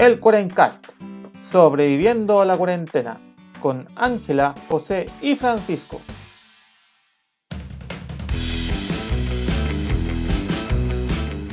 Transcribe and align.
el 0.00 0.18
Cuarencast, 0.18 0.92
sobreviviendo 1.40 2.40
a 2.40 2.46
la 2.46 2.56
cuarentena, 2.56 3.18
con 3.60 3.86
Ángela, 3.96 4.54
José 4.66 5.04
y 5.20 5.36
Francisco. 5.36 6.00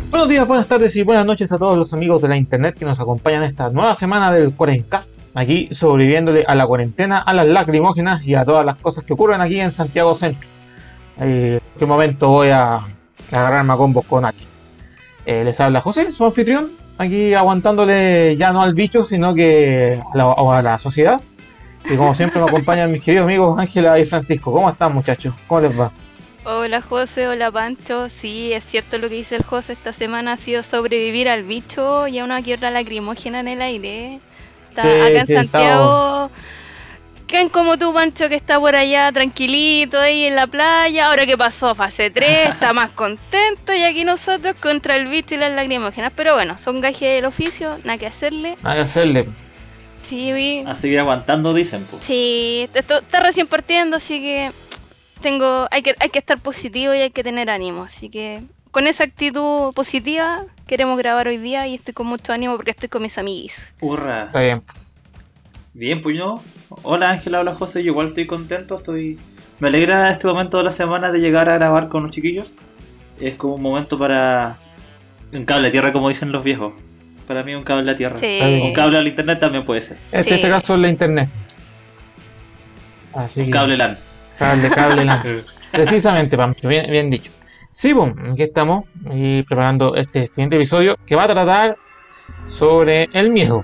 Buenos 0.09 0.29
días, 0.29 0.47
buenas 0.47 0.65
tardes 0.65 0.95
y 0.95 1.03
buenas 1.03 1.25
noches 1.25 1.51
a 1.51 1.57
todos 1.57 1.77
los 1.77 1.93
amigos 1.93 2.21
de 2.21 2.29
la 2.29 2.37
internet 2.37 2.75
que 2.79 2.85
nos 2.85 3.01
acompañan 3.01 3.43
esta 3.43 3.69
nueva 3.69 3.95
semana 3.95 4.31
del 4.31 4.55
Cuarencast, 4.55 5.17
aquí 5.33 5.67
sobreviviéndole 5.71 6.45
a 6.47 6.55
la 6.55 6.65
cuarentena, 6.65 7.19
a 7.19 7.33
las 7.33 7.47
lacrimógenas 7.47 8.23
y 8.23 8.35
a 8.35 8.45
todas 8.45 8.65
las 8.65 8.77
cosas 8.77 9.03
que 9.03 9.11
ocurren 9.11 9.41
aquí 9.41 9.59
en 9.59 9.73
Santiago 9.73 10.15
Centro. 10.15 10.47
Eh, 11.19 11.59
en 11.61 11.79
qué 11.79 11.85
momento 11.85 12.29
voy 12.29 12.51
a 12.51 12.79
agarrarme 13.29 13.73
a 13.73 13.75
combos 13.75 14.05
con 14.05 14.23
alguien. 14.23 14.47
Eh, 15.25 15.43
les 15.43 15.59
habla 15.59 15.81
José, 15.81 16.13
su 16.13 16.23
anfitrión, 16.23 16.86
aquí 16.97 17.33
aguantándole 17.33 18.35
ya 18.37 18.51
no 18.51 18.61
al 18.61 18.73
bicho, 18.73 19.03
sino 19.05 19.33
que 19.35 20.01
a 20.13 20.17
la, 20.17 20.31
a 20.33 20.61
la 20.61 20.77
sociedad. 20.77 21.21
Y 21.89 21.95
como 21.97 22.15
siempre 22.15 22.41
me 22.41 22.47
acompañan 22.47 22.91
mis 22.91 23.03
queridos 23.03 23.25
amigos 23.25 23.59
Ángela 23.59 23.99
y 23.99 24.05
Francisco. 24.05 24.51
¿Cómo 24.51 24.69
están 24.69 24.93
muchachos? 24.93 25.35
¿Cómo 25.47 25.61
les 25.61 25.79
va? 25.79 25.93
Hola 26.43 26.81
José, 26.81 27.27
hola 27.27 27.51
Pancho. 27.51 28.09
Sí, 28.09 28.53
es 28.53 28.63
cierto 28.63 28.97
lo 28.97 29.09
que 29.09 29.15
dice 29.15 29.35
el 29.35 29.43
José. 29.43 29.73
Esta 29.73 29.93
semana 29.93 30.33
ha 30.33 30.37
sido 30.37 30.63
sobrevivir 30.63 31.29
al 31.29 31.43
bicho 31.43 32.07
y 32.07 32.19
a 32.19 32.23
una 32.23 32.41
que 32.41 32.53
otra 32.55 32.71
lacrimógena 32.71 33.39
en 33.41 33.47
el 33.49 33.61
aire. 33.61 34.23
Está 34.69 34.81
Sí, 34.81 35.01
acá 35.01 35.21
en 35.21 35.25
sí, 35.25 35.33
Santiago. 35.33 36.31
¿Quién 37.27 37.49
como 37.49 37.77
tú, 37.77 37.93
Pancho, 37.93 38.29
que 38.29 38.35
está 38.35 38.57
por 38.59 38.75
allá 38.75 39.11
tranquilito 39.11 39.99
ahí 39.99 40.23
en 40.25 40.35
la 40.35 40.47
playa? 40.47 41.07
Ahora 41.07 41.25
que 41.25 41.37
pasó 41.37 41.75
fase 41.75 42.09
3, 42.09 42.49
está 42.53 42.71
más 42.73 42.91
contento. 42.91 43.73
Y 43.73 43.83
aquí 43.83 44.05
nosotros 44.05 44.55
contra 44.61 44.95
el 44.95 45.07
bicho 45.07 45.35
y 45.35 45.37
las 45.37 45.51
lacrimógenas. 45.51 46.13
Pero 46.15 46.35
bueno, 46.35 46.57
son 46.57 46.79
gajes 46.79 47.01
del 47.15 47.25
oficio, 47.25 47.77
nada 47.83 47.97
que 47.97 48.07
hacerle. 48.07 48.55
Nada 48.63 48.75
que 48.75 48.81
hacerle. 48.81 49.27
Sí, 50.01 50.31
vi- 50.31 50.63
A 50.65 50.73
seguir 50.75 50.99
aguantando, 50.99 51.53
dicen, 51.53 51.85
pues. 51.91 52.05
Sí, 52.05 52.69
esto 52.73 52.99
está 52.99 53.19
recién 53.19 53.47
partiendo, 53.47 53.97
así 53.97 54.21
que 54.21 54.53
tengo, 55.21 55.67
hay 55.69 55.81
que, 55.81 55.95
hay 55.99 56.09
que 56.09 56.19
estar 56.19 56.39
positivo 56.39 56.93
y 56.93 56.99
hay 56.99 57.09
que 57.09 57.23
tener 57.23 57.49
ánimo. 57.49 57.83
Así 57.83 58.09
que 58.09 58.41
con 58.71 58.87
esa 58.87 59.03
actitud 59.03 59.73
positiva 59.73 60.45
queremos 60.65 60.97
grabar 60.97 61.27
hoy 61.27 61.37
día 61.37 61.67
y 61.67 61.75
estoy 61.75 61.93
con 61.93 62.07
mucho 62.07 62.31
ánimo 62.31 62.55
porque 62.55 62.71
estoy 62.71 62.87
con 62.87 63.01
mis 63.01 63.17
amiguis. 63.17 63.73
Hurra. 63.81 64.25
Está 64.25 64.41
bien. 64.41 64.63
Bien, 65.77 66.01
pues 66.01 66.17
yo. 66.17 66.41
Hola 66.81 67.11
Ángela, 67.11 67.39
hola 67.41 67.53
José, 67.53 67.83
yo 67.83 67.91
igual 67.91 68.07
estoy 68.07 68.25
contento, 68.25 68.77
estoy... 68.79 69.19
Me 69.59 69.67
alegra 69.67 70.09
este 70.09 70.25
momento 70.27 70.57
de 70.57 70.63
la 70.63 70.71
semana 70.71 71.11
de 71.11 71.19
llegar 71.19 71.49
a 71.49 71.53
grabar 71.53 71.87
con 71.87 72.01
los 72.03 72.11
chiquillos. 72.11 72.51
Es 73.19 73.35
como 73.35 73.53
un 73.55 73.61
momento 73.61 73.97
para... 73.97 74.57
Un 75.31 75.45
cable 75.45 75.67
a 75.67 75.71
tierra, 75.71 75.93
como 75.93 76.09
dicen 76.09 76.31
los 76.31 76.43
viejos. 76.43 76.73
Para 77.27 77.43
mí 77.43 77.53
un 77.53 77.63
cable 77.63 77.91
a 77.91 77.95
tierra. 77.95 78.17
Sí. 78.17 78.39
Un 78.63 78.73
cable 78.73 78.97
al 78.97 79.07
internet 79.07 79.39
también 79.39 79.65
puede 79.65 79.83
ser. 79.83 79.97
En 80.11 80.23
Sí. 80.23 80.33
este 80.33 80.49
caso 80.49 80.73
es 80.73 80.79
la 80.79 80.89
internet. 80.89 81.29
Así 83.13 83.41
Un 83.41 83.45
que- 83.47 83.51
cable 83.51 83.77
LAN. 83.77 83.97
Cable, 84.39 84.69
cable, 84.71 85.05
la- 85.05 85.23
Precisamente, 85.71 86.37
Pancho, 86.37 86.67
bien, 86.69 86.89
bien 86.89 87.09
dicho. 87.11 87.31
Sí, 87.69 87.93
boom, 87.93 88.15
aquí 88.31 88.41
estamos 88.43 88.85
y 89.13 89.43
preparando 89.43 89.95
este 89.95 90.25
siguiente 90.25 90.55
episodio 90.55 90.97
que 91.05 91.15
va 91.15 91.25
a 91.25 91.27
tratar 91.27 91.77
sobre 92.47 93.09
el 93.13 93.29
miedo. 93.29 93.63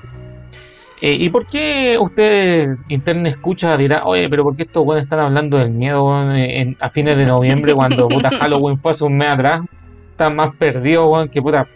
Eh, 1.06 1.18
¿Y 1.20 1.30
por 1.30 1.48
qué 1.48 1.98
usted, 2.00 2.78
internet 2.88 3.34
escucha, 3.34 3.76
dirá, 3.76 4.06
oye, 4.06 4.30
pero 4.30 4.44
por 4.44 4.56
qué 4.56 4.64
estos 4.64 4.86
weones 4.86 5.04
están 5.04 5.20
hablando 5.20 5.58
del 5.58 5.70
miedo 5.70 6.06
weón, 6.06 6.34
en- 6.34 6.78
a 6.80 6.90
fines 6.90 7.18
de 7.18 7.26
noviembre 7.26 7.73
cuando 7.76 8.08
puta 8.08 8.30
Halloween 8.32 8.78
fue 8.78 8.92
hace 8.92 9.04
un 9.04 9.18
mes 9.18 9.28
atrás? 9.28 9.64
Están 10.12 10.34
más 10.38 10.56
perdidos, 10.56 11.06
weón, 11.12 11.28
que 11.28 11.42
puta. 11.42 11.68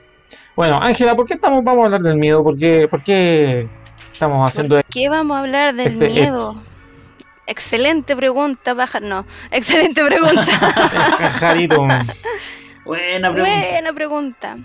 Bueno, 0.56 0.80
Ángela, 0.82 1.14
¿por 1.14 1.26
qué 1.26 1.34
estamos, 1.34 1.62
vamos 1.62 1.82
a 1.82 1.86
hablar 1.88 2.02
del 2.04 2.16
miedo? 2.16 2.42
¿Por 2.42 2.58
qué, 2.58 2.88
por 2.90 3.04
qué 3.04 3.68
estamos 4.10 4.50
haciendo 4.50 4.76
¿Por 4.76 4.86
qué 4.86 5.10
vamos 5.10 5.36
a 5.36 5.42
hablar 5.42 5.76
del 5.76 5.88
Este- 6.02 6.10
miedo? 6.10 6.56
Excelente 7.48 8.16
pregunta, 8.16 8.74
baja. 8.76 9.02
No, 9.02 9.26
excelente 9.52 10.06
pregunta. 10.06 10.46
Buena 12.86 13.32
pregunta. 13.34 13.34
Buena 13.34 13.94
pregunta. 13.94 14.58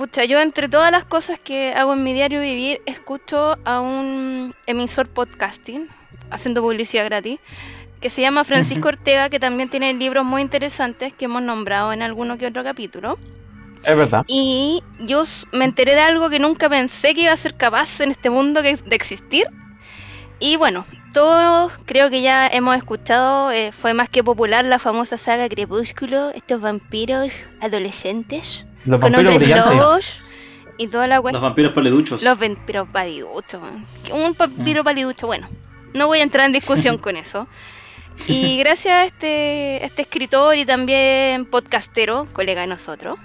Pucha, 0.00 0.24
yo 0.24 0.40
entre 0.40 0.66
todas 0.66 0.90
las 0.90 1.04
cosas 1.04 1.38
que 1.38 1.74
hago 1.74 1.92
en 1.92 2.02
mi 2.02 2.14
diario 2.14 2.40
vivir, 2.40 2.80
escucho 2.86 3.58
a 3.66 3.80
un 3.82 4.54
emisor 4.64 5.10
podcasting, 5.10 5.90
haciendo 6.30 6.62
publicidad 6.62 7.04
gratis, 7.04 7.38
que 8.00 8.08
se 8.08 8.22
llama 8.22 8.44
Francisco 8.44 8.88
Ortega, 8.88 9.28
que 9.28 9.38
también 9.38 9.68
tiene 9.68 9.92
libros 9.92 10.24
muy 10.24 10.40
interesantes 10.40 11.12
que 11.12 11.26
hemos 11.26 11.42
nombrado 11.42 11.92
en 11.92 12.00
alguno 12.00 12.38
que 12.38 12.46
otro 12.46 12.64
capítulo. 12.64 13.18
Es 13.84 13.94
verdad. 13.94 14.24
Y 14.26 14.82
yo 15.00 15.24
me 15.52 15.66
enteré 15.66 15.94
de 15.94 16.00
algo 16.00 16.30
que 16.30 16.38
nunca 16.38 16.70
pensé 16.70 17.12
que 17.12 17.24
iba 17.24 17.32
a 17.32 17.36
ser 17.36 17.58
capaz 17.58 18.00
en 18.00 18.10
este 18.10 18.30
mundo 18.30 18.62
de 18.62 18.78
existir. 18.92 19.48
Y 20.38 20.56
bueno, 20.56 20.86
todos 21.12 21.74
creo 21.84 22.08
que 22.08 22.22
ya 22.22 22.46
hemos 22.46 22.74
escuchado, 22.74 23.52
eh, 23.52 23.70
fue 23.70 23.92
más 23.92 24.08
que 24.08 24.24
popular 24.24 24.64
la 24.64 24.78
famosa 24.78 25.18
saga 25.18 25.46
Crepúsculo, 25.50 26.30
estos 26.30 26.58
vampiros 26.62 27.30
adolescentes 27.60 28.64
Los 28.84 29.00
con 29.00 29.12
vampiros 29.12 29.34
brillantes. 29.36 29.74
lobos 29.76 30.20
y 30.78 30.88
toda 30.88 31.06
la 31.06 31.16
Los 31.20 31.40
vampiros 31.42 31.72
paleduchos. 31.72 32.22
Los 32.22 32.38
vampiros 32.38 32.88
paliduchos. 32.88 33.62
Un 34.12 34.30
Mm. 34.30 34.34
vampiro 34.36 34.82
paliducho, 34.84 35.26
bueno, 35.26 35.48
no 35.94 36.06
voy 36.06 36.20
a 36.20 36.22
entrar 36.22 36.46
en 36.46 36.52
discusión 36.52 36.96
con 36.98 37.16
eso. 37.16 37.46
Y 38.28 38.58
gracias 38.58 38.94
a 38.94 39.04
este, 39.04 39.80
a 39.82 39.86
este 39.86 40.02
escritor 40.02 40.56
y 40.56 40.64
también 40.66 41.44
podcastero, 41.46 42.26
colega 42.32 42.62
de 42.62 42.66
nosotros, 42.66 43.18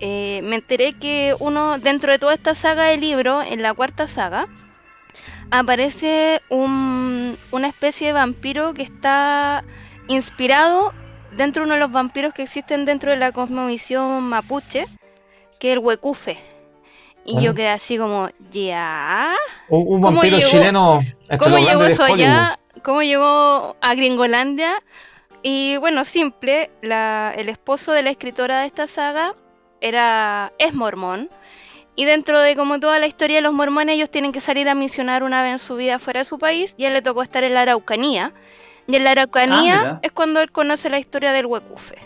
eh, 0.00 0.40
me 0.42 0.56
enteré 0.56 0.94
que 0.94 1.34
uno, 1.38 1.78
dentro 1.78 2.10
de 2.10 2.18
toda 2.18 2.34
esta 2.34 2.54
saga 2.54 2.84
de 2.84 2.96
libros, 2.98 3.44
en 3.48 3.62
la 3.62 3.72
cuarta 3.74 4.08
saga, 4.08 4.48
aparece 5.50 6.40
un- 6.48 7.36
una 7.50 7.68
especie 7.68 8.08
de 8.08 8.12
vampiro 8.14 8.72
que 8.74 8.82
está 8.82 9.64
inspirado 10.08 10.92
dentro 11.36 11.62
de 11.62 11.66
uno 11.66 11.74
de 11.74 11.80
los 11.80 11.90
vampiros 11.92 12.32
que 12.34 12.42
existen 12.42 12.84
dentro 12.84 13.10
de 13.10 13.16
la 13.16 13.32
cosmovisión 13.32 14.22
mapuche, 14.24 14.86
que 15.58 15.68
es 15.70 15.72
el 15.74 15.78
huecufe. 15.78 16.38
Y 17.24 17.38
Ah. 17.38 17.40
yo 17.40 17.54
quedé 17.54 17.68
así 17.68 17.98
como, 17.98 18.28
ya. 18.50 19.34
Un, 19.68 19.80
un 19.80 19.86
¿Cómo 20.02 20.16
vampiro 20.16 20.38
llegó- 20.38 20.50
chileno. 20.50 21.00
¿Cómo 21.38 21.58
llegó 21.58 21.84
eso 21.84 22.02
allá? 22.04 22.58
¿Cómo 22.82 23.02
llegó 23.02 23.76
a 23.80 23.94
Gringolandia? 23.94 24.82
Y 25.42 25.76
bueno, 25.78 26.04
simple, 26.04 26.70
la- 26.82 27.32
el 27.36 27.48
esposo 27.48 27.92
de 27.92 28.02
la 28.02 28.10
escritora 28.10 28.60
de 28.60 28.66
esta 28.66 28.86
saga 28.86 29.34
era 29.80 30.52
es 30.58 30.74
mormón. 30.74 31.30
Y 31.94 32.06
dentro 32.06 32.40
de 32.40 32.56
como 32.56 32.80
toda 32.80 32.98
la 32.98 33.06
historia 33.06 33.36
de 33.36 33.42
los 33.42 33.52
mormones, 33.52 33.94
ellos 33.96 34.10
tienen 34.10 34.32
que 34.32 34.40
salir 34.40 34.68
a 34.68 34.74
misionar 34.74 35.22
una 35.22 35.42
vez 35.42 35.52
en 35.52 35.58
su 35.58 35.76
vida 35.76 35.98
fuera 35.98 36.20
de 36.20 36.24
su 36.24 36.38
país. 36.38 36.74
Y 36.78 36.84
a 36.84 36.88
él 36.88 36.94
le 36.94 37.02
tocó 37.02 37.22
estar 37.22 37.44
en 37.44 37.54
la 37.54 37.62
Araucanía. 37.62 38.32
Y 38.86 38.96
en 38.96 39.04
la 39.04 39.10
Ah, 39.10 39.12
Araucanía 39.12 39.78
mira. 39.78 39.98
es 40.02 40.12
cuando 40.12 40.40
él 40.40 40.50
conoce 40.50 40.90
la 40.90 40.98
historia 40.98 41.32
del 41.32 41.46
huecufe. 41.46 41.96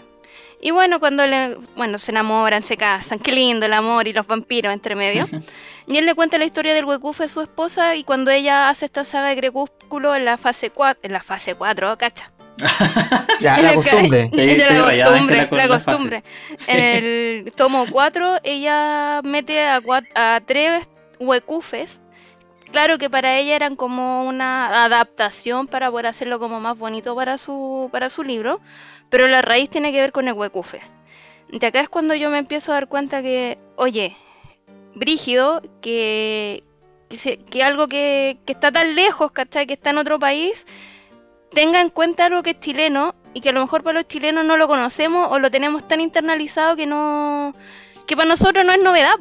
Y 0.60 0.70
bueno, 0.70 1.00
cuando 1.00 1.26
le, 1.26 1.56
bueno, 1.76 1.98
se 1.98 2.10
enamoran, 2.12 2.62
se 2.62 2.76
casan, 2.76 3.18
qué 3.18 3.32
lindo 3.32 3.66
el 3.66 3.72
amor 3.74 4.08
y 4.08 4.12
los 4.12 4.26
vampiros 4.26 4.72
entre 4.72 4.94
medio. 4.94 5.26
Y 5.88 5.98
él 5.98 6.04
le 6.04 6.16
cuenta 6.16 6.36
la 6.36 6.44
historia 6.44 6.74
del 6.74 6.84
huecufe 6.84 7.22
a 7.24 7.28
su 7.28 7.40
esposa 7.40 7.94
y 7.94 8.02
cuando 8.02 8.32
ella 8.32 8.68
hace 8.68 8.86
esta 8.86 9.04
saga 9.04 9.28
de 9.28 9.36
crepúsculo 9.36 10.16
en 10.16 10.24
la 10.24 10.36
fase 10.36 10.70
4, 10.70 10.98
en 11.04 11.12
la 11.12 11.22
fase 11.22 11.54
4, 11.54 11.96
cacha. 11.96 12.32
Ya, 13.40 13.58
la 13.58 13.74
costumbre. 13.74 14.30
Sí, 14.32 14.56
la 14.56 14.82
rayada, 14.82 15.10
costumbre, 15.12 15.48
la. 15.52 16.24
En 16.66 16.80
el 16.80 17.52
tomo 17.52 17.86
4 17.88 18.38
ella 18.42 19.20
mete 19.22 19.62
a, 19.62 19.80
a 20.16 20.40
tres 20.44 20.82
huecufes. 21.20 22.00
Claro 22.76 22.98
que 22.98 23.08
para 23.08 23.38
ella 23.38 23.56
eran 23.56 23.74
como 23.74 24.24
una 24.24 24.84
adaptación 24.84 25.66
para 25.66 25.90
poder 25.90 26.08
hacerlo 26.08 26.38
como 26.38 26.60
más 26.60 26.78
bonito 26.78 27.16
para 27.16 27.38
su, 27.38 27.88
para 27.90 28.10
su 28.10 28.22
libro, 28.22 28.60
pero 29.08 29.28
la 29.28 29.40
raíz 29.40 29.70
tiene 29.70 29.92
que 29.92 30.00
ver 30.02 30.12
con 30.12 30.28
el 30.28 30.34
huecufe. 30.34 30.82
De 31.48 31.66
acá 31.68 31.80
es 31.80 31.88
cuando 31.88 32.14
yo 32.14 32.28
me 32.28 32.36
empiezo 32.36 32.72
a 32.72 32.74
dar 32.74 32.86
cuenta 32.88 33.22
que, 33.22 33.56
oye, 33.76 34.14
brígido, 34.94 35.62
que, 35.80 36.64
que, 37.08 37.16
se- 37.16 37.38
que 37.38 37.62
algo 37.62 37.88
que, 37.88 38.40
que 38.44 38.52
está 38.52 38.70
tan 38.70 38.94
lejos, 38.94 39.32
¿cachai? 39.32 39.66
Que 39.66 39.72
está 39.72 39.88
en 39.88 39.96
otro 39.96 40.18
país, 40.18 40.66
tenga 41.52 41.80
en 41.80 41.88
cuenta 41.88 42.26
algo 42.26 42.42
que 42.42 42.50
es 42.50 42.60
chileno 42.60 43.14
y 43.32 43.40
que 43.40 43.48
a 43.48 43.52
lo 43.52 43.60
mejor 43.62 43.84
para 43.84 44.00
los 44.00 44.06
chilenos 44.06 44.44
no 44.44 44.58
lo 44.58 44.68
conocemos 44.68 45.28
o 45.32 45.38
lo 45.38 45.50
tenemos 45.50 45.88
tan 45.88 46.02
internalizado 46.02 46.76
que 46.76 46.84
no 46.84 47.54
que 48.06 48.16
para 48.16 48.28
nosotros 48.28 48.66
no 48.66 48.72
es 48.74 48.82
novedad, 48.82 49.14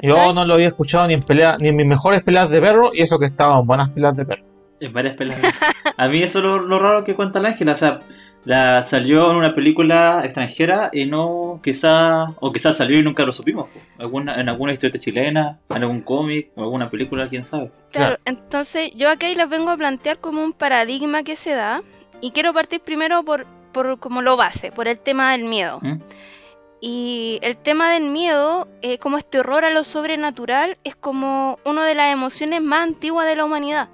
¿cachai? 0.00 0.10
Yo 0.10 0.32
no 0.32 0.44
lo 0.44 0.54
había 0.54 0.68
escuchado 0.68 1.06
ni 1.06 1.14
en 1.14 1.22
pelea, 1.22 1.56
ni 1.58 1.68
en 1.68 1.76
mis 1.76 1.86
mejores 1.86 2.22
peleas 2.22 2.50
de 2.50 2.60
perro, 2.60 2.90
y 2.94 3.02
eso 3.02 3.18
que 3.18 3.26
estaban 3.26 3.66
buenas 3.66 3.90
peleas 3.90 4.16
de 4.16 4.26
perro. 4.26 4.44
En 4.80 4.92
varias 4.92 5.16
peleas. 5.16 5.40
A 5.96 6.08
mí 6.08 6.22
eso 6.22 6.38
es 6.38 6.44
lo, 6.44 6.58
lo 6.58 6.78
raro 6.78 7.04
que 7.04 7.14
cuenta 7.14 7.40
la 7.40 7.48
Ángela. 7.48 7.72
O 7.72 7.76
sea, 7.76 8.00
la 8.44 8.82
salió 8.82 9.30
en 9.30 9.36
una 9.36 9.54
película 9.54 10.20
extranjera 10.22 10.90
y 10.92 11.06
no, 11.06 11.60
quizá, 11.64 12.24
o 12.40 12.52
quizás 12.52 12.76
salió 12.76 12.98
y 12.98 13.02
nunca 13.02 13.24
lo 13.24 13.32
supimos. 13.32 13.68
Alguna, 13.98 14.38
en 14.40 14.48
alguna 14.48 14.72
historia 14.74 15.00
chilena, 15.00 15.58
en 15.70 15.82
algún 15.82 16.02
cómic, 16.02 16.50
o 16.54 16.62
alguna 16.62 16.90
película, 16.90 17.28
quién 17.28 17.44
sabe. 17.44 17.70
Claro, 17.90 18.18
entonces 18.24 18.90
yo 18.94 19.10
acá 19.10 19.28
les 19.28 19.48
vengo 19.48 19.70
a 19.70 19.76
plantear 19.76 20.18
como 20.18 20.44
un 20.44 20.52
paradigma 20.52 21.22
que 21.22 21.36
se 21.36 21.52
da 21.52 21.82
y 22.20 22.32
quiero 22.32 22.52
partir 22.52 22.80
primero 22.80 23.24
por, 23.24 23.46
por 23.72 23.98
como 23.98 24.20
lo 24.20 24.36
base, 24.36 24.70
por 24.70 24.88
el 24.88 24.98
tema 24.98 25.32
del 25.32 25.44
miedo. 25.44 25.78
¿Mm? 25.80 26.00
Y 26.86 27.38
el 27.40 27.56
tema 27.56 27.90
del 27.90 28.02
miedo, 28.10 28.68
eh, 28.82 28.98
como 28.98 29.16
este 29.16 29.38
horror 29.38 29.64
a 29.64 29.70
lo 29.70 29.84
sobrenatural, 29.84 30.76
es 30.84 30.94
como 30.94 31.58
una 31.64 31.86
de 31.86 31.94
las 31.94 32.12
emociones 32.12 32.60
más 32.60 32.82
antiguas 32.82 33.26
de 33.26 33.36
la 33.36 33.46
humanidad. 33.46 33.88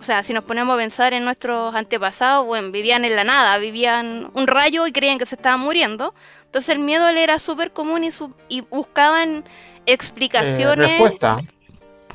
O 0.00 0.02
sea, 0.02 0.22
si 0.22 0.32
nos 0.32 0.44
ponemos 0.44 0.74
a 0.74 0.78
pensar 0.78 1.12
en 1.12 1.26
nuestros 1.26 1.74
antepasados, 1.74 2.46
bueno, 2.46 2.70
vivían 2.70 3.04
en 3.04 3.14
la 3.14 3.24
nada, 3.24 3.58
vivían 3.58 4.30
un 4.32 4.46
rayo 4.46 4.86
y 4.86 4.92
creían 4.92 5.18
que 5.18 5.26
se 5.26 5.34
estaban 5.34 5.60
muriendo. 5.60 6.14
Entonces 6.46 6.70
el 6.70 6.78
miedo 6.78 7.12
le 7.12 7.22
era 7.22 7.38
súper 7.38 7.72
común 7.72 8.04
y, 8.04 8.10
su- 8.10 8.34
y 8.48 8.62
buscaban 8.62 9.44
Eh, 9.44 9.92
explicaciones. 9.92 10.88
respuesta. 10.88 11.36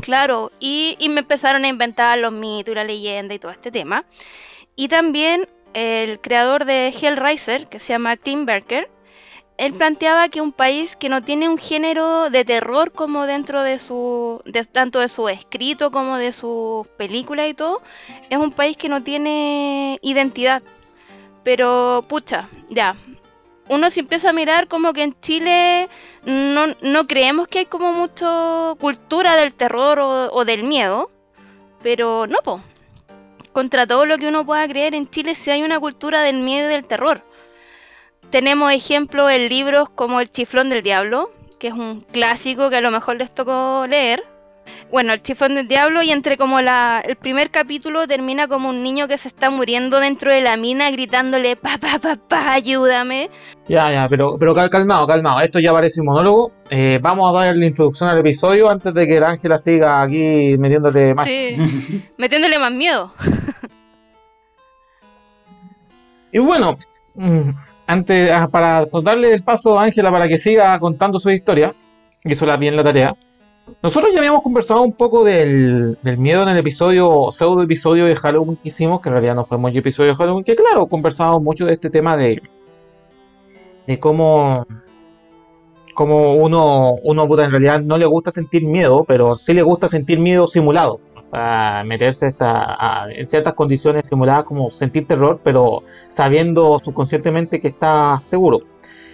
Claro, 0.02 0.52
y, 0.60 0.96
y 1.00 1.10
me 1.10 1.20
empezaron 1.20 1.66
a 1.66 1.68
inventar 1.68 2.18
los 2.18 2.34
mitos 2.34 2.72
y 2.72 2.76
la 2.76 2.84
leyenda 2.84 3.36
y 3.36 3.40
todo 3.40 3.52
este 3.52 3.70
tema. 3.70 4.06
Y 4.76 4.88
también 4.88 5.48
el 5.76 6.20
creador 6.20 6.66
de 6.66 6.88
Hellraiser, 6.88 7.68
que 7.68 7.80
se 7.80 7.94
llama 7.94 8.16
Tim 8.18 8.48
Berker, 8.48 8.90
él 9.58 9.74
planteaba 9.74 10.30
que 10.30 10.42
un 10.42 10.52
país 10.52 10.96
que 10.96 11.10
no 11.10 11.22
tiene 11.22 11.48
un 11.48 11.58
género 11.58 12.30
de 12.30 12.44
terror 12.44 12.92
como 12.92 13.26
dentro 13.28 13.62
de 13.62 13.78
su, 13.80 14.42
tanto 14.72 15.00
de 15.00 15.10
su 15.10 15.30
escrito 15.30 15.92
como 15.92 16.18
de 16.18 16.32
sus 16.32 16.88
películas 16.90 17.50
y 17.50 17.54
todo, 17.54 17.82
es 18.30 18.38
un 18.38 18.52
país 18.52 18.78
que 18.78 18.90
no 18.90 19.02
tiene 19.02 20.00
identidad. 20.02 20.64
Pero, 21.44 22.02
pucha, 22.08 22.50
ya. 22.70 22.96
Uno 23.70 23.90
se 23.90 24.02
empieza 24.02 24.30
a 24.30 24.34
mirar 24.34 24.68
como 24.68 24.92
que 24.92 25.04
en 25.04 25.20
Chile 25.22 25.88
no, 26.26 26.68
no 26.82 27.08
creemos 27.08 27.48
que 27.48 27.60
hay 27.60 27.66
como 27.66 27.94
mucha 27.94 28.74
cultura 28.80 29.36
del 29.36 29.56
terror 29.56 30.00
o, 30.00 30.34
o 30.34 30.46
del 30.46 30.64
miedo, 30.64 31.12
pero 31.82 32.28
no, 32.28 32.40
po. 32.44 32.60
Contra 33.54 33.86
todo 33.86 34.06
lo 34.06 34.18
que 34.18 34.28
uno 34.28 34.46
pueda 34.46 34.68
creer, 34.68 34.96
en 34.96 35.10
Chile 35.10 35.36
sí 35.36 35.52
hay 35.52 35.62
una 35.64 35.80
cultura 35.80 36.24
del 36.24 36.38
miedo 36.38 36.70
y 36.70 36.74
del 36.74 36.88
terror. 36.88 37.24
Tenemos 38.34 38.72
ejemplos 38.72 39.30
en 39.32 39.48
libros 39.48 39.90
como 39.94 40.20
El 40.20 40.28
Chiflón 40.28 40.68
del 40.70 40.82
Diablo, 40.82 41.30
que 41.60 41.68
es 41.68 41.74
un 41.74 42.02
clásico 42.02 42.72
que 42.72 42.78
a 42.78 42.82
lo 42.82 42.90
mejor 42.90 43.18
les 43.18 43.32
tocó 43.32 43.86
leer. 43.88 44.24
Bueno, 44.90 45.14
El 45.14 45.22
Chiflón 45.22 45.54
del 45.54 45.68
Diablo 45.68 46.02
y 46.02 46.10
entre 46.10 46.36
como 46.36 46.60
la, 46.60 47.04
el 47.06 47.16
primer 47.16 47.52
capítulo 47.52 48.08
termina 48.08 48.48
como 48.48 48.70
un 48.70 48.82
niño 48.82 49.08
que 49.08 49.20
se 49.20 49.28
está 49.28 49.52
muriendo 49.52 50.00
dentro 50.00 50.34
de 50.34 50.42
la 50.42 50.58
mina 50.58 50.90
gritándole, 50.90 51.56
papá, 51.58 52.00
papá, 52.02 52.54
ayúdame. 52.54 53.30
Ya, 53.68 53.92
ya, 53.92 54.08
pero, 54.10 54.36
pero 54.40 54.56
cal- 54.56 54.72
calmado, 54.72 55.06
calmado. 55.06 55.40
Esto 55.42 55.60
ya 55.60 55.72
parece 55.72 56.00
un 56.00 56.08
monólogo. 56.08 56.54
Eh, 56.72 56.98
vamos 57.04 57.30
a 57.30 57.40
dar 57.46 57.56
la 57.56 57.66
introducción 57.68 58.10
al 58.10 58.18
episodio 58.18 58.68
antes 58.72 58.96
de 58.96 59.06
que 59.06 59.20
la 59.20 59.30
Ángela 59.30 59.60
siga 59.60 60.02
aquí 60.02 60.58
metiéndote 60.58 61.14
más. 61.14 61.26
Sí, 61.26 61.56
metiéndole 62.18 62.58
más 62.58 62.72
miedo. 62.72 63.14
Y 66.32 66.40
bueno, 66.40 66.80
mm, 67.14 67.50
antes, 67.88 68.32
ah, 68.32 68.48
para 68.48 68.86
darle 69.04 69.34
el 69.34 69.44
paso 69.44 69.80
a 69.80 69.84
Ángela 69.84 70.12
para 70.12 70.28
que 70.28 70.38
siga 70.38 70.80
contando 70.80 71.20
su 71.20 71.30
historia, 71.30 71.74
eso 72.24 72.46
la 72.46 72.58
bien 72.58 72.76
la 72.76 72.84
tarea. 72.84 73.14
Nosotros 73.82 74.12
ya 74.14 74.20
habíamos 74.20 74.44
conversado 74.44 74.82
un 74.82 74.94
poco 74.94 75.24
del, 75.24 75.98
del 76.02 76.18
miedo 76.18 76.44
en 76.44 76.50
el 76.50 76.58
episodio, 76.58 77.32
pseudo 77.32 77.62
episodio 77.64 78.06
de 78.06 78.16
Halloween 78.16 78.58
que 78.58 78.70
hicimos, 78.70 79.02
que 79.02 79.10
en 79.10 79.14
realidad 79.14 79.36
no 79.36 79.46
fue 79.46 79.58
muy 79.58 79.78
episodio 79.78 80.12
de 80.12 80.16
Halloween, 80.18 80.44
que 80.44 80.56
claro, 80.56 80.88
conversamos 80.88 81.42
mucho 81.42 81.66
de 81.66 81.74
este 81.74 81.90
tema 81.90 82.18
de, 82.18 82.42
de 83.88 84.00
cómo, 84.00 84.66
cómo 85.94 86.36
uno, 86.36 86.96
uno 87.04 87.28
puta, 87.28 87.46
en 87.46 87.52
realidad 87.52 87.82
no 87.82 87.98
le 87.98 88.06
gusta 88.06 88.32
sentir 88.32 88.66
miedo, 88.66 89.06
pero 89.06 89.36
sí 89.36 89.54
le 89.54 89.62
gusta 89.62 89.88
sentir 89.88 90.20
miedo 90.20 90.48
simulado. 90.48 91.00
Meterse 91.86 92.28
esta, 92.28 93.08
en 93.10 93.26
ciertas 93.26 93.54
condiciones 93.54 94.08
simuladas 94.08 94.44
como 94.44 94.70
sentir 94.70 95.08
terror, 95.08 95.40
pero 95.44 95.84
sabiendo 96.10 96.80
subconscientemente 96.80 97.60
que 97.60 97.70
está 97.70 98.20
seguro. 98.22 98.62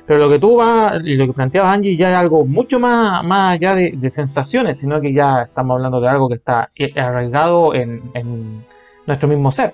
Pero 0.06 0.19
lo 0.19 0.30
que 0.30 0.39
tú 0.39 0.57
vas 0.57 1.01
y 1.06 1.16
lo 1.16 1.27
que 1.27 1.33
planteabas 1.33 1.74
Angie 1.74 1.95
ya 1.95 2.10
es 2.10 2.16
algo 2.16 2.44
mucho 2.44 2.80
más, 2.80 3.24
más 3.24 3.54
allá 3.54 3.75
de, 3.75 4.10
sensaciones, 4.10 4.80
sino 4.80 5.00
que 5.00 5.13
ya 5.13 5.44
estamos 5.44 5.75
hablando 5.75 6.01
de 6.01 6.10
algo 6.10 6.27
que 6.27 6.36
está 6.36 6.71
eh, 6.75 7.00
arraigado 7.00 7.74
en, 7.75 8.01
en 8.16 8.66
nuestro 9.06 9.27
mismo 9.27 9.51
ser. 9.51 9.74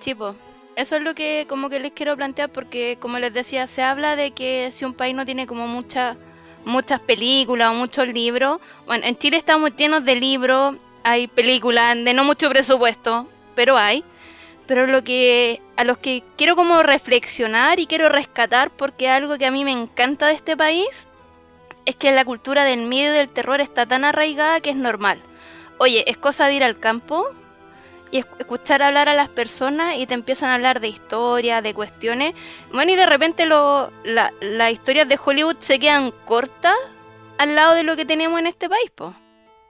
Chipo, 0.00 0.34
eso 0.76 0.96
es 0.96 1.02
lo 1.02 1.14
que 1.14 1.46
como 1.48 1.70
que 1.70 1.80
les 1.80 1.92
quiero 1.92 2.14
plantear 2.14 2.50
porque 2.50 2.98
como 3.00 3.18
les 3.18 3.32
decía, 3.32 3.66
se 3.66 3.82
habla 3.82 4.14
de 4.14 4.32
que 4.32 4.68
si 4.70 4.84
un 4.84 4.92
país 4.92 5.16
no 5.16 5.24
tiene 5.24 5.46
como 5.46 5.66
muchas 5.66 6.18
muchas 6.66 7.00
películas 7.00 7.70
o 7.70 7.74
muchos 7.74 8.06
libros, 8.08 8.60
bueno, 8.86 9.04
en 9.06 9.16
Chile 9.16 9.38
estamos 9.38 9.74
llenos 9.76 10.04
de 10.04 10.16
libros, 10.16 10.76
hay 11.06 11.28
películas 11.28 11.96
de 12.04 12.12
no 12.14 12.24
mucho 12.24 12.48
presupuesto, 12.50 13.28
pero 13.54 13.76
hay. 13.78 14.04
Pero 14.66 14.86
lo 14.88 15.04
que 15.04 15.62
a 15.76 15.84
los 15.84 15.98
que 15.98 16.24
quiero 16.36 16.56
como 16.56 16.82
reflexionar 16.82 17.78
y 17.80 17.86
quiero 17.86 18.08
rescatar 18.08 18.70
porque 18.70 19.08
algo 19.08 19.38
que 19.38 19.46
a 19.46 19.50
mí 19.52 19.64
me 19.64 19.72
encanta 19.72 20.26
de 20.26 20.34
este 20.34 20.56
país 20.56 21.06
es 21.86 21.94
que 21.96 22.10
la 22.12 22.24
cultura 22.24 22.64
del 22.64 22.82
miedo 22.82 23.14
y 23.14 23.18
del 23.18 23.28
terror 23.28 23.60
está 23.60 23.86
tan 23.86 24.04
arraigada 24.04 24.60
que 24.60 24.70
es 24.70 24.76
normal. 24.76 25.20
Oye, 25.78 26.04
es 26.10 26.16
cosa 26.16 26.46
de 26.46 26.54
ir 26.54 26.64
al 26.64 26.78
campo 26.80 27.28
y 28.10 28.20
esc- 28.22 28.38
escuchar 28.40 28.82
hablar 28.82 29.08
a 29.08 29.14
las 29.14 29.28
personas 29.28 29.96
y 29.98 30.06
te 30.06 30.14
empiezan 30.14 30.50
a 30.50 30.54
hablar 30.54 30.80
de 30.80 30.88
historia, 30.88 31.62
de 31.62 31.74
cuestiones. 31.74 32.34
Bueno, 32.72 32.92
y 32.92 32.96
de 32.96 33.06
repente 33.06 33.46
lo, 33.46 33.92
la- 34.04 34.32
las 34.40 34.72
historias 34.72 35.08
de 35.08 35.18
Hollywood 35.24 35.56
se 35.60 35.78
quedan 35.78 36.12
cortas 36.24 36.76
al 37.38 37.54
lado 37.54 37.74
de 37.74 37.84
lo 37.84 37.96
que 37.96 38.04
tenemos 38.06 38.40
en 38.40 38.46
este 38.48 38.68
país, 38.68 38.90
po. 38.94 39.14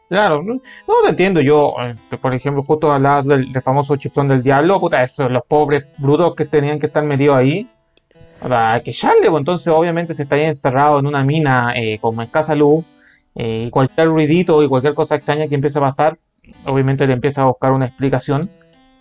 Claro, 0.09 0.43
no, 0.43 0.55
no 0.55 0.95
te 1.03 1.09
entiendo. 1.11 1.41
Yo, 1.41 1.75
eh, 1.83 1.95
por 2.21 2.33
ejemplo, 2.35 2.63
justo 2.63 2.93
hablabas 2.93 3.27
del, 3.27 3.53
del 3.53 3.63
famoso 3.63 3.97
chiflón 3.97 4.29
del 4.29 4.43
diablo, 4.43 4.79
puta, 4.79 5.03
esos, 5.03 5.31
los 5.31 5.43
pobres 5.47 5.85
brutos 5.99 6.35
que 6.37 6.45
tenían 6.45 6.79
que 6.79 6.87
estar 6.87 7.03
metidos 7.03 7.37
ahí. 7.37 7.69
Hay 8.41 8.83
que 8.83 8.91
echarle, 8.91 9.29
pues 9.31 9.41
entonces 9.41 9.69
obviamente 9.69 10.15
se 10.15 10.23
estaría 10.25 10.47
encerrado 10.49 10.99
en 11.01 11.07
una 11.07 11.25
mina 11.25 11.73
eh, 11.75 11.99
con 12.01 12.21
escasa 12.21 12.55
luz 12.55 12.85
eh, 13.35 13.65
y 13.67 13.71
cualquier 13.71 14.09
ruidito 14.09 14.63
y 14.63 14.69
cualquier 14.69 14.95
cosa 14.95 15.17
extraña 15.17 15.49
que 15.49 15.55
empiece 15.55 15.79
a 15.79 15.83
pasar, 15.83 16.19
obviamente 16.67 17.07
le 17.07 17.15
empieza 17.15 17.43
a 17.43 17.47
buscar 17.47 17.73
una 17.73 17.87
explicación 17.87 18.49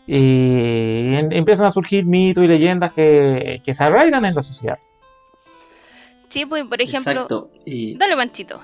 y 0.08 1.16
en- 1.16 1.32
empiezan 1.34 1.66
a 1.68 1.72
surgir 1.72 2.06
mitos 2.06 2.44
y 2.44 2.48
leyendas 2.48 2.94
que, 2.94 3.62
que 3.64 3.74
se 3.74 3.84
arraigan 3.84 4.24
en 4.26 4.34
la 4.36 4.42
sociedad. 4.42 4.80
Sí, 6.30 6.46
pues, 6.46 6.64
por 6.66 6.82
ejemplo, 6.82 7.12
Exacto. 7.12 7.50
Y... 7.66 7.98
dale 7.98 8.16
manchito. 8.16 8.60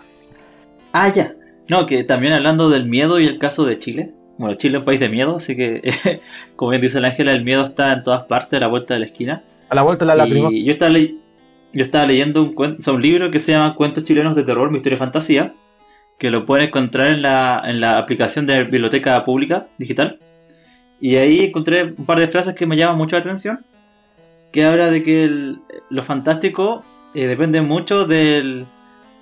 Ah, 0.94 1.10
ya. 1.10 1.34
No, 1.68 1.86
que 1.86 2.04
también 2.04 2.34
hablando 2.34 2.70
del 2.70 2.86
miedo 2.86 3.20
y 3.20 3.26
el 3.28 3.40
caso 3.40 3.66
de 3.66 3.80
Chile. 3.80 4.12
Bueno, 4.38 4.56
Chile 4.56 4.78
es 4.78 4.80
un 4.80 4.86
país 4.86 5.00
de 5.00 5.10
miedo, 5.10 5.38
así 5.38 5.56
que, 5.56 5.94
como 6.56 6.72
bien 6.72 6.82
dice 6.82 7.00
la 7.00 7.10
Ángela, 7.10 7.34
el 7.34 7.44
miedo 7.44 7.64
está 7.64 7.94
en 7.94 8.04
todas 8.04 8.24
partes, 8.24 8.58
a 8.58 8.62
la 8.62 8.68
vuelta 8.68 8.94
de 8.96 9.02
la 9.02 9.06
esquina. 9.06 9.44
A 9.70 9.76
la 9.76 9.84
vuelta 9.84 10.04
de 10.06 10.08
la 10.08 10.16
lágrima. 10.16 10.50
Y 10.52 10.64
yo 10.64 10.72
estaba, 10.74 10.98
yo 10.98 11.12
estaba 11.74 12.06
leyendo 12.06 12.42
un, 12.44 12.56
cuen- 12.56 12.78
o 12.80 12.82
sea, 12.82 12.94
un 12.94 13.02
libro 13.02 13.32
que 13.32 13.40
se 13.40 13.52
llama 13.52 13.76
Cuentos 13.76 14.04
chilenos 14.04 14.36
de 14.36 14.44
terror, 14.44 14.72
misterio 14.72 14.96
y 14.98 15.00
fantasía, 15.00 15.54
que 16.18 16.30
lo 16.32 16.46
pueden 16.46 16.68
encontrar 16.68 17.08
en 17.08 17.22
la, 17.22 17.62
en 17.66 17.80
la 17.82 17.98
aplicación 18.00 18.46
de 18.46 18.58
la 18.58 18.64
biblioteca 18.64 19.24
pública 19.24 19.68
digital. 19.78 20.18
Y 21.00 21.16
ahí 21.16 21.40
encontré 21.46 21.84
un 21.84 22.06
par 22.06 22.20
de 22.20 22.28
frases 22.28 22.54
que 22.56 22.66
me 22.66 22.78
llaman 22.78 22.98
mucho 22.98 23.16
la 23.16 23.22
atención, 23.22 23.60
que 24.52 24.66
habla 24.66 24.90
de 24.92 25.04
que 25.04 25.24
el- 25.24 25.60
lo 25.90 26.04
fantástico 26.04 26.84
eh, 27.14 27.28
depende 27.28 27.62
mucho 27.62 28.06
del, 28.06 28.66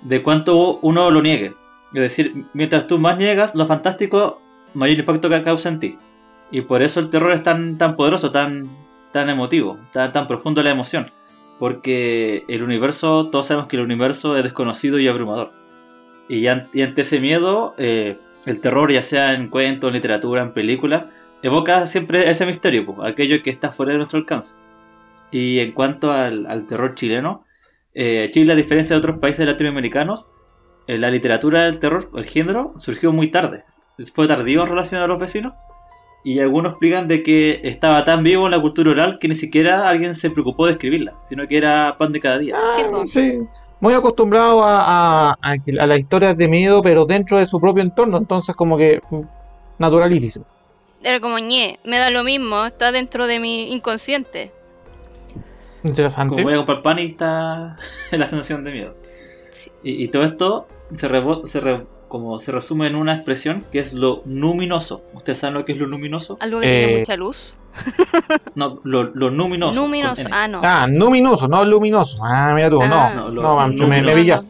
de 0.02 0.22
cuánto 0.22 0.78
uno 0.82 1.10
lo 1.10 1.22
niegue. 1.22 1.52
Es 1.94 2.00
decir, 2.00 2.44
mientras 2.54 2.86
tú 2.86 2.98
más 2.98 3.18
niegas, 3.18 3.54
lo 3.54 3.66
fantástico, 3.66 4.40
mayor 4.74 4.98
impacto 4.98 5.28
que 5.28 5.42
causa 5.42 5.68
en 5.68 5.80
ti. 5.80 5.98
Y 6.50 6.62
por 6.62 6.82
eso 6.82 7.00
el 7.00 7.10
terror 7.10 7.32
es 7.32 7.42
tan, 7.42 7.78
tan 7.78 7.96
poderoso, 7.96 8.30
tan, 8.32 8.68
tan 9.12 9.28
emotivo, 9.28 9.78
tan, 9.92 10.12
tan 10.12 10.28
profundo 10.28 10.62
la 10.62 10.70
emoción. 10.70 11.10
Porque 11.58 12.44
el 12.48 12.62
universo, 12.62 13.28
todos 13.28 13.46
sabemos 13.46 13.68
que 13.68 13.76
el 13.76 13.82
universo 13.82 14.36
es 14.36 14.44
desconocido 14.44 14.98
y 14.98 15.08
abrumador. 15.08 15.52
Y, 16.28 16.46
an- 16.46 16.68
y 16.72 16.82
ante 16.82 17.02
ese 17.02 17.20
miedo, 17.20 17.74
eh, 17.76 18.16
el 18.46 18.60
terror, 18.60 18.90
ya 18.92 19.02
sea 19.02 19.34
en 19.34 19.48
cuentos, 19.48 19.88
en 19.88 19.94
literatura, 19.94 20.42
en 20.42 20.52
películas, 20.52 21.04
evoca 21.42 21.86
siempre 21.86 22.30
ese 22.30 22.46
misterio, 22.46 22.86
pues, 22.86 22.98
aquello 23.12 23.42
que 23.42 23.50
está 23.50 23.72
fuera 23.72 23.92
de 23.92 23.98
nuestro 23.98 24.18
alcance. 24.18 24.54
Y 25.30 25.58
en 25.60 25.72
cuanto 25.72 26.12
al, 26.12 26.66
terror 26.66 26.94
chileno, 26.94 27.44
eh, 27.94 28.28
Chile, 28.32 28.52
a 28.52 28.56
diferencia 28.56 28.94
de 28.94 28.98
otros 28.98 29.18
países 29.18 29.46
latinoamericanos, 29.46 30.26
la 30.86 31.10
literatura 31.10 31.64
del 31.64 31.78
terror, 31.78 32.10
el 32.14 32.24
género, 32.24 32.74
surgió 32.78 33.12
muy 33.12 33.30
tarde. 33.30 33.64
Fue 34.14 34.26
tardío 34.26 34.62
en 34.62 34.68
relación 34.68 35.02
a 35.02 35.06
los 35.06 35.18
vecinos. 35.18 35.54
Y 36.22 36.38
algunos 36.38 36.72
explican 36.72 37.08
de 37.08 37.22
que 37.22 37.60
estaba 37.64 38.04
tan 38.04 38.22
vivo 38.22 38.44
en 38.44 38.50
la 38.50 38.60
cultura 38.60 38.90
oral 38.90 39.18
que 39.18 39.28
ni 39.28 39.34
siquiera 39.34 39.88
alguien 39.88 40.14
se 40.14 40.30
preocupó 40.30 40.66
de 40.66 40.72
escribirla, 40.72 41.14
sino 41.28 41.46
que 41.48 41.56
era 41.56 41.96
pan 41.96 42.12
de 42.12 42.20
cada 42.20 42.38
día. 42.38 42.56
Ah, 42.58 43.04
Sí. 43.06 43.40
Muy 43.80 43.94
acostumbrado 43.94 44.62
a, 44.62 45.30
a, 45.30 45.36
a 45.40 45.86
las 45.86 45.98
historias 45.98 46.36
de 46.36 46.48
miedo, 46.48 46.82
pero 46.82 47.06
dentro 47.06 47.38
de 47.38 47.46
su 47.46 47.58
propio 47.58 47.82
entorno, 47.82 48.18
entonces 48.18 48.54
como 48.54 48.76
que 48.76 49.00
mm, 49.08 49.22
naturalísimo. 49.78 50.44
Era 51.02 51.18
como 51.18 51.38
ñe, 51.38 51.78
me 51.84 51.96
da 51.96 52.10
lo 52.10 52.22
mismo, 52.22 52.66
está 52.66 52.92
dentro 52.92 53.26
de 53.26 53.40
mi 53.40 53.72
inconsciente. 53.72 54.52
Interesante. 55.84 56.34
Como 56.34 56.44
voy 56.44 56.52
a 56.52 56.56
comprar 56.58 56.82
pan 56.82 56.98
y 56.98 57.06
está 57.06 57.78
la 58.10 58.26
sensación 58.26 58.64
de 58.64 58.72
miedo. 58.72 58.94
Sí. 59.50 59.70
Y, 59.82 60.04
y 60.04 60.08
todo 60.08 60.22
esto 60.24 60.66
se, 60.96 61.08
rebo- 61.08 61.46
se 61.46 61.60
re- 61.60 61.84
como 62.08 62.40
se 62.40 62.50
resume 62.52 62.86
en 62.88 62.96
una 62.96 63.14
expresión 63.14 63.64
que 63.70 63.78
es 63.80 63.92
lo 63.92 64.22
luminoso. 64.26 65.02
¿Ustedes 65.14 65.38
saben 65.38 65.54
lo 65.54 65.64
que 65.64 65.72
es 65.72 65.78
lo 65.78 65.86
luminoso? 65.86 66.36
Algo 66.40 66.60
que 66.60 66.66
Eh, 66.66 66.78
tiene 66.86 66.98
mucha 66.98 67.16
luz. 67.16 67.54
No, 68.54 68.80
lo, 68.84 69.04
lo 69.04 69.30
luminoso. 69.30 69.74
Luminoso. 69.74 70.24
Ah, 70.30 70.48
no. 70.48 70.60
Ah, 70.62 70.86
luminoso, 70.90 71.46
no 71.48 71.64
luminoso. 71.64 72.18
Ah, 72.24 72.52
mira 72.54 72.68
tú, 72.70 72.80
Ah. 72.82 73.12
no. 73.14 73.22
No, 73.24 73.28
lo- 73.30 73.42
No, 73.42 73.68
me, 73.68 73.86
me 73.86 74.02
no, 74.02 74.12
pilla. 74.12 74.42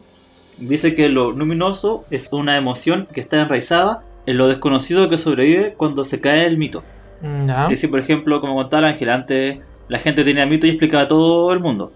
Dice 0.57 0.93
que 0.95 1.09
lo 1.09 1.31
luminoso 1.31 2.05
es 2.11 2.29
una 2.31 2.57
emoción 2.57 3.07
que 3.13 3.21
está 3.21 3.41
enraizada 3.41 4.03
en 4.25 4.37
lo 4.37 4.47
desconocido 4.47 5.09
que 5.09 5.17
sobrevive 5.17 5.73
cuando 5.75 6.03
se 6.05 6.19
cae 6.21 6.45
el 6.45 6.57
mito. 6.57 6.83
Mm. 7.21 7.67
Sí, 7.69 7.77
sí, 7.77 7.87
por 7.87 7.99
ejemplo, 7.99 8.41
como 8.41 8.55
contaba 8.55 8.87
el 8.87 8.93
Ángel, 8.93 9.09
antes 9.09 9.59
la 9.87 9.99
gente 9.99 10.23
tenía 10.23 10.45
mito 10.45 10.67
y 10.67 10.71
explicaba 10.71 11.07
todo 11.07 11.51
el 11.53 11.59
mundo. 11.59 11.91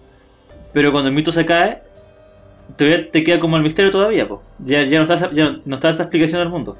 Pero 0.73 0.91
cuando 0.91 1.09
el 1.09 1.15
mito 1.15 1.31
se 1.31 1.45
cae, 1.45 1.79
todavía 2.77 3.11
te 3.11 3.23
queda 3.23 3.39
como 3.39 3.57
el 3.57 3.63
misterio 3.63 3.91
todavía, 3.91 4.27
pues. 4.27 4.41
Ya, 4.57 4.83
ya, 4.83 4.97
no 4.99 5.03
está 5.03 5.15
esa, 5.15 5.31
ya 5.33 5.57
no 5.65 5.75
está 5.75 5.89
esa 5.89 6.03
explicación 6.03 6.39
del 6.39 6.49
mundo. 6.49 6.79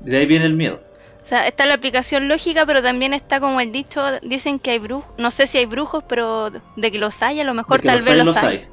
De 0.00 0.18
ahí 0.18 0.26
viene 0.26 0.46
el 0.46 0.56
miedo. 0.56 0.80
O 1.22 1.24
sea, 1.24 1.46
está 1.46 1.66
la 1.66 1.74
aplicación 1.74 2.28
lógica, 2.28 2.66
pero 2.66 2.82
también 2.82 3.14
está 3.14 3.40
como 3.40 3.60
el 3.60 3.72
dicho, 3.72 4.02
dicen 4.22 4.58
que 4.58 4.72
hay 4.72 4.78
brujos, 4.78 5.14
no 5.18 5.30
sé 5.30 5.46
si 5.46 5.58
hay 5.58 5.66
brujos, 5.66 6.04
pero 6.06 6.50
de 6.50 6.90
que 6.92 6.98
los 6.98 7.22
hay, 7.22 7.40
a 7.40 7.44
lo 7.44 7.54
mejor 7.54 7.82
tal 7.82 8.02
los 8.02 8.02
vez 8.02 8.14
hay, 8.14 8.22
los, 8.22 8.24
los 8.24 8.42
hay. 8.42 8.62
hay. 8.62 8.66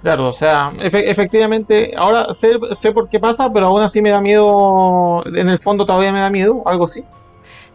Claro, 0.00 0.28
o 0.28 0.32
sea, 0.32 0.70
efe- 0.78 1.04
efectivamente, 1.10 1.92
ahora 1.96 2.32
sé, 2.34 2.52
sé 2.72 2.92
por 2.92 3.08
qué 3.08 3.18
pasa, 3.18 3.50
pero 3.52 3.66
aún 3.66 3.82
así 3.82 4.00
me 4.00 4.10
da 4.10 4.20
miedo. 4.20 5.24
En 5.26 5.48
el 5.48 5.58
fondo 5.58 5.84
todavía 5.86 6.12
me 6.12 6.20
da 6.20 6.30
miedo, 6.30 6.62
algo 6.66 6.84
así. 6.84 7.04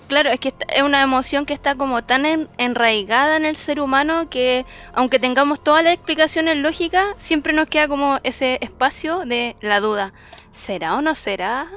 Claro, 0.08 0.30
es 0.32 0.40
que 0.40 0.54
es 0.70 0.82
una 0.84 1.02
emoción 1.02 1.46
que 1.46 1.54
está 1.54 1.76
como 1.76 2.04
tan 2.04 2.26
en- 2.26 2.50
enraigada 2.58 3.38
en 3.38 3.46
el 3.46 3.56
ser 3.56 3.80
humano 3.80 4.30
que 4.30 4.66
aunque 4.94 5.20
tengamos 5.20 5.64
todas 5.64 5.84
las 5.84 5.94
explicaciones 5.94 6.58
lógicas, 6.58 7.08
siempre 7.18 7.54
nos 7.54 7.68
queda 7.68 7.88
como 7.88 8.20
ese 8.24 8.58
espacio 8.62 9.20
de 9.26 9.56
la 9.62 9.80
duda. 9.80 10.14
¿Será 10.52 10.96
o 10.96 11.02
no 11.02 11.16
será? 11.16 11.68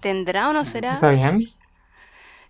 ¿Tendrá 0.00 0.48
o 0.50 0.52
no 0.52 0.64
será? 0.64 0.98
Está 0.98 1.10
bien. 1.12 1.52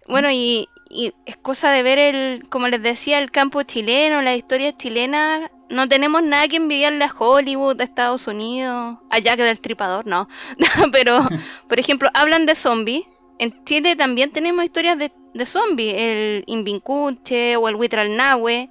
Bueno, 0.09 0.31
y, 0.31 0.69
y 0.90 1.12
es 1.26 1.37
cosa 1.37 1.71
de 1.71 1.83
ver 1.83 1.99
el, 1.99 2.49
como 2.49 2.69
les 2.69 2.83
decía, 2.83 3.19
el 3.19 3.31
campo 3.31 3.62
chileno, 3.62 4.21
las 4.23 4.37
historias 4.37 4.76
chilenas. 4.76 5.50
No 5.71 5.88
tenemos 5.88 6.23
nada 6.23 6.49
que 6.49 6.57
envidiarle 6.57 7.04
a 7.04 7.14
Hollywood, 7.16 7.81
a 7.81 7.85
Estados 7.85 8.26
Unidos, 8.26 8.99
a 9.11 9.19
Jack 9.19 9.38
del 9.38 9.61
Tripador, 9.61 10.07
no. 10.07 10.28
Pero, 10.92 11.33
por 11.69 11.78
ejemplo, 11.78 12.11
hablan 12.14 12.47
de 12.47 12.54
zombies. 12.54 13.04
En 13.42 13.64
Chile 13.64 13.96
también 13.96 14.30
tenemos 14.30 14.64
historias 14.64 14.96
de, 14.96 15.11
de 15.34 15.46
zombies, 15.46 15.94
el 15.99 16.44
Invincuche 16.46 17.56
o 17.56 17.68
el 17.68 17.75
Huitralnahue. 17.75 18.70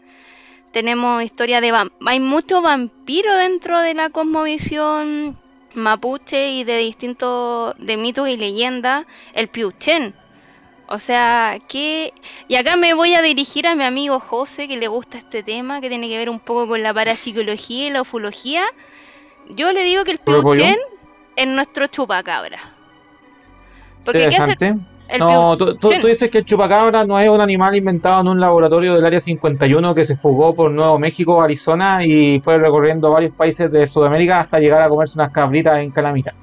Tenemos 0.72 1.22
historias 1.22 1.62
de 1.62 1.90
hay 2.06 2.20
mucho 2.22 2.62
vampiro 2.62 3.36
dentro 3.36 3.82
de 3.82 3.94
la 3.94 4.12
cosmovisión 4.12 5.38
mapuche 5.74 6.52
y 6.52 6.64
de 6.64 6.78
distintos 6.78 7.76
de 7.80 7.98
mitos 7.98 8.30
y 8.30 8.38
leyendas, 8.38 9.06
el 9.34 9.50
Piuchen. 9.50 10.14
O 10.88 11.00
sea, 11.00 11.60
que... 11.68 12.14
Y 12.48 12.56
acá 12.56 12.78
me 12.78 12.94
voy 12.94 13.14
a 13.14 13.22
dirigir 13.22 13.68
a 13.68 13.76
mi 13.76 13.84
amigo 13.84 14.22
José, 14.22 14.70
que 14.70 14.78
le 14.78 14.88
gusta 14.88 15.18
este 15.18 15.44
tema, 15.44 15.82
que 15.82 15.90
tiene 15.90 16.08
que 16.08 16.18
ver 16.18 16.30
un 16.30 16.40
poco 16.40 16.70
con 16.70 16.82
la 16.82 16.94
parapsicología 16.94 17.88
y 17.88 17.90
la 17.90 18.04
ufología. 18.04 18.64
Yo 19.50 19.74
le 19.74 19.84
digo 19.84 20.06
que 20.06 20.12
el. 20.12 20.20
Piuchen 20.20 20.78
es 21.36 21.48
nuestro 21.48 21.88
chupacabra. 21.88 22.81
Porque 24.06 24.20
¿qué 24.20 24.26
hace 24.38 24.52
Interesante. 24.52 24.86
el 25.10 25.20
No, 25.20 25.58
tú, 25.58 25.66
tú- 25.74 25.80
Piuchen? 25.80 26.02
tú 26.02 26.08
dices 26.08 26.32
que 26.32 26.38
el 26.40 26.46
chupacabra 26.46 27.06
no 27.06 27.20
es 27.20 27.30
un 27.30 27.42
animal 27.42 27.76
inventado 27.76 28.22
en 28.22 28.28
un 28.30 28.40
laboratorio 28.40 28.96
del 28.96 29.06
área 29.06 29.20
51 29.20 29.94
que 29.94 30.06
se 30.06 30.16
fugó 30.16 30.56
por 30.56 30.72
Nuevo 30.72 30.98
México, 31.00 31.42
Arizona 31.42 32.04
y 32.06 32.40
fue 32.40 32.58
recorriendo 32.58 33.12
varios 33.12 33.34
países 33.36 33.72
de 33.72 33.86
Sudamérica 33.88 34.40
hasta 34.40 34.60
llegar 34.60 34.82
a 34.82 34.90
comerse 34.90 35.16
unas 35.20 35.32
cabritas 35.32 35.80
en 35.80 35.92
Calamita. 35.92 36.34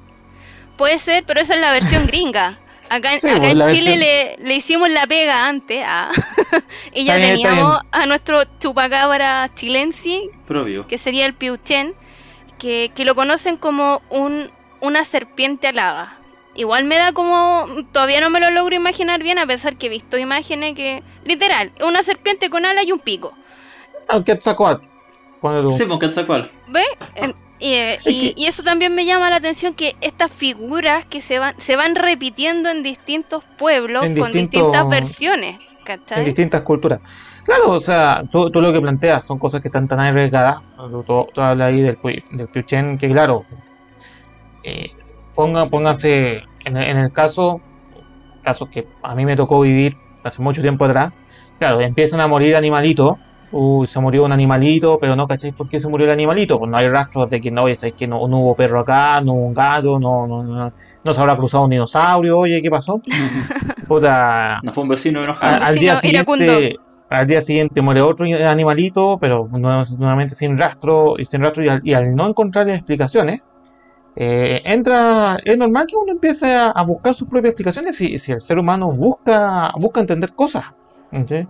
Puede 0.77 0.97
ser, 0.99 1.23
pero 1.25 1.41
esa 1.41 1.55
es 1.55 1.61
la 1.61 1.71
versión 1.71 2.05
gringa. 2.07 2.57
Acá, 2.91 3.13
en- 3.13 3.19
Sí, 3.19 3.27
acá 3.29 3.39
pues, 3.39 3.51
en 3.51 3.67
Chile 3.67 3.91
versión- 3.91 3.99
le, 3.99 4.37
le 4.47 4.55
hicimos 4.55 4.89
la 4.89 5.05
pega 5.05 5.47
antes 5.47 5.83
y 6.93 7.05
ya 7.05 7.17
bien, 7.17 7.29
teníamos 7.35 7.81
a 7.91 8.05
nuestro 8.05 8.41
chupacabra 8.59 9.49
chilense, 9.53 10.29
Propio. 10.47 10.87
que 10.87 10.97
sería 10.97 11.25
el 11.25 11.33
piuchen, 11.33 11.93
que, 12.57 12.91
que 12.95 13.05
lo 13.05 13.13
conocen 13.15 13.57
como 13.57 14.01
un, 14.09 14.49
una 14.81 15.03
serpiente 15.03 15.67
alada. 15.67 16.15
Igual 16.59 16.83
me 16.83 16.97
da 16.97 17.13
como, 17.13 17.65
todavía 17.93 18.19
no 18.19 18.29
me 18.29 18.41
lo 18.41 18.51
logro 18.51 18.75
imaginar 18.75 19.23
bien, 19.23 19.39
a 19.39 19.47
pesar 19.47 19.77
que 19.77 19.87
he 19.87 19.89
visto 19.89 20.17
imágenes 20.17 20.75
que, 20.75 21.01
literal, 21.23 21.71
una 21.81 22.03
serpiente 22.03 22.49
con 22.49 22.65
ala 22.65 22.83
y 22.83 22.91
un 22.91 22.99
pico. 22.99 23.33
Quetzalcóatl. 24.25 24.85
Ponle 25.39 25.61
tú. 25.61 25.77
Sí, 25.77 25.85
pues 25.85 25.99
Quetzalcóatl. 25.99 26.47
¿Ve? 26.67 26.83
En- 27.15 27.33
Y, 27.61 27.73
eh, 27.73 27.99
y- 28.05 28.33
y 28.37 28.45
eso 28.45 28.63
también 28.63 28.95
me 28.95 29.05
llama 29.05 29.29
la 29.29 29.35
atención 29.35 29.73
que 29.73 29.93
estas 29.99 30.31
figuras 30.31 31.05
que 31.05 31.19
se 31.19 31.39
van 31.39 31.53
se 31.57 31.75
van 31.75 31.95
repitiendo 31.95 32.69
en 32.69 32.83
distintos 32.83 33.43
pueblos 33.57 34.05
En 34.05 34.17
con 34.17 34.31
distintas 34.31 34.87
versiones, 34.87 35.59
en 36.15 36.25
distintas 36.25 36.61
culturas. 36.61 37.01
Claro, 37.43 37.71
o 37.71 37.79
sea, 37.81 38.21
tú, 38.31 38.49
tú 38.49 38.61
lo 38.61 38.71
que 38.71 38.79
planteas 38.79 39.25
son 39.25 39.39
cosas 39.39 39.61
que 39.61 39.67
están 39.67 39.89
tan 39.89 39.99
arriesgadas. 39.99 40.61
Tú, 40.77 41.03
tú- 41.03 41.27
tú 41.33 41.41
hablas 41.41 41.67
ahí 41.67 41.81
del, 41.81 41.97
del 42.31 42.47
Piuchen, 42.47 42.97
que 42.97 43.09
claro, 43.09 43.45
eh, 44.63 44.91
ponga, 45.35 45.65
pónganse 45.65 46.41
en, 46.65 46.77
el- 46.77 46.83
en 46.89 46.97
el 46.97 47.11
caso, 47.11 47.61
casos 48.43 48.69
que 48.69 48.85
a 49.03 49.15
mí 49.15 49.25
me 49.25 49.35
tocó 49.35 49.61
vivir 49.61 49.95
hace 50.23 50.41
mucho 50.41 50.61
tiempo 50.61 50.85
atrás. 50.85 51.11
Claro, 51.59 51.81
empiezan 51.81 52.19
a 52.21 52.27
morir 52.27 52.55
animalitos. 52.55 53.15
Uy, 53.51 53.87
se 53.87 53.99
murió 53.99 54.25
un 54.25 54.31
animalito, 54.31 54.99
pero 54.99 55.15
no 55.15 55.27
cacháis 55.27 55.55
por 55.55 55.67
qué 55.67 55.79
se 55.79 55.87
murió 55.89 56.05
el 56.05 56.13
animalito. 56.13 56.59
Pues 56.59 56.69
no 56.69 56.77
hay 56.77 56.87
rastros 56.87 57.29
de 57.31 57.41
que 57.41 57.49
no, 57.49 57.63
oye, 57.63 57.75
sabéis 57.75 57.95
que 57.97 58.07
no, 58.07 58.27
no 58.27 58.39
hubo 58.41 58.55
perro 58.55 58.81
acá, 58.81 59.19
no 59.21 59.33
hubo 59.33 59.47
un 59.47 59.53
gato, 59.55 59.99
no, 59.99 60.27
no, 60.27 60.43
no, 60.43 60.71
no 61.03 61.13
se 61.13 61.19
habrá 61.19 61.35
cruzado 61.35 61.63
un 61.63 61.71
dinosaurio, 61.71 62.37
oye, 62.37 62.61
¿qué 62.61 62.69
pasó? 62.69 63.01
Puta, 63.87 64.59
No 64.63 64.71
fue 64.71 64.83
un 64.83 64.89
vecino 64.89 65.23
enojado. 65.23 65.57
Un 65.57 65.63
al 65.63 65.75
día 65.75 65.99
iracundo. 66.03 66.45
siguiente 66.45 66.75
al 67.09 67.25
día 67.25 67.41
siguiente 67.41 67.81
muere 67.81 68.01
otro 68.01 68.23
animalito 68.27 69.17
pero 69.19 69.45
nue- 69.49 69.97
nuevamente 69.97 70.35
sin 70.35 70.55
rastro 70.59 71.15
y 71.17 71.25
sin 71.25 71.41
rastro 71.41 71.63
y 71.63 71.69
al, 71.69 71.81
y 71.83 71.93
al 71.95 72.13
no 72.15 72.27
encontrar 72.27 72.69
explicaciones 72.69 73.41
eh, 74.15 74.61
entra 74.65 75.37
es 75.43 75.57
normal 75.57 75.85
que 75.87 75.95
uno 75.95 76.11
empiece 76.11 76.53
a, 76.53 76.69
a 76.71 76.83
buscar 76.83 77.13
sus 77.13 77.27
propias 77.27 77.51
explicaciones 77.51 77.95
si, 77.95 78.17
si 78.17 78.31
el 78.31 78.41
ser 78.41 78.57
humano 78.59 78.91
busca 78.91 79.71
busca 79.77 80.01
entender 80.01 80.33
cosas 80.33 80.65
¿sí? 81.27 81.47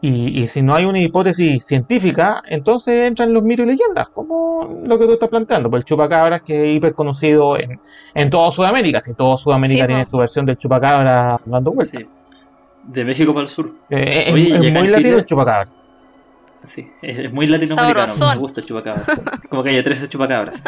y, 0.00 0.42
y 0.42 0.46
si 0.48 0.62
no 0.62 0.74
hay 0.74 0.84
una 0.84 0.98
hipótesis 1.00 1.64
científica 1.64 2.42
entonces 2.48 3.08
entran 3.08 3.32
los 3.32 3.42
mitos 3.44 3.64
y 3.66 3.68
leyendas 3.70 4.08
como 4.08 4.82
lo 4.84 4.98
que 4.98 5.06
tú 5.06 5.12
estás 5.12 5.28
planteando 5.28 5.70
pues 5.70 5.80
el 5.80 5.84
chupacabras 5.84 6.42
que 6.42 6.70
es 6.72 6.76
hiper 6.76 6.92
conocido 6.94 7.56
en, 7.58 7.80
en 8.14 8.30
toda 8.30 8.50
Sudamérica 8.50 9.00
si 9.00 9.14
toda 9.14 9.36
Sudamérica 9.36 9.82
Sí, 9.82 9.86
tiene 9.86 10.04
su 10.06 10.16
versión 10.18 10.44
del 10.44 10.56
chupacabra 10.58 11.40
dando 11.44 11.72
vueltas 11.72 12.00
Sí. 12.00 12.06
De 12.84 13.04
México 13.04 13.32
para 13.32 13.44
el 13.44 13.48
sur. 13.48 13.70
eh, 13.90 14.24
es, 14.26 14.34
Oye, 14.34 14.58
muy 14.58 14.88
latino 14.88 14.96
Chile- 14.96 15.14
el 15.18 15.24
chupacabra. 15.24 15.70
Sí, 16.66 16.88
es, 17.02 17.32
muy 17.32 17.46
latinoamericano. 17.46 18.08
Sabrosón. 18.08 18.36
Me 18.36 18.40
gusta 18.40 18.60
el 18.60 18.66
chupacabras. 18.66 19.06
Como 19.48 19.62
que 19.62 19.70
haya 19.70 19.82
13 19.82 20.08
chupacabras. 20.08 20.62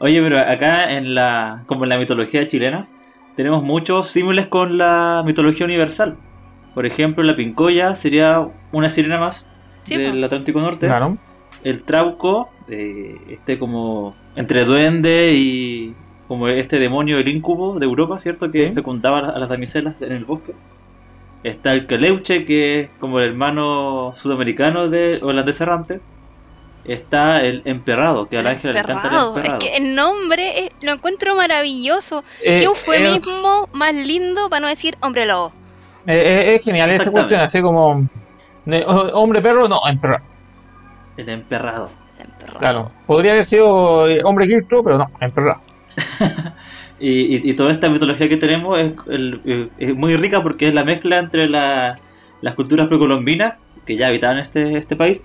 Oye, 0.00 0.20
pero 0.22 0.38
acá 0.38 0.92
en 0.92 1.14
la, 1.14 1.62
como 1.66 1.84
en 1.84 1.90
la 1.90 1.98
mitología 1.98 2.46
chilena, 2.46 2.88
tenemos 3.36 3.62
muchos 3.62 4.08
símiles 4.08 4.46
con 4.46 4.78
la 4.78 5.22
mitología 5.26 5.66
universal. 5.66 6.16
Por 6.74 6.86
ejemplo, 6.86 7.22
la 7.22 7.36
pincoya 7.36 7.94
sería 7.94 8.46
una 8.72 8.88
sirena 8.88 9.18
más 9.18 9.46
Sí, 9.84 9.96
del 9.96 10.18
po. 10.20 10.26
Atlántico 10.26 10.60
Norte. 10.60 10.86
Claro. 10.86 11.16
El 11.62 11.82
trauco, 11.84 12.50
eh, 12.68 13.16
este 13.28 13.58
como 13.58 14.14
entre 14.36 14.64
duende 14.64 15.32
y 15.34 15.94
como 16.28 16.48
este 16.48 16.78
demonio, 16.78 17.18
el 17.18 17.28
incubo 17.28 17.78
de 17.78 17.86
Europa, 17.86 18.18
¿cierto? 18.18 18.50
Que 18.50 18.68
Sí. 18.68 18.74
fecundaba 18.74 19.20
a 19.20 19.38
las 19.38 19.48
damiselas 19.48 19.94
en 20.00 20.12
el 20.12 20.24
bosque. 20.24 20.54
Está 21.46 21.72
el 21.74 21.86
Caleuche, 21.86 22.44
que 22.44 22.80
es 22.80 22.88
como 22.98 23.20
el 23.20 23.28
hermano 23.30 24.12
sudamericano 24.16 24.88
de 24.88 25.20
holandés 25.22 25.60
errante. 25.60 26.00
Está 26.84 27.40
el 27.42 27.62
emperrado, 27.64 28.28
que 28.28 28.38
a 28.38 28.42
la 28.42 28.50
Ángela 28.50 28.72
le 28.72 28.78
encanta 28.80 29.08
el 29.08 29.14
Emperrado. 29.14 29.38
Es 29.40 29.54
que 29.64 29.76
el 29.76 29.94
nombre 29.94 30.64
es- 30.66 30.70
lo 30.82 30.92
encuentro 30.92 31.36
maravilloso. 31.36 32.24
Eh, 32.40 32.44
Qué 32.44 32.58
eh, 32.58 32.64
eufemismo 32.64 33.68
más 33.72 33.94
lindo 33.94 34.48
para 34.48 34.60
no 34.60 34.66
decir 34.68 34.96
hombre 35.00 35.26
lobo. 35.26 35.52
eh, 36.08 36.14
eh, 36.14 36.54
es 36.56 36.62
genial 36.64 36.90
esa 36.90 37.10
cuestión, 37.10 37.40
así 37.40 37.60
como 37.62 38.08
de- 38.64 38.84
o- 38.84 39.18
hombre 39.20 39.40
perro, 39.42 39.68
no, 39.68 39.80
emperrado. 39.88 40.22
El 41.16 41.28
emperrado. 41.28 41.90
Emperrado. 42.18 42.58
Claro, 42.58 42.90
podría 43.06 43.32
haber 43.32 43.44
sido 43.44 44.08
eh, 44.08 44.20
hombre 44.24 44.46
quiltro, 44.46 44.82
pero 44.84 44.98
no, 44.98 45.06
emperrado. 45.20 45.60
Y, 46.98 47.48
y- 47.50 47.54
toda 47.54 47.72
esta 47.72 47.90
mitología 47.90 48.28
que 48.28 48.36
tenemos 48.38 48.78
es, 48.80 48.92
el- 49.08 49.70
es 49.76 49.94
muy 49.94 50.16
rica 50.16 50.42
porque 50.42 50.68
es 50.68 50.74
la 50.74 50.84
mezcla 50.84 51.18
entre 51.18 51.48
la- 51.48 52.02
las 52.40 52.54
culturas 52.54 52.88
precolombinas, 52.88 53.54
que 53.86 53.96
ya 53.96 54.08
habitaban 54.08 54.38
este, 54.38 54.78
este 54.78 54.96
país, 54.96 55.22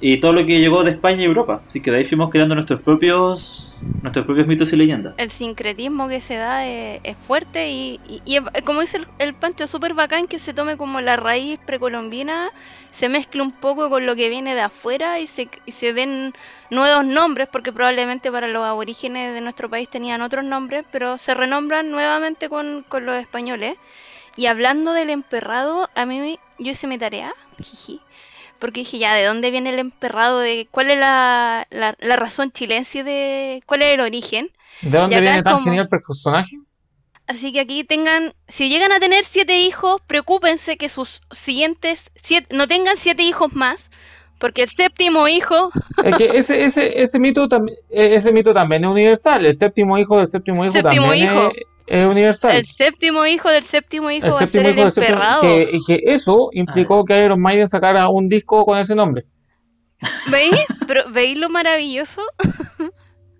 y 0.00 0.20
todo 0.20 0.32
lo 0.34 0.46
que 0.46 0.60
llegó 0.60 0.84
de 0.84 0.92
España 0.92 1.22
y 1.22 1.26
Europa. 1.26 1.64
Así 1.66 1.82
que 1.82 1.90
ahí 1.92 2.04
fuimos 2.04 2.30
creando 2.30 2.54
nuestros 2.54 2.82
propios 2.82 3.70
nuestros 4.02 4.26
propios 4.26 4.48
mitos 4.48 4.72
y 4.72 4.76
leyendas. 4.76 5.16
El 5.16 5.30
sincretismo 5.30 6.08
que 6.08 6.20
se 6.20 6.34
da 6.36 6.66
es, 6.66 7.16
fuerte 7.18 7.70
y, 7.70 8.00
y- 8.04 8.38
como 8.64 8.80
dice 8.82 8.98
el, 8.98 9.06
el 9.18 9.34
Pancho, 9.34 9.66
súper 9.66 9.94
bacán 9.94 10.26
que 10.26 10.38
se 10.38 10.52
tome 10.54 10.76
como 10.76 11.00
la 11.00 11.16
raíz 11.16 11.58
precolombina, 11.64 12.50
se 12.90 13.08
mezcle 13.08 13.40
un 13.42 13.52
poco 13.52 13.88
con 13.90 14.04
lo 14.06 14.16
que 14.16 14.28
viene 14.30 14.54
de 14.54 14.62
afuera 14.62 15.20
y 15.20 15.26
se, 15.26 15.50
y 15.64 15.72
se 15.72 15.92
den 15.94 16.32
nuevos 16.70 17.04
nombres, 17.06 17.46
porque 17.48 17.72
probablemente 17.72 18.32
para 18.32 18.48
los 18.48 18.64
aborígenes 18.64 19.32
de 19.34 19.40
nuestro 19.42 19.70
país 19.70 19.88
tenían 19.88 20.22
otros 20.22 20.44
nombres, 20.44 20.84
pero 20.90 21.18
se 21.18 21.34
renombran 21.34 21.90
nuevamente 21.90 22.48
con, 22.48 22.84
con 22.88 23.06
los 23.06 23.16
españoles. 23.16 23.76
Y 24.36 24.46
hablando 24.46 24.92
del 24.92 25.10
emperrado, 25.10 25.88
a 25.94 26.06
mí 26.06 26.38
yo 26.58 26.70
hice 26.70 26.86
mi 26.86 26.98
tarea, 26.98 27.34
jiji, 27.60 28.00
porque 28.58 28.80
dije 28.80 28.98
ya, 28.98 29.14
¿de 29.14 29.24
dónde 29.24 29.50
viene 29.50 29.70
el 29.70 29.78
emperrado? 29.78 30.38
De, 30.38 30.68
¿Cuál 30.70 30.90
es 30.90 30.98
la, 30.98 31.66
la, 31.70 31.94
la 31.98 32.16
razón 32.16 32.52
chilense 32.52 33.04
de 33.04 33.62
cuál 33.66 33.82
es 33.82 33.94
el 33.94 34.00
origen? 34.00 34.50
¿De 34.80 34.98
dónde 34.98 35.20
viene 35.20 35.42
tan 35.42 35.54
como- 35.54 35.64
genial 35.64 35.88
personaje? 35.88 36.56
Así 37.26 37.52
que 37.52 37.60
aquí 37.60 37.84
tengan, 37.84 38.32
si 38.48 38.68
llegan 38.68 38.92
a 38.92 39.00
tener 39.00 39.24
siete 39.24 39.60
hijos, 39.60 40.00
preocúpense 40.06 40.76
que 40.76 40.88
sus 40.88 41.20
siguientes 41.30 42.10
siete, 42.14 42.54
no 42.54 42.66
tengan 42.66 42.96
siete 42.96 43.22
hijos 43.22 43.52
más, 43.54 43.90
porque 44.38 44.62
el 44.62 44.68
séptimo 44.68 45.28
hijo, 45.28 45.70
Es 46.04 46.16
que 46.16 46.26
ese, 46.36 46.64
ese, 46.64 47.00
ese 47.00 47.18
mito 47.20 47.48
también, 47.48 47.76
ese 47.90 48.32
mito 48.32 48.52
también 48.52 48.84
es 48.84 48.90
universal. 48.90 49.46
El 49.46 49.54
séptimo 49.54 49.96
hijo 49.98 50.18
del 50.18 50.26
séptimo 50.28 50.64
hijo 50.64 50.72
Séptimo 50.72 51.12
también 51.12 51.14
hijo. 51.14 51.52
Es, 51.54 51.66
es 51.86 52.06
universal. 52.06 52.56
el 52.56 52.64
séptimo 52.66 53.26
hijo 53.26 53.48
del 53.50 53.62
séptimo 53.62 54.10
hijo 54.10 54.26
El 54.26 54.32
va 54.32 54.38
a 54.40 54.46
ser 54.46 54.66
el 54.66 54.76
del 54.76 54.88
séptimo- 54.92 55.04
emperrado. 55.06 55.40
que, 55.42 55.78
que 55.86 56.00
eso 56.06 56.50
implicó 56.52 57.04
que 57.04 57.24
Iron 57.24 57.40
Maiden 57.40 57.68
sacara 57.68 58.08
un 58.08 58.28
disco 58.28 58.64
con 58.64 58.78
ese 58.78 58.94
nombre. 58.94 59.24
¿Veis? 60.30 60.52
Pero 60.86 61.04
¿veis 61.10 61.36
lo 61.36 61.48
maravilloso? 61.48 62.22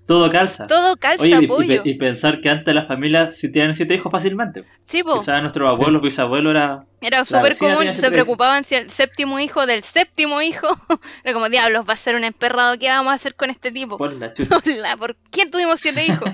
Todo 0.06 0.30
calza. 0.30 0.66
Todo 0.66 0.96
calza, 0.96 1.22
Oye, 1.22 1.80
y- 1.84 1.94
pensar 1.94 2.40
que 2.40 2.50
antes 2.50 2.74
las 2.74 2.88
familias 2.88 3.36
sí 3.38 3.50
tienen 3.50 3.72
siete 3.72 3.94
hijos 3.94 4.10
fácilmente. 4.10 4.64
Sí, 4.84 5.02
po. 5.02 5.14
Quizás 5.14 5.40
nuestros 5.40 5.78
abuelos, 5.78 6.02
bisabuelos 6.02 6.50
era. 6.50 6.84
Era 7.00 7.24
súper 7.24 7.56
común, 7.56 7.94
se 7.94 8.10
preocupaban 8.10 8.64
si 8.64 8.74
el 8.74 8.90
séptimo 8.90 9.38
hijo 9.38 9.64
del 9.64 9.84
séptimo 9.84 10.42
hijo. 10.42 10.66
Era 11.24 11.32
como, 11.32 11.48
diablos, 11.48 11.84
va 11.88 11.92
a 11.94 11.96
ser 11.96 12.16
un 12.16 12.24
emperrado, 12.24 12.76
¿qué 12.78 12.88
vamos 12.88 13.12
a 13.12 13.14
hacer 13.14 13.36
con 13.36 13.48
este 13.50 13.70
tipo? 13.70 13.96
Por 13.96 14.12
la 14.14 14.96
¿por 14.96 15.16
qué 15.30 15.46
tuvimos 15.46 15.78
siete 15.80 16.04
hijos? 16.04 16.30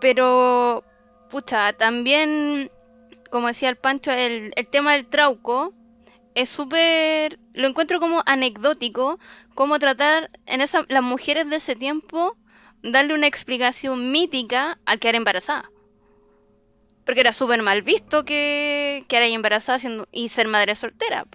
Pero, 0.00 0.84
pucha, 1.30 1.72
también, 1.72 2.70
como 3.30 3.48
decía 3.48 3.68
el 3.68 3.76
Pancho, 3.76 4.10
el, 4.12 4.52
el 4.54 4.66
tema 4.68 4.94
del 4.94 5.08
trauco 5.08 5.74
es 6.34 6.48
súper, 6.48 7.38
lo 7.52 7.66
encuentro 7.66 7.98
como 7.98 8.22
anecdótico, 8.26 9.18
como 9.54 9.78
tratar 9.80 10.30
en 10.46 10.60
esa, 10.60 10.84
las 10.88 11.02
mujeres 11.02 11.50
de 11.50 11.56
ese 11.56 11.74
tiempo, 11.74 12.36
darle 12.82 13.14
una 13.14 13.26
explicación 13.26 14.12
mítica 14.12 14.78
al 14.84 15.00
quedar 15.00 15.16
embarazada. 15.16 15.70
Porque 17.04 17.20
era 17.20 17.32
súper 17.32 17.62
mal 17.62 17.82
visto 17.82 18.24
que 18.24 19.04
quedar 19.08 19.24
ahí 19.24 19.34
embarazada 19.34 19.78
y 20.12 20.28
ser 20.28 20.46
madre 20.46 20.76
soltera. 20.76 21.26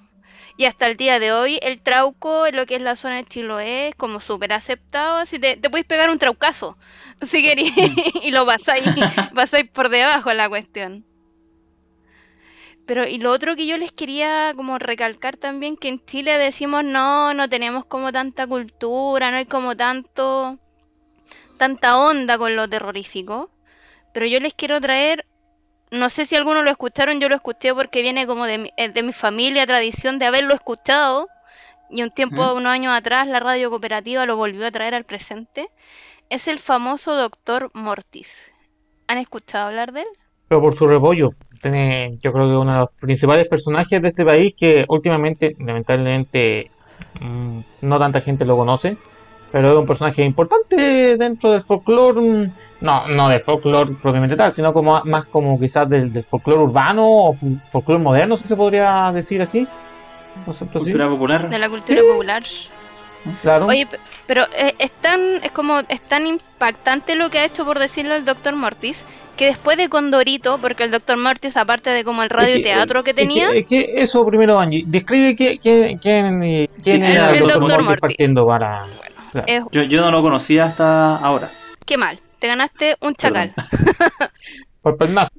Y 0.56 0.66
hasta 0.66 0.88
el 0.88 0.98
día 0.98 1.20
de 1.20 1.32
hoy, 1.32 1.60
el 1.64 1.82
trauco 1.82 2.46
en 2.46 2.56
lo 2.56 2.66
que 2.66 2.76
es 2.76 2.82
la 2.82 2.96
zona 2.96 3.16
de 3.16 3.26
Chiloé 3.26 3.90
es 3.90 3.96
como 3.96 4.20
súper 4.20 4.54
aceptado. 4.54 5.18
Así 5.18 5.40
te, 5.40 5.58
te 5.58 5.70
puedes 5.70 5.86
pegar 5.86 6.10
un 6.10 6.20
traucazo 6.20 6.78
si 7.22 7.42
querés 7.42 7.72
y 8.24 8.32
lo 8.32 8.46
pasáis, 8.46 8.84
pasáis 9.34 9.70
por 9.70 9.90
debajo 9.90 10.30
de 10.30 10.36
la 10.36 10.50
cuestión. 10.50 11.06
Pero 12.86 13.08
y 13.08 13.18
lo 13.18 13.32
otro 13.32 13.56
que 13.56 13.66
yo 13.66 13.78
les 13.78 13.92
quería 13.92 14.54
como 14.56 14.78
recalcar 14.78 15.38
también, 15.38 15.78
que 15.78 15.88
en 15.88 16.06
Chile 16.06 16.38
decimos 16.38 16.84
no, 16.84 17.34
no 17.34 17.48
tenemos 17.48 17.86
como 17.86 18.12
tanta 18.12 18.46
cultura, 18.46 19.32
no 19.32 19.38
hay 19.38 19.46
como 19.46 19.78
tanto, 19.78 20.60
tanta 21.58 21.98
onda 21.98 22.38
con 22.38 22.56
lo 22.56 22.68
terrorífico. 22.68 23.50
Pero 24.14 24.26
yo 24.26 24.40
les 24.40 24.54
quiero 24.54 24.82
traer, 24.82 25.26
no 25.94 26.10
sé 26.10 26.26
si 26.26 26.36
algunos 26.36 26.64
lo 26.64 26.72
escucharon, 26.72 27.20
yo 27.20 27.30
lo 27.30 27.36
escuché 27.36 27.74
porque 27.74 28.02
viene 28.02 28.26
como 28.26 28.46
de 28.46 28.58
mi, 28.58 28.70
eh, 28.78 28.90
de 28.90 29.04
mi 29.04 29.14
familia, 29.14 29.66
tradición 29.68 30.18
de 30.18 30.26
haberlo 30.26 30.54
escuchado. 30.54 31.28
Y 31.90 32.02
un 32.02 32.10
tiempo, 32.10 32.54
unos 32.54 32.72
años 32.72 32.94
atrás, 32.98 33.28
la 33.28 33.40
radio 33.40 33.70
cooperativa 33.70 34.26
lo 34.26 34.36
volvió 34.36 34.66
a 34.66 34.72
traer 34.72 34.96
al 34.96 35.04
presente. 35.04 35.70
Es 36.30 36.48
el 36.48 36.58
famoso 36.58 37.16
Doctor 37.16 37.70
Mortis. 37.76 38.42
¿Han 39.08 39.20
escuchado 39.20 39.68
hablar 39.68 39.92
de 39.92 40.02
él? 40.02 40.08
Pero 40.48 40.62
por 40.62 40.74
su 40.74 40.88
repollo. 40.88 41.30
Tiene, 41.62 42.10
yo 42.20 42.34
creo 42.34 42.48
que 42.48 42.56
uno 42.56 42.74
de 42.74 42.80
los 42.80 42.90
principales 43.00 43.48
personajes 43.48 44.02
de 44.02 44.08
este 44.08 44.26
país 44.26 44.56
que 44.58 44.86
últimamente, 44.88 45.56
lamentablemente, 45.60 46.72
mm, 47.22 47.60
no 47.82 48.00
tanta 48.00 48.20
gente 48.22 48.46
lo 48.46 48.58
conoce. 48.58 48.98
Pero 49.54 49.72
es 49.74 49.80
un 49.80 49.86
personaje 49.86 50.24
importante 50.26 51.16
dentro 51.16 51.52
del 51.52 51.62
folclore. 51.64 52.20
mm, 52.20 52.52
No, 52.82 53.08
no 53.08 53.30
del 53.30 53.40
folclore 53.40 53.94
propiamente 54.02 54.36
tal, 54.36 54.52
sino 54.52 54.74
como 54.74 55.00
más 55.06 55.26
como 55.28 55.58
quizás 55.58 55.88
del, 55.88 56.12
del 56.12 56.26
folclore 56.26 56.64
urbano 56.64 57.06
o 57.08 57.36
folclore 57.72 58.02
moderno, 58.04 58.36
si 58.36 58.46
se 58.46 58.56
podría 58.58 59.10
decir 59.14 59.42
así. 59.42 59.66
Concepto 60.44 60.80
así. 60.80 60.86
Cultura 60.86 61.08
popular. 61.10 61.50
De 61.50 61.60
la 61.60 61.70
cultura 61.70 62.02
popular. 62.12 62.44
Claro. 63.42 63.68
Oye, 63.68 63.86
pe- 63.86 64.00
pero 64.28 64.44
eh, 64.58 64.74
es 64.80 64.92
tan, 64.92 65.22
es 65.44 65.52
como, 65.52 65.80
es 65.88 66.02
tan 66.02 66.28
impactante 66.28 67.16
lo 67.16 67.30
que 67.30 67.40
ha 67.40 67.46
hecho, 67.46 67.64
por 67.64 67.80
decirlo, 67.80 68.16
el 68.16 68.26
Doctor 68.26 68.54
Mortis, 68.54 69.06
que 69.38 69.46
después 69.46 69.78
de 69.78 69.88
Condorito, 69.88 70.58
porque 70.60 70.84
el 70.84 70.92
Doctor 70.92 71.16
Mortis, 71.18 71.56
aparte 71.56 71.90
de 71.92 72.04
como 72.04 72.22
el 72.24 72.30
radioteatro 72.30 73.02
que 73.04 73.12
Es 73.12 73.16
que- 73.16 73.22
tenía, 73.22 73.50
es 73.52 73.66
que 73.66 73.86
eso 73.96 74.26
primero, 74.26 74.60
Angie. 74.60 74.84
Describe 74.88 75.36
qué- 75.38 75.58
quién, 75.60 76.00
quién, 76.00 76.44
eh, 76.44 76.70
quién 76.84 77.06
Sí, 77.06 77.12
era 77.14 77.30
el 77.30 77.36
el 77.36 77.42
Dr. 77.44 77.54
Dr. 77.54 77.62
Mortis 77.70 77.86
Mortis. 77.86 78.02
partiendo 78.02 78.46
para. 78.46 78.72
Claro. 79.34 79.48
es, 79.48 79.64
Yo, 79.72 79.82
yo 79.82 80.02
no 80.02 80.12
lo 80.12 80.22
conocía 80.22 80.66
hasta 80.66 81.18
ahora. 81.18 81.52
qué 81.86 81.98
mal, 81.98 82.20
te 82.38 82.48
ganaste 82.48 82.98
un 83.02 83.16
chacal. 83.16 83.54
Por 84.82 84.96
pernazo. 84.96 85.32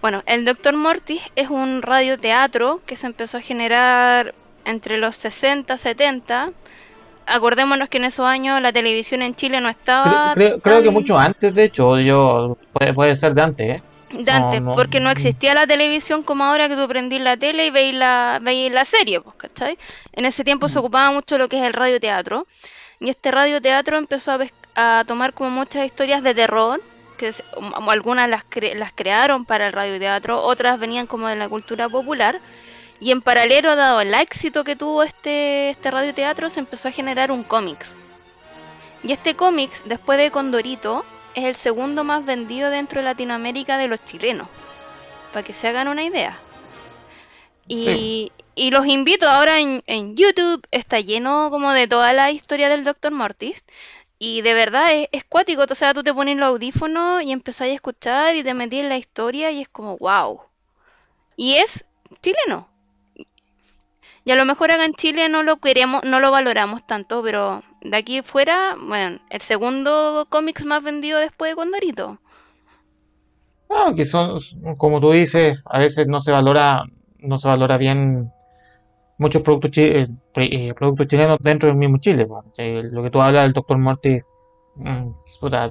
Bueno, 0.00 0.22
el 0.26 0.44
Doctor 0.44 0.76
Mortis 0.76 1.20
es 1.34 1.50
un 1.50 1.82
radioteatro 1.82 2.80
que 2.86 2.96
se 2.96 3.06
empezó 3.06 3.38
a 3.38 3.40
generar 3.40 4.34
entre 4.64 4.98
los 4.98 5.16
60 5.16 5.76
70. 5.76 6.50
Acordémonos 7.26 7.88
que 7.88 7.98
en 7.98 8.04
esos 8.04 8.24
años 8.24 8.62
la 8.62 8.72
televisión 8.72 9.20
en 9.20 9.34
Chile 9.34 9.60
no 9.60 9.68
estaba 9.68 10.32
creo, 10.34 10.60
creo 10.60 10.82
que 10.82 10.90
mucho 10.90 11.18
antes, 11.18 11.54
de 11.54 11.64
hecho, 11.64 11.98
yo 11.98 12.56
puede, 12.72 12.94
puede 12.94 13.16
ser 13.16 13.34
de 13.34 13.42
antes, 13.42 13.76
¿eh? 13.76 13.82
de 14.10 14.30
antes, 14.30 14.62
no, 14.62 14.72
porque 14.72 15.00
no 15.00 15.10
existía 15.10 15.54
la 15.54 15.66
televisión 15.66 16.22
como 16.22 16.44
ahora 16.44 16.68
que 16.68 16.76
tú 16.76 16.88
prendís 16.88 17.20
la 17.20 17.36
tele 17.36 17.66
y 17.66 17.70
veis 17.70 17.94
la, 17.94 18.38
veis 18.40 18.72
la 18.72 18.84
serie, 18.84 19.20
pues, 19.20 19.36
¿cachai? 19.36 19.76
En 20.12 20.24
ese 20.24 20.44
tiempo 20.44 20.68
se 20.68 20.78
ocupaba 20.78 21.10
mucho 21.10 21.38
lo 21.38 21.48
que 21.48 21.58
es 21.58 21.66
el 21.66 21.72
radioteatro. 21.72 22.46
Y 23.00 23.10
este 23.10 23.30
radioteatro 23.30 23.96
empezó 23.96 24.38
a, 24.74 25.04
tomar 25.06 25.32
como 25.32 25.50
muchas 25.50 25.86
historias 25.86 26.22
de 26.22 26.34
terror, 26.34 26.82
que 27.16 27.32
se- 27.32 27.44
um, 27.56 27.88
algunas 27.88 28.28
las, 28.28 28.44
cre- 28.48 28.74
las 28.74 28.92
crearon 28.92 29.44
para 29.44 29.66
el 29.66 29.72
radioteatro, 29.72 30.42
otras 30.42 30.78
venían 30.78 31.06
como 31.06 31.28
de 31.28 31.36
la 31.36 31.48
cultura 31.48 31.88
popular. 31.88 32.40
Y 33.00 33.12
en 33.12 33.22
paralelo, 33.22 33.76
dado 33.76 34.00
el 34.00 34.12
éxito 34.14 34.64
que 34.64 34.74
tuvo 34.74 35.04
este, 35.04 35.70
este 35.70 35.90
radioteatro, 35.90 36.50
se 36.50 36.60
empezó 36.60 36.88
a 36.88 36.92
generar 36.92 37.30
un 37.30 37.44
cómics. 37.44 37.94
Y 39.04 39.12
este 39.12 39.36
cómics, 39.36 39.82
después 39.84 40.18
de 40.18 40.32
Condorito, 40.32 41.04
es 41.34 41.44
el 41.44 41.54
segundo 41.54 42.02
más 42.02 42.24
vendido 42.24 42.70
dentro 42.70 42.98
de 42.98 43.04
Latinoamérica 43.04 43.78
de 43.78 43.86
los 43.86 44.04
chilenos. 44.04 44.48
Para 45.32 45.44
que 45.44 45.52
se 45.52 45.68
hagan 45.68 45.86
una 45.86 46.02
idea. 46.02 46.36
Y, 47.68 48.32
y 48.58 48.70
los 48.70 48.86
invito 48.86 49.28
ahora 49.28 49.60
en, 49.60 49.82
en 49.86 50.16
YouTube, 50.16 50.66
está 50.72 51.00
lleno 51.00 51.48
como 51.50 51.70
de 51.72 51.86
toda 51.86 52.12
la 52.12 52.32
historia 52.32 52.68
del 52.68 52.84
Dr. 52.84 53.12
Mortis. 53.12 53.64
Y 54.18 54.42
de 54.42 54.52
verdad 54.52 54.92
es, 54.92 55.08
es 55.12 55.24
cuático, 55.24 55.64
o 55.68 55.74
sea, 55.76 55.94
tú 55.94 56.02
te 56.02 56.12
pones 56.12 56.36
los 56.36 56.48
audífonos 56.48 57.22
y 57.22 57.30
empezás 57.30 57.68
a 57.68 57.72
escuchar 57.72 58.34
y 58.34 58.42
te 58.42 58.54
metís 58.54 58.80
en 58.80 58.88
la 58.88 58.96
historia 58.96 59.52
y 59.52 59.62
es 59.62 59.68
como, 59.68 59.96
wow. 59.98 60.40
Y 61.36 61.54
es 61.54 61.84
chileno. 62.20 62.68
Y 64.24 64.32
a 64.32 64.34
lo 64.34 64.44
mejor 64.44 64.72
acá 64.72 64.84
en 64.84 64.94
Chile 64.94 65.28
no 65.28 65.44
lo 65.44 65.58
queremos, 65.58 66.02
no 66.04 66.18
lo 66.18 66.32
valoramos 66.32 66.84
tanto, 66.84 67.22
pero 67.22 67.62
de 67.80 67.96
aquí 67.96 68.22
fuera, 68.22 68.76
bueno, 68.78 69.20
el 69.30 69.40
segundo 69.40 70.26
cómics 70.28 70.64
más 70.64 70.82
vendido 70.82 71.18
después 71.20 71.52
de 71.52 71.56
Condorito. 71.56 72.18
Ah, 73.70 73.92
que 73.94 74.04
son, 74.04 74.38
como 74.76 75.00
tú 75.00 75.12
dices, 75.12 75.62
a 75.64 75.78
veces 75.78 76.08
no 76.08 76.20
se 76.20 76.32
valora, 76.32 76.82
no 77.20 77.38
se 77.38 77.46
valora 77.46 77.78
bien 77.78 78.32
muchos 79.18 79.42
productos, 79.42 79.76
eh, 79.78 80.06
eh, 80.36 80.74
productos 80.74 81.06
chilenos 81.08 81.38
dentro 81.40 81.68
del 81.68 81.76
mismo 81.76 81.98
Chile. 81.98 82.26
Eh, 82.56 82.82
lo 82.90 83.02
que 83.02 83.10
tú 83.10 83.20
hablas 83.20 83.44
del 83.44 83.52
Dr. 83.52 83.78
Morty, 83.78 84.20
mm, 84.76 85.10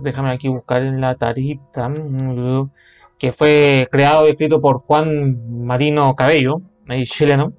déjame 0.01 0.31
aquí 0.31 0.47
buscar 0.49 0.81
en 0.83 1.01
la 1.01 1.15
tarita, 1.15 1.89
mm, 1.89 2.69
que 3.17 3.31
fue 3.31 3.87
creado 3.91 4.27
y 4.27 4.31
escrito 4.31 4.61
por 4.61 4.79
Juan 4.79 5.65
Marino 5.65 6.13
Cabello, 6.15 6.61
ahí 6.87 7.05
chileno. 7.05 7.53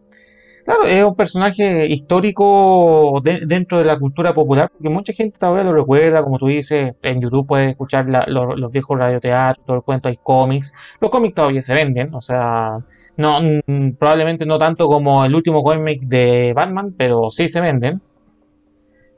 Claro, 0.65 0.85
es 0.85 1.03
un 1.03 1.17
personaje 1.17 1.87
histórico 1.87 3.21
de- 3.25 3.41
dentro 3.47 3.79
de 3.79 3.85
la 3.87 3.99
cultura 3.99 4.35
popular, 4.35 4.71
porque 4.71 4.91
mucha 4.91 5.15
gente 5.15 5.39
todavía 5.39 5.65
lo 5.65 5.73
recuerda, 5.73 6.23
como 6.23 6.39
tú 6.39 6.47
dices, 6.49 6.95
en 7.03 7.21
YouTube 7.23 7.47
puedes 7.47 7.71
escuchar 7.71 8.07
la- 8.11 8.27
lo- 8.29 8.55
los 8.55 8.71
viejos 8.71 8.99
radioteatros, 8.99 9.65
todo 9.65 9.77
el 9.79 9.83
cuento, 9.83 10.11
hay 10.11 10.19
cómics, 10.23 10.75
los 11.01 11.11
cómics 11.11 11.35
todavía 11.35 11.63
se 11.63 11.73
venden, 11.75 12.15
o 12.15 12.21
sea, 12.21 12.77
no, 13.19 13.41
mm, 13.43 13.97
probablemente 13.99 14.47
no 14.47 14.59
tanto 14.59 14.87
como 14.87 15.25
el 15.25 15.35
último 15.35 15.63
cómic 15.63 16.03
de 16.03 16.53
Batman, 16.55 16.95
pero 16.97 17.31
sí 17.31 17.49
se 17.49 17.61
venden, 17.61 18.01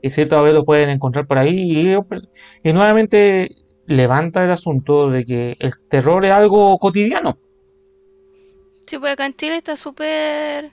y 0.01 0.09
sí 0.09 0.25
todavía 0.25 0.53
lo 0.53 0.65
pueden 0.65 0.89
encontrar 0.89 1.27
por 1.27 1.37
ahí, 1.37 1.55
y, 1.55 1.95
y 2.63 2.73
nuevamente 2.73 3.49
levanta 3.85 4.43
el 4.43 4.51
asunto 4.51 5.09
de 5.09 5.23
que 5.23 5.55
el 5.59 5.73
terror 5.87 6.25
es 6.25 6.31
algo 6.31 6.77
cotidiano. 6.79 7.37
Sí, 8.87 8.97
pues 8.97 9.13
acá 9.13 9.27
en 9.27 9.35
Chile 9.35 9.57
está 9.57 9.75
súper... 9.75 10.71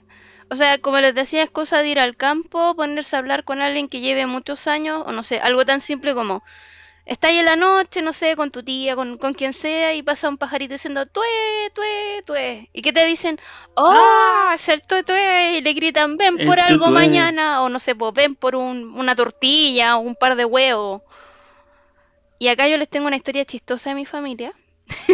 O 0.51 0.55
sea, 0.55 0.79
como 0.79 0.97
les 0.97 1.13
decía, 1.13 1.43
es 1.43 1.51
cosa 1.51 1.83
de 1.83 1.89
ir 1.89 1.99
al 1.99 2.15
campo, 2.15 2.75
ponerse 2.75 3.15
a 3.15 3.19
hablar 3.19 3.43
con 3.43 3.61
alguien 3.61 3.87
que 3.87 4.01
lleve 4.01 4.25
muchos 4.25 4.67
años, 4.67 5.03
o 5.05 5.11
no 5.11 5.21
sé, 5.21 5.37
algo 5.39 5.63
tan 5.63 5.79
simple 5.79 6.15
como 6.15 6.41
Estás 7.09 7.31
ahí 7.31 7.39
en 7.39 7.45
la 7.45 7.55
noche, 7.55 8.01
no 8.03 8.13
sé, 8.13 8.35
con 8.35 8.51
tu 8.51 8.61
tía, 8.63 8.95
con, 8.95 9.17
con 9.17 9.33
quien 9.33 9.51
sea, 9.53 9.95
y 9.95 10.03
pasa 10.03 10.29
un 10.29 10.37
pajarito 10.37 10.73
diciendo 10.75 11.05
tue, 11.07 11.25
tue, 11.73 12.23
tue. 12.25 12.69
¿Y 12.71 12.81
qué 12.83 12.93
te 12.93 13.03
dicen? 13.05 13.39
¡Oh! 13.75 14.51
Es 14.53 14.69
el 14.69 14.81
tue, 14.83 15.03
tue. 15.03 15.57
Y 15.57 15.61
le 15.61 15.73
gritan, 15.73 16.17
ven 16.17 16.39
El 16.39 16.45
por 16.45 16.59
algo 16.59 16.85
tuetué. 16.85 16.93
mañana, 17.07 17.63
o 17.63 17.69
no 17.69 17.79
sé, 17.79 17.95
pues 17.95 18.13
ven 18.13 18.35
por 18.35 18.55
un- 18.55 18.93
una 18.97 19.15
tortilla, 19.15 19.97
o 19.97 20.01
un 20.01 20.13
par 20.15 20.35
de 20.35 20.45
huevos. 20.45 21.01
Y 22.37 22.47
acá 22.47 22.67
yo 22.67 22.77
les 22.77 22.87
tengo 22.89 23.07
una 23.07 23.15
historia 23.17 23.43
chistosa 23.43 23.89
de 23.89 23.95
mi 23.95 24.05
familia. 24.05 24.53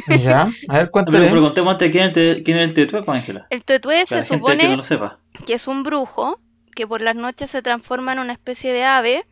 Ya, 0.08 0.48
a 0.70 0.78
ver, 0.78 0.90
cuéntale. 0.92 1.28
pero 1.30 1.42
contemos 1.42 1.72
antes 1.74 1.92
quién 1.92 2.12
es 2.12 2.18
el, 2.18 2.44
quién 2.44 2.58
es 2.58 2.68
el 2.70 2.74
tetué, 2.74 3.02
pues, 3.04 3.18
Ángela. 3.18 3.48
El 3.50 3.64
tuetué 3.66 4.06
se 4.06 4.18
que 4.18 4.24
supone 4.24 4.76
no 4.76 4.84
sepa. 4.84 5.20
que 5.46 5.54
es 5.54 5.68
un 5.68 5.84
brujo 5.84 6.40
que 6.76 6.86
por 6.86 7.02
las 7.02 7.16
noches 7.16 7.50
se 7.50 7.62
transforma 7.62 8.14
en 8.14 8.20
una 8.20 8.34
especie 8.34 8.74
de 8.74 8.84
ave 8.84 9.26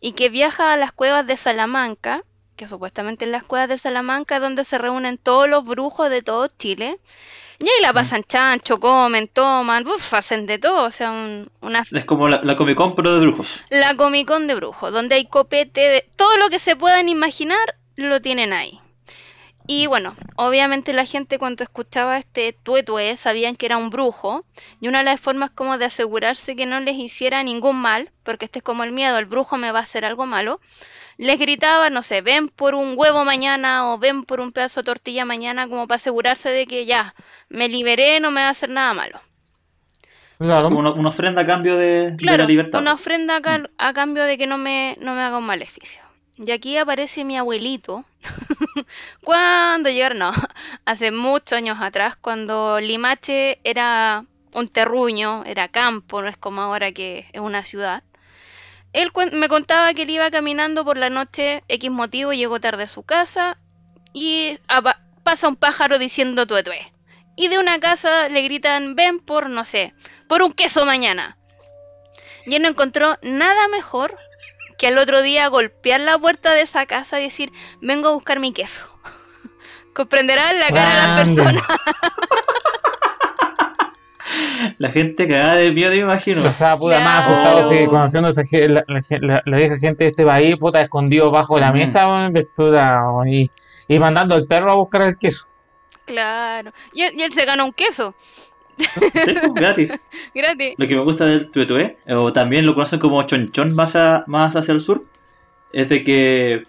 y 0.00 0.12
que 0.12 0.28
viaja 0.28 0.72
a 0.72 0.76
las 0.76 0.92
cuevas 0.92 1.26
de 1.26 1.36
Salamanca, 1.36 2.22
que 2.56 2.68
supuestamente 2.68 3.24
en 3.24 3.32
las 3.32 3.44
cuevas 3.44 3.68
de 3.68 3.78
Salamanca 3.78 4.36
es 4.36 4.42
donde 4.42 4.64
se 4.64 4.78
reúnen 4.78 5.18
todos 5.18 5.48
los 5.48 5.64
brujos 5.64 6.10
de 6.10 6.22
todo 6.22 6.48
Chile. 6.58 6.98
Y 7.58 7.64
ahí 7.64 7.82
la 7.82 7.92
pasan 7.92 8.24
chancho, 8.24 8.80
comen, 8.80 9.28
toman, 9.28 9.86
uf, 9.86 10.14
hacen 10.14 10.46
de 10.46 10.58
todo, 10.58 10.84
o 10.86 10.90
sea, 10.90 11.10
un- 11.10 11.50
una 11.60 11.84
Es 11.92 12.04
como 12.04 12.26
la, 12.28 12.40
la 12.42 12.56
Comic 12.56 12.76
Con, 12.76 12.94
pero 12.96 13.14
de 13.14 13.20
brujos. 13.20 13.60
la 13.68 13.94
Comic 13.96 14.26
Con 14.26 14.46
de 14.46 14.54
brujos, 14.54 14.90
donde 14.92 15.16
hay 15.16 15.26
copete 15.26 15.80
de 15.80 16.08
todo 16.16 16.38
lo 16.38 16.48
que 16.48 16.58
se 16.58 16.74
puedan 16.76 17.08
imaginar, 17.10 17.58
lo 17.96 18.22
tienen 18.22 18.54
ahí. 18.54 18.80
Y 19.72 19.86
bueno, 19.86 20.16
obviamente 20.34 20.92
la 20.92 21.04
gente 21.04 21.38
cuando 21.38 21.62
escuchaba 21.62 22.18
este 22.18 22.52
tuetue 22.52 23.14
sabían 23.14 23.54
que 23.54 23.66
era 23.66 23.76
un 23.76 23.88
brujo 23.88 24.44
y 24.80 24.88
una 24.88 24.98
de 24.98 25.04
las 25.04 25.20
formas 25.20 25.50
como 25.50 25.78
de 25.78 25.84
asegurarse 25.84 26.56
que 26.56 26.66
no 26.66 26.80
les 26.80 26.96
hiciera 26.96 27.44
ningún 27.44 27.80
mal, 27.80 28.10
porque 28.24 28.46
este 28.46 28.58
es 28.58 28.64
como 28.64 28.82
el 28.82 28.90
miedo, 28.90 29.16
el 29.16 29.26
brujo 29.26 29.58
me 29.58 29.70
va 29.70 29.78
a 29.78 29.82
hacer 29.82 30.04
algo 30.04 30.26
malo, 30.26 30.58
les 31.18 31.38
gritaba, 31.38 31.88
no 31.88 32.02
sé, 32.02 32.20
ven 32.20 32.48
por 32.48 32.74
un 32.74 32.94
huevo 32.96 33.24
mañana 33.24 33.92
o 33.92 33.98
ven 33.98 34.24
por 34.24 34.40
un 34.40 34.50
pedazo 34.50 34.80
de 34.80 34.86
tortilla 34.86 35.24
mañana 35.24 35.68
como 35.68 35.86
para 35.86 35.94
asegurarse 35.94 36.48
de 36.48 36.66
que 36.66 36.84
ya, 36.84 37.14
me 37.48 37.68
liberé, 37.68 38.18
no 38.18 38.32
me 38.32 38.40
va 38.40 38.48
a 38.48 38.50
hacer 38.50 38.70
nada 38.70 38.92
malo. 38.92 39.20
Claro. 40.38 40.66
Una, 40.66 40.90
una 40.94 41.10
ofrenda 41.10 41.42
a 41.42 41.46
cambio 41.46 41.76
de, 41.76 42.16
la 42.22 42.38
libertad. 42.38 42.80
una 42.80 42.94
ofrenda 42.94 43.36
a, 43.36 43.60
a 43.78 43.92
cambio 43.92 44.24
de 44.24 44.36
que 44.36 44.48
no 44.48 44.58
me, 44.58 44.96
no 45.00 45.14
me 45.14 45.20
haga 45.20 45.38
un 45.38 45.46
maleficio. 45.46 46.09
Y 46.42 46.52
aquí 46.52 46.78
aparece 46.78 47.22
mi 47.24 47.36
abuelito. 47.36 48.06
cuando 49.22 49.90
llegaron, 49.90 50.20
no, 50.20 50.32
hace 50.86 51.10
muchos 51.10 51.58
años 51.58 51.76
atrás, 51.80 52.16
cuando 52.16 52.80
Limache 52.80 53.60
era 53.62 54.24
un 54.54 54.68
terruño, 54.68 55.44
era 55.44 55.68
campo, 55.68 56.22
no 56.22 56.28
es 56.28 56.38
como 56.38 56.62
ahora 56.62 56.92
que 56.92 57.28
es 57.34 57.40
una 57.42 57.62
ciudad. 57.62 58.02
Él 58.94 59.12
me 59.32 59.48
contaba 59.48 59.92
que 59.92 60.02
él 60.02 60.10
iba 60.10 60.30
caminando 60.30 60.82
por 60.82 60.96
la 60.96 61.10
noche, 61.10 61.62
X 61.68 61.90
motivo, 61.90 62.32
llegó 62.32 62.58
tarde 62.58 62.84
a 62.84 62.88
su 62.88 63.02
casa 63.02 63.58
y 64.14 64.58
pasa 65.22 65.46
un 65.46 65.56
pájaro 65.56 65.98
diciendo 65.98 66.46
tuetue. 66.46 66.90
Y 67.36 67.48
de 67.48 67.58
una 67.58 67.78
casa 67.80 68.30
le 68.30 68.40
gritan, 68.42 68.94
ven 68.96 69.20
por, 69.20 69.50
no 69.50 69.64
sé, 69.64 69.92
por 70.26 70.42
un 70.42 70.52
queso 70.52 70.86
mañana. 70.86 71.36
Y 72.46 72.54
él 72.54 72.62
no 72.62 72.68
encontró 72.68 73.18
nada 73.22 73.68
mejor 73.68 74.18
que 74.80 74.86
al 74.86 74.96
otro 74.96 75.20
día 75.20 75.46
golpear 75.48 76.00
la 76.00 76.18
puerta 76.18 76.54
de 76.54 76.62
esa 76.62 76.86
casa 76.86 77.20
y 77.20 77.24
decir, 77.24 77.52
vengo 77.82 78.08
a 78.08 78.12
buscar 78.12 78.40
mi 78.40 78.50
queso. 78.54 78.86
Comprenderán 79.94 80.58
la 80.58 80.68
cara 80.68 80.90
de 80.90 81.06
la 81.06 81.14
persona. 81.16 81.60
La 84.78 84.90
gente 84.90 85.26
cagada 85.26 85.54
de 85.56 85.72
miedo, 85.72 85.90
me 85.90 85.96
imagino. 85.98 86.46
O 86.46 86.52
sea, 86.52 86.76
puta, 86.78 87.00
más 87.00 87.26
Claro. 87.26 87.40
asustado, 87.58 87.68
sí, 87.70 87.86
conociendo 87.86 88.28
esa 88.28 88.44
ge- 88.44 88.68
la, 88.68 88.84
vieja 89.56 89.76
gente 89.78 90.04
de 90.04 90.10
este 90.10 90.24
país, 90.24 90.56
puta, 90.58 90.80
escondido 90.80 91.30
bajo 91.30 91.58
la 91.58 91.72
mesa, 91.72 92.06
puta, 92.54 93.00
y, 93.26 93.50
y 93.88 93.98
mandando 93.98 94.34
al 94.34 94.46
perro 94.46 94.70
a 94.70 94.74
buscar 94.76 95.02
el 95.02 95.18
queso. 95.18 95.46
Claro. 96.04 96.72
Y 96.92 97.02
él, 97.02 97.14
y 97.16 97.22
él 97.22 97.32
se 97.32 97.44
ganó 97.44 97.64
un 97.64 97.72
queso. 97.72 98.14
Sí, 98.80 99.34
pues, 99.40 99.54
gratis. 99.54 99.88
Gratis. 100.34 100.74
Lo 100.78 100.86
que 100.86 100.94
me 100.94 101.02
gusta 101.04 101.26
del 101.26 101.50
tuetué, 101.50 101.98
o 102.08 102.32
también 102.32 102.66
lo 102.66 102.74
conocen 102.74 102.98
como 103.00 103.22
chonchón 103.24 103.74
más, 103.74 103.96
a- 103.96 104.24
más 104.26 104.54
hacia 104.56 104.72
el 104.72 104.80
sur, 104.80 105.04
es 105.72 105.88
de 105.88 106.02
que 106.04 106.62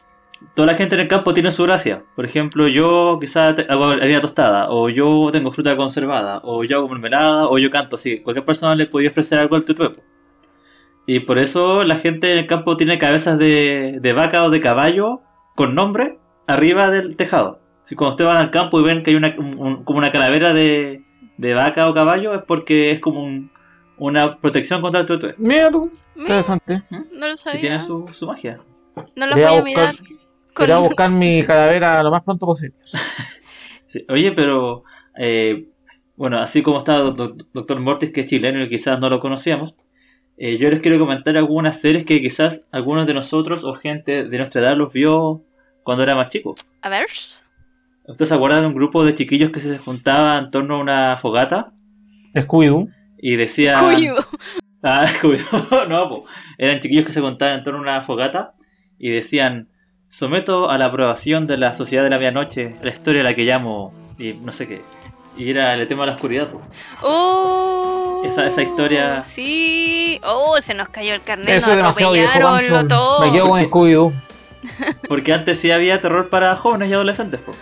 toda 0.55 0.65
la 0.67 0.75
gente 0.75 0.95
en 0.95 1.01
el 1.01 1.07
campo 1.07 1.33
tiene 1.33 1.51
su 1.51 1.63
gracia. 1.63 2.03
Por 2.15 2.25
ejemplo, 2.25 2.67
yo 2.67 3.17
quizás 3.21 3.55
hago 3.69 3.85
harina 3.89 4.21
tostada, 4.21 4.69
o 4.69 4.89
yo 4.89 5.29
tengo 5.31 5.51
fruta 5.51 5.75
conservada, 5.77 6.41
o 6.43 6.63
yo 6.63 6.77
hago 6.77 6.89
mermelada, 6.89 7.47
o 7.47 7.57
yo 7.59 7.69
canto. 7.69 7.95
Así 7.95 8.21
cualquier 8.21 8.45
persona 8.45 8.75
le 8.75 8.87
podía 8.87 9.09
ofrecer 9.09 9.39
algo 9.39 9.55
al 9.55 9.65
tuetué. 9.65 9.91
Y 11.05 11.21
por 11.21 11.39
eso 11.39 11.83
la 11.83 11.95
gente 11.95 12.31
en 12.31 12.37
el 12.39 12.47
campo 12.47 12.77
tiene 12.77 12.97
cabezas 12.99 13.37
de, 13.37 13.97
de 14.01 14.13
vaca 14.13 14.43
o 14.43 14.49
de 14.49 14.59
caballo 14.59 15.21
con 15.55 15.75
nombre 15.75 16.19
arriba 16.47 16.89
del 16.91 17.15
tejado. 17.15 17.59
Si 17.83 17.95
cuando 17.95 18.11
ustedes 18.11 18.27
van 18.29 18.37
al 18.37 18.51
campo 18.51 18.79
y 18.79 18.83
ven 18.83 19.03
que 19.03 19.09
hay 19.11 19.15
una, 19.17 19.33
un- 19.37 19.57
un- 19.57 19.83
como 19.83 19.97
una 19.99 20.11
calavera 20.11 20.53
de, 20.53 21.00
de 21.41 21.53
vaca 21.55 21.89
o 21.89 21.93
caballo, 21.93 22.33
es 22.35 22.43
porque 22.47 22.91
es 22.91 22.99
como 22.99 23.23
un- 23.23 23.49
una 23.97 24.37
protección 24.37 24.81
contra 24.81 25.01
el 25.01 25.07
tuetué. 25.07 25.35
Mira 25.37 25.69
tú, 25.71 25.91
interesante. 26.15 26.83
no 26.89 27.27
lo 27.27 27.33
Y 27.33 27.37
sabía. 27.37 27.61
tiene 27.61 27.81
su, 27.81 28.07
su 28.13 28.25
magia. 28.27 28.59
No 29.15 29.25
lo 29.27 29.35
Voy 29.35 29.43
a 29.43 29.49
voy 29.49 29.57
a 29.57 29.61
buscar- 29.61 29.63
mirar. 29.63 29.95
con- 30.53 30.63
Iré 30.65 30.73
a 30.73 30.77
buscar 30.79 31.09
mi 31.09 31.43
calavera 31.47 32.03
lo 32.03 32.11
más 32.11 32.23
pronto 32.23 32.45
posible. 32.45 32.75
Sí, 33.87 34.05
Oye, 34.07 34.31
pero 34.31 34.83
eh, 35.17 35.65
bueno, 36.15 36.39
así 36.39 36.61
como 36.63 36.77
está 36.77 36.99
doc- 37.01 37.45
Doctor 37.51 37.79
Mortis, 37.81 38.11
que 38.11 38.21
es 38.21 38.27
chileno 38.27 38.63
y 38.63 38.69
quizás 38.69 38.97
no 39.01 39.09
lo 39.09 39.19
conocíamos, 39.19 39.75
eh, 40.37 40.57
yo 40.57 40.69
les 40.69 40.79
quiero 40.79 40.97
comentar 40.97 41.35
algunas 41.35 41.81
series 41.81 42.05
que 42.05 42.21
quizás 42.21 42.65
algunos 42.71 43.05
de 43.05 43.13
nosotros 43.13 43.65
o 43.65 43.73
gente 43.75 44.23
de 44.23 44.37
nuestra 44.37 44.61
edad 44.61 44.77
los 44.77 44.93
vio 44.93 45.41
cuando 45.83 46.03
era 46.03 46.15
más 46.15 46.29
chico. 46.29 46.55
A 46.83 46.89
ver. 46.89 47.05
¿Ustedes 48.11 48.29
se 48.29 48.35
acuerdan 48.35 48.61
de 48.61 48.67
un 48.67 48.73
grupo 48.75 49.03
de 49.05 49.15
chiquillos 49.15 49.51
que 49.51 49.59
se 49.59 49.77
juntaban 49.77 50.45
en 50.45 50.51
torno 50.51 50.75
a 50.75 50.79
una 50.79 51.17
fogata 51.17 51.71
Scooby-Doo. 52.35 52.89
y 53.19 53.35
decían... 53.35 53.83
Cuido. 53.83 54.15
Ah, 54.83 55.05
Scooby-Doo. 55.05 55.87
no, 55.89 56.09
po. 56.09 56.25
eran 56.57 56.79
chiquillos 56.79 57.05
que 57.05 57.11
se 57.11 57.21
juntaban 57.21 57.59
en 57.59 57.63
torno 57.63 57.79
a 57.79 57.83
una 57.83 58.03
fogata 58.03 58.53
y 58.97 59.11
decían, 59.11 59.67
someto 60.09 60.71
a 60.71 60.77
la 60.79 60.87
aprobación 60.87 61.45
de 61.45 61.57
la 61.57 61.75
Sociedad 61.75 62.03
de 62.03 62.09
la 62.09 62.17
Medianoche 62.17 62.73
la 62.81 62.89
historia 62.89 63.21
a 63.21 63.23
la 63.25 63.35
que 63.35 63.43
llamo 63.43 63.93
y 64.17 64.33
no 64.33 64.51
sé 64.51 64.67
qué. 64.67 64.81
Y 65.37 65.49
era 65.51 65.75
el 65.75 65.87
tema 65.87 66.01
de 66.03 66.07
la 66.07 66.15
oscuridad. 66.15 66.49
po. 66.49 66.61
Oh. 67.03 68.21
Esa- 68.25 68.45
esa 68.47 68.61
historia- 68.63 69.23
Sí. 69.23 70.19
Oh, 70.23 70.59
se 70.61 70.73
nos 70.73 70.89
cayó 70.89 71.13
el 71.13 71.21
carnet. 71.21 71.49
Eso 71.49 71.67
nos 71.67 71.69
es 71.69 71.77
demasiado 71.77 72.13
viejo, 72.13 72.39
lo 72.39 72.87
todo. 72.87 73.25
Me 73.25 73.31
quedo 73.31 73.47
con 73.49 73.61
Scooby-Doo. 73.61 74.11
Porque 75.09 75.33
antes 75.33 75.59
sí 75.59 75.69
había 75.71 76.01
terror 76.01 76.29
para 76.29 76.55
jóvenes 76.55 76.89
y 76.89 76.93
adolescentes. 76.93 77.39
po. 77.39 77.53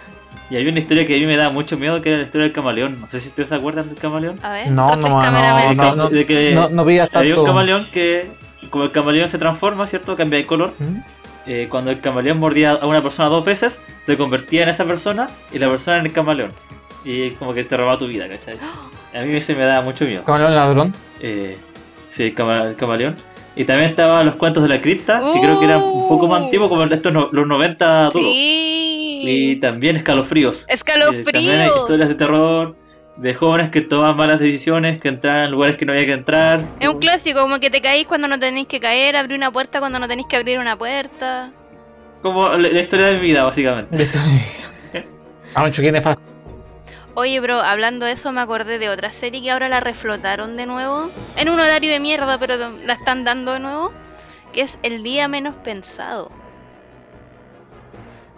Y 0.50 0.56
había 0.58 0.72
una 0.72 0.80
historia 0.80 1.06
que 1.06 1.16
a 1.16 1.20
mí 1.20 1.26
me 1.26 1.38
daba 1.38 1.52
mucho 1.52 1.78
miedo 1.78 2.02
que 2.02 2.10
era 2.10 2.18
la 2.18 2.24
historia 2.24 2.46
del 2.46 2.54
camaleón. 2.54 3.00
No 3.00 3.08
sé 3.08 3.20
si 3.22 3.28
ustedes 3.30 3.50
se 3.50 3.56
acuerdan 3.56 3.88
del 3.90 3.98
camaleón. 4.00 4.40
A 4.42 4.52
ver, 4.52 4.72
No, 4.72 4.96
no, 4.96 5.08
no, 5.22 5.74
no, 5.76 5.96
no, 5.96 6.10
de 6.10 6.26
que 6.26 6.54
no, 6.56 6.70
no 6.70 6.82
había 6.82 7.04
un 7.04 7.10
tanto. 7.10 7.44
camaleón 7.46 7.88
que, 7.92 8.28
como 8.72 8.86
el 8.86 8.92
camaleón 8.92 9.30
se 9.30 9.38
transforma, 9.38 9.86
¿cierto? 9.88 10.16
Cambia 10.16 10.40
de 10.40 10.46
color. 10.46 10.74
¿Mm? 10.80 10.98
eh, 11.46 11.68
cuando 11.70 11.90
el 11.90 12.00
camaleón 12.00 12.38
mordía 12.38 12.74
a 12.74 12.86
una 12.86 13.02
persona 13.02 13.28
dos 13.30 13.44
veces, 13.44 13.80
se 14.04 14.18
convertía 14.18 14.64
en 14.64 14.70
esa 14.70 14.86
persona 14.86 15.28
y 15.52 15.58
la 15.60 15.68
persona 15.70 15.98
en 15.98 16.06
el 16.08 16.14
camaleón. 16.14 16.52
Y 17.06 17.32
como 17.32 17.54
que 17.54 17.64
te 17.64 17.76
robaba 17.78 17.98
tu 17.98 18.08
vida, 18.08 18.28
¿cachai? 18.28 18.56
A 19.16 19.22
mí 19.22 19.42
se 19.42 19.56
me 19.56 19.64
daba 19.64 19.82
mucho 19.82 20.06
miedo. 20.06 20.24
Camaleón 20.24 20.54
ladrón. 20.54 20.94
Eh, 21.20 21.58
sí, 22.12 22.24
el, 22.24 22.34
cama- 22.36 22.64
el 22.66 22.76
camaleón. 22.76 23.16
Y 23.60 23.66
también 23.66 23.90
estaban 23.90 24.26
los 24.26 24.36
cuentos 24.36 24.64
de 24.64 24.70
la 24.70 24.80
cripta, 24.80 25.20
que 25.20 25.42
creo 25.42 25.60
que 25.60 25.66
era 25.66 25.78
un 25.80 26.08
poco 26.08 26.28
más 26.30 26.44
antiguo, 26.44 26.70
como 26.70 26.86
estos 26.86 27.12
no- 27.12 27.28
los 27.34 27.46
90 27.46 28.06
duros. 28.06 28.22
Y 28.26 29.56
Sí. 29.56 29.60
también 29.60 29.98
escalofríos. 29.98 30.62
Eh, 30.70 30.78
también 30.86 31.02
hay 31.04 31.12
Escalofríos. 31.18 31.76
historias 31.82 32.08
de 32.08 32.16
terror, 32.16 32.76
de 33.18 33.34
jóvenes 33.36 33.70
que 33.70 33.82
toman 33.82 34.16
malas 34.16 34.40
decisiones, 34.40 35.02
que 35.02 35.10
entran 35.10 35.44
en 35.44 35.52
lugares 35.52 35.76
que 35.76 35.86
no 35.86 35.92
había 35.92 36.06
que 36.06 36.14
entrar. 36.14 36.64
Es 36.80 36.88
un 36.88 37.00
clásico, 37.00 37.42
como 37.42 37.60
que 37.60 37.70
te 37.70 37.82
caís 37.82 38.08
cuando 38.08 38.30
no 38.30 38.40
tenéis 38.40 38.68
que 38.68 38.80
caer, 38.80 39.18
abrir 39.18 39.36
una 39.38 39.52
puerta 39.52 39.80
cuando 39.80 40.00
no 40.00 40.08
tenéis 40.08 40.28
que 40.30 40.38
abrir 40.38 40.58
una 40.58 40.78
puerta. 40.78 41.52
Como 42.22 42.48
la, 42.48 42.70
la 42.70 42.80
historia 42.80 43.08
de 43.08 43.16
mi 43.16 43.22
vida, 43.24 43.44
básicamente. 43.44 44.08
Pancho, 45.54 45.82
qué 45.82 45.92
nefasto. 45.92 46.22
Oye, 47.20 47.42
bro, 47.42 47.60
hablando 47.60 48.06
de 48.06 48.14
eso, 48.14 48.32
me 48.32 48.40
acordé 48.40 48.80
de 48.80 48.88
otra 48.88 49.12
serie 49.12 49.42
que 49.42 49.52
ahora 49.52 49.68
la 49.68 49.82
reflotaron 49.82 50.56
de 50.56 50.66
nuevo. 50.66 51.12
En 51.36 51.50
un 51.50 51.60
horario 51.60 51.92
de 51.92 52.00
mierda, 52.00 52.38
pero 52.38 52.56
la 52.56 52.94
están 52.94 53.26
dando 53.26 53.52
de 53.52 53.60
nuevo. 53.60 53.92
Que 54.54 54.62
es 54.62 54.80
El 54.84 55.04
Día 55.04 55.28
Menos 55.28 55.58
Pensado. 55.58 56.32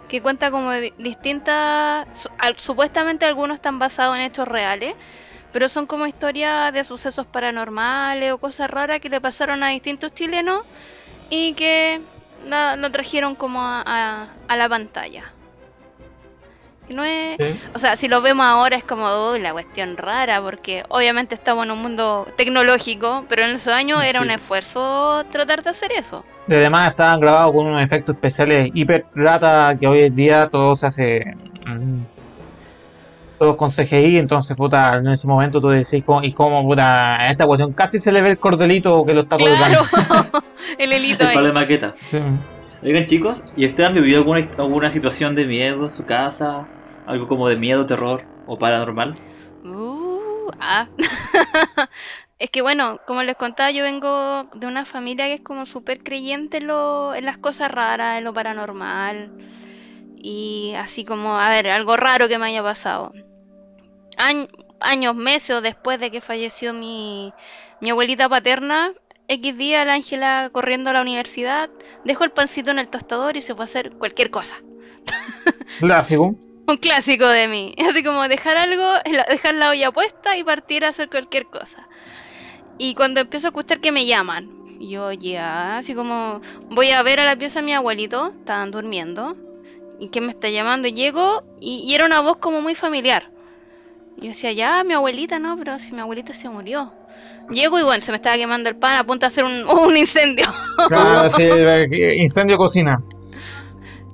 Que 0.08 0.20
cuenta 0.20 0.50
como 0.50 0.72
di- 0.72 0.92
distintas. 0.98 2.08
Supuestamente 2.56 3.24
algunos 3.24 3.54
están 3.54 3.78
basados 3.78 4.16
en 4.16 4.22
hechos 4.22 4.48
reales. 4.48 4.94
Pero 5.52 5.68
son 5.68 5.86
como 5.86 6.08
historias 6.08 6.72
de 6.72 6.82
sucesos 6.82 7.24
paranormales 7.24 8.32
o 8.32 8.38
cosas 8.38 8.68
raras 8.68 8.98
que 8.98 9.08
le 9.08 9.20
pasaron 9.20 9.62
a 9.62 9.68
distintos 9.68 10.12
chilenos. 10.12 10.60
Y 11.30 11.52
que 11.54 12.00
la 12.46 12.90
trajeron 12.90 13.36
como 13.36 13.60
a, 13.62 13.84
a- 13.86 14.28
a 14.48 14.56
la 14.56 14.68
pantalla. 14.68 15.22
No 16.92 17.04
es, 17.04 17.36
Sí. 17.40 17.60
o 17.74 17.78
sea, 17.78 17.96
si 17.96 18.08
lo 18.08 18.20
vemos 18.22 18.44
ahora 18.46 18.76
es 18.76 18.84
como 18.84 19.30
uy, 19.32 19.40
la 19.40 19.52
cuestión 19.52 19.96
rara, 19.96 20.40
porque 20.42 20.84
obviamente 20.88 21.34
estamos 21.34 21.64
en 21.64 21.72
un 21.72 21.80
mundo 21.82 22.26
tecnológico, 22.36 23.24
pero 23.28 23.44
en 23.44 23.50
esos 23.56 23.72
años 23.72 24.02
era 24.04 24.20
un 24.20 24.30
esfuerzo 24.30 25.24
tratar 25.32 25.62
de 25.62 25.70
hacer 25.70 25.90
eso. 25.96 26.24
Y 26.48 26.54
además 26.54 26.90
estaban 26.90 27.20
grabados 27.20 27.52
con 27.52 27.66
unos 27.66 27.82
efectos 27.82 28.14
especiales 28.16 28.70
hiper 28.74 29.06
rata 29.14 29.76
que 29.78 29.86
hoy 29.86 30.02
en 30.04 30.14
día 30.16 30.48
todo 30.50 30.74
se 30.74 30.86
hace. 30.86 31.24
mm, 31.66 32.02
todo 33.38 33.56
con 33.56 33.70
CGI, 33.70 34.18
entonces, 34.18 34.56
puta, 34.56 34.96
en 34.98 35.08
ese 35.08 35.26
momento 35.26 35.60
tú 35.60 35.68
decís, 35.68 36.02
¿cómo- 36.04 36.22
¿y 36.22 36.32
cómo, 36.32 36.62
puta? 36.64 37.16
A 37.16 37.28
esta 37.28 37.44
cuestión 37.46 37.72
casi 37.72 37.98
se 37.98 38.12
le 38.12 38.22
ve 38.22 38.30
el 38.30 38.38
cordelito 38.38 39.04
que 39.04 39.14
lo 39.14 39.22
está 39.22 39.36
Claro, 39.36 39.56
colgando. 39.56 39.82
el 40.78 40.92
helito 40.92 41.24
El 41.24 41.30
ahí. 41.30 41.34
palo 41.34 41.46
de 41.48 41.52
maqueta. 41.52 41.94
Sí. 42.06 42.18
Oigan 42.84 43.06
chicos, 43.06 43.42
¿y 43.56 43.66
ustedes 43.66 43.88
han 43.88 43.94
vivido 43.94 44.18
alguna, 44.18 44.46
alguna 44.58 44.90
situación 44.90 45.34
de 45.34 45.46
miedo 45.46 45.84
en 45.84 45.90
su 45.90 46.04
casa? 46.04 46.66
Algo 47.06 47.28
como 47.28 47.48
de 47.48 47.56
miedo, 47.56 47.86
terror 47.86 48.24
o 48.46 48.58
paranormal? 48.58 49.14
Uh, 49.64 50.50
ah. 50.60 50.88
es 52.38 52.50
que 52.50 52.62
bueno, 52.62 53.00
como 53.06 53.22
les 53.22 53.36
contaba, 53.36 53.70
yo 53.70 53.84
vengo 53.84 54.44
de 54.54 54.66
una 54.66 54.84
familia 54.84 55.26
que 55.26 55.34
es 55.34 55.40
como 55.40 55.66
súper 55.66 56.02
creyente 56.02 56.58
en, 56.58 56.66
lo- 56.68 57.14
en 57.14 57.24
las 57.24 57.38
cosas 57.38 57.70
raras, 57.70 58.18
en 58.18 58.24
lo 58.24 58.32
paranormal. 58.34 59.32
Y 60.16 60.74
así 60.78 61.04
como, 61.04 61.38
a 61.38 61.48
ver, 61.50 61.68
algo 61.70 61.96
raro 61.96 62.28
que 62.28 62.38
me 62.38 62.46
haya 62.46 62.62
pasado. 62.62 63.12
Añ- 64.16 64.48
años, 64.80 65.14
meses 65.14 65.50
o 65.56 65.60
después 65.60 66.00
de 66.00 66.10
que 66.10 66.20
falleció 66.20 66.72
mi, 66.72 67.32
mi 67.80 67.90
abuelita 67.90 68.28
paterna, 68.28 68.92
X 69.28 69.56
día 69.56 69.84
la 69.84 69.94
Ángela 69.94 70.50
corriendo 70.52 70.90
a 70.90 70.92
la 70.94 71.02
universidad, 71.02 71.70
dejó 72.04 72.24
el 72.24 72.32
pancito 72.32 72.70
en 72.70 72.78
el 72.78 72.88
tostador 72.88 73.36
y 73.36 73.40
se 73.40 73.54
fue 73.54 73.62
a 73.62 73.64
hacer 73.64 73.90
cualquier 73.96 74.30
cosa. 74.30 74.56
Clásico. 75.78 76.34
Un 76.66 76.76
clásico 76.76 77.26
de 77.26 77.48
mí. 77.48 77.74
Así 77.88 78.02
como 78.02 78.28
dejar 78.28 78.56
algo, 78.56 78.84
dejar 79.28 79.54
la 79.54 79.70
olla 79.70 79.90
puesta 79.90 80.36
y 80.36 80.44
partir 80.44 80.84
a 80.84 80.88
hacer 80.88 81.08
cualquier 81.08 81.46
cosa. 81.46 81.88
Y 82.78 82.94
cuando 82.94 83.20
empiezo 83.20 83.48
a 83.48 83.50
escuchar 83.50 83.80
que 83.80 83.92
me 83.92 84.06
llaman, 84.06 84.78
yo 84.80 85.12
ya, 85.12 85.78
así 85.78 85.94
como 85.94 86.40
voy 86.70 86.90
a 86.90 87.02
ver 87.02 87.20
a 87.20 87.24
la 87.24 87.36
pieza 87.36 87.60
de 87.60 87.66
mi 87.66 87.74
abuelito, 87.74 88.32
estaban 88.40 88.72
durmiendo, 88.72 89.36
y 90.00 90.08
que 90.08 90.20
me 90.20 90.30
está 90.30 90.48
llamando, 90.48 90.88
y 90.88 90.92
llego, 90.92 91.44
y, 91.60 91.84
y 91.86 91.94
era 91.94 92.06
una 92.06 92.20
voz 92.20 92.38
como 92.38 92.60
muy 92.60 92.74
familiar. 92.74 93.30
Yo 94.16 94.28
decía, 94.28 94.52
ya, 94.52 94.82
mi 94.84 94.94
abuelita, 94.94 95.38
no, 95.38 95.56
pero 95.56 95.78
si 95.78 95.92
mi 95.92 96.00
abuelita 96.00 96.34
se 96.34 96.48
murió. 96.48 96.92
Llego 97.50 97.78
y 97.78 97.82
bueno, 97.82 98.02
se 98.02 98.12
me 98.12 98.16
estaba 98.16 98.36
quemando 98.36 98.68
el 98.68 98.76
pan, 98.76 98.96
a 98.96 99.04
punto 99.04 99.26
de 99.26 99.28
hacer 99.28 99.44
un, 99.44 99.64
un 99.68 99.96
incendio. 99.96 100.46
Claro, 100.88 101.30
sí, 101.30 101.44
incendio 102.16 102.56
cocina. 102.56 103.02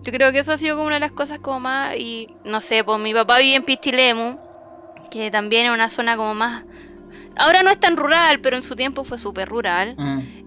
Yo 0.09 0.13
creo 0.13 0.33
que 0.33 0.39
eso 0.39 0.53
ha 0.53 0.57
sido 0.57 0.75
como 0.75 0.87
una 0.87 0.95
de 0.97 1.01
las 1.01 1.13
cosas 1.13 1.39
como 1.39 1.61
más, 1.61 1.95
y 1.99 2.29
no 2.43 2.63
sé, 2.63 2.83
pues 2.83 2.99
mi 2.99 3.13
papá 3.13 3.37
vive 3.41 3.57
en 3.57 3.63
Pistilemu, 3.63 4.39
que 5.11 5.31
también 5.31 5.67
es 5.67 5.73
una 5.73 5.91
zona 5.91 6.17
como 6.17 6.35
más... 6.35 6.65
Ahora 7.37 7.63
no 7.63 7.69
es 7.69 7.79
tan 7.79 7.95
rural, 7.95 8.41
pero 8.41 8.57
en 8.57 8.63
su 8.63 8.75
tiempo 8.75 9.05
fue 9.05 9.19
súper 9.19 9.51
rural. 9.51 9.97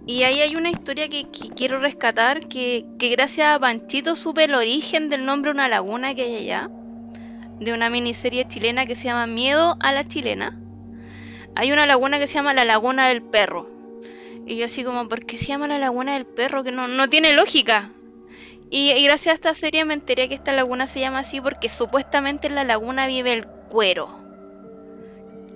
Y 0.07 0.23
ahí 0.23 0.41
hay 0.41 0.55
una 0.55 0.71
historia 0.71 1.09
que, 1.09 1.29
que 1.29 1.49
quiero 1.49 1.79
rescatar, 1.79 2.47
que, 2.47 2.87
que 2.97 3.09
gracias 3.09 3.49
a 3.49 3.59
Panchito 3.59 4.15
supe 4.15 4.45
el 4.45 4.55
origen 4.55 5.09
del 5.09 5.25
nombre 5.25 5.49
de 5.49 5.53
una 5.53 5.67
laguna 5.67 6.15
que 6.15 6.23
hay 6.23 6.37
allá, 6.37 6.71
de 7.59 7.71
una 7.71 7.91
miniserie 7.91 8.47
chilena 8.47 8.87
que 8.87 8.95
se 8.95 9.09
llama 9.09 9.27
Miedo 9.27 9.77
a 9.79 9.91
la 9.91 10.07
Chilena. 10.07 10.57
Hay 11.55 11.71
una 11.71 11.85
laguna 11.85 12.17
que 12.17 12.25
se 12.25 12.33
llama 12.33 12.55
la 12.55 12.65
Laguna 12.65 13.09
del 13.09 13.21
Perro. 13.21 13.69
Y 14.47 14.55
yo 14.55 14.65
así 14.65 14.83
como, 14.83 15.07
¿por 15.07 15.23
qué 15.23 15.37
se 15.37 15.45
llama 15.45 15.67
la 15.67 15.77
Laguna 15.77 16.15
del 16.15 16.25
Perro? 16.25 16.63
Que 16.63 16.71
no, 16.71 16.87
no 16.87 17.09
tiene 17.09 17.33
lógica. 17.33 17.91
Y, 18.71 18.91
y 18.93 19.03
gracias 19.05 19.33
a 19.33 19.35
esta 19.35 19.53
serie 19.53 19.85
me 19.85 19.93
enteré 19.93 20.29
que 20.29 20.35
esta 20.35 20.53
laguna 20.53 20.87
se 20.87 20.99
llama 21.01 21.19
así 21.19 21.41
porque 21.41 21.69
supuestamente 21.69 22.47
en 22.47 22.55
la 22.55 22.63
laguna 22.63 23.05
vive 23.05 23.33
el 23.33 23.45
cuero. 23.45 24.07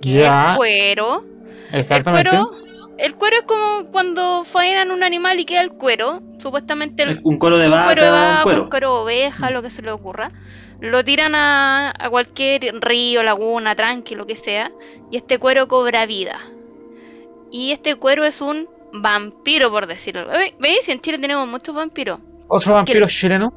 ¿Qué 0.02 0.12
Ya. 0.12 0.50
el 0.52 0.56
cuero? 0.56 1.24
El 1.72 1.80
Exactamente. 1.80 2.30
cuero, 2.30 2.50
el 2.98 3.14
cuero 3.16 3.36
es 3.38 3.42
como 3.42 3.90
cuando 3.90 4.44
faenan 4.44 4.90
un 4.90 5.02
animal 5.02 5.40
y 5.40 5.44
queda 5.46 5.62
el 5.62 5.70
cuero. 5.70 6.20
Supuestamente 6.38 7.02
el, 7.04 7.20
Un 7.24 7.38
cuero 7.38 7.58
de 7.58 7.66
un 7.66 7.72
vaca, 7.72 7.84
cuero 7.84 8.04
de 8.04 8.10
vaca, 8.10 8.36
un 8.38 8.42
cuero. 8.42 8.62
un 8.64 8.68
cuero 8.70 8.94
de 8.96 9.02
oveja, 9.02 9.50
lo 9.50 9.62
que 9.62 9.70
se 9.70 9.82
le 9.82 9.90
ocurra. 9.90 10.28
Lo 10.80 11.02
tiran 11.02 11.34
a, 11.34 11.92
a 11.98 12.10
cualquier 12.10 12.70
río, 12.82 13.22
laguna, 13.22 13.74
tranqui, 13.74 14.14
lo 14.14 14.26
que 14.26 14.36
sea. 14.36 14.70
Y 15.10 15.16
este 15.16 15.38
cuero 15.38 15.66
cobra 15.68 16.04
vida. 16.04 16.38
Y 17.50 17.72
este 17.72 17.96
cuero 17.96 18.24
es 18.24 18.40
un 18.42 18.68
vampiro, 18.92 19.70
por 19.70 19.86
decirlo. 19.86 20.26
Ve- 20.28 20.54
¿Veis? 20.60 20.84
Si 20.84 20.92
en 20.92 21.00
Chile 21.00 21.18
tenemos 21.18 21.48
muchos 21.48 21.74
vampiros. 21.74 22.20
Otro 22.48 22.74
vampiro 22.74 23.06
chileno. 23.08 23.52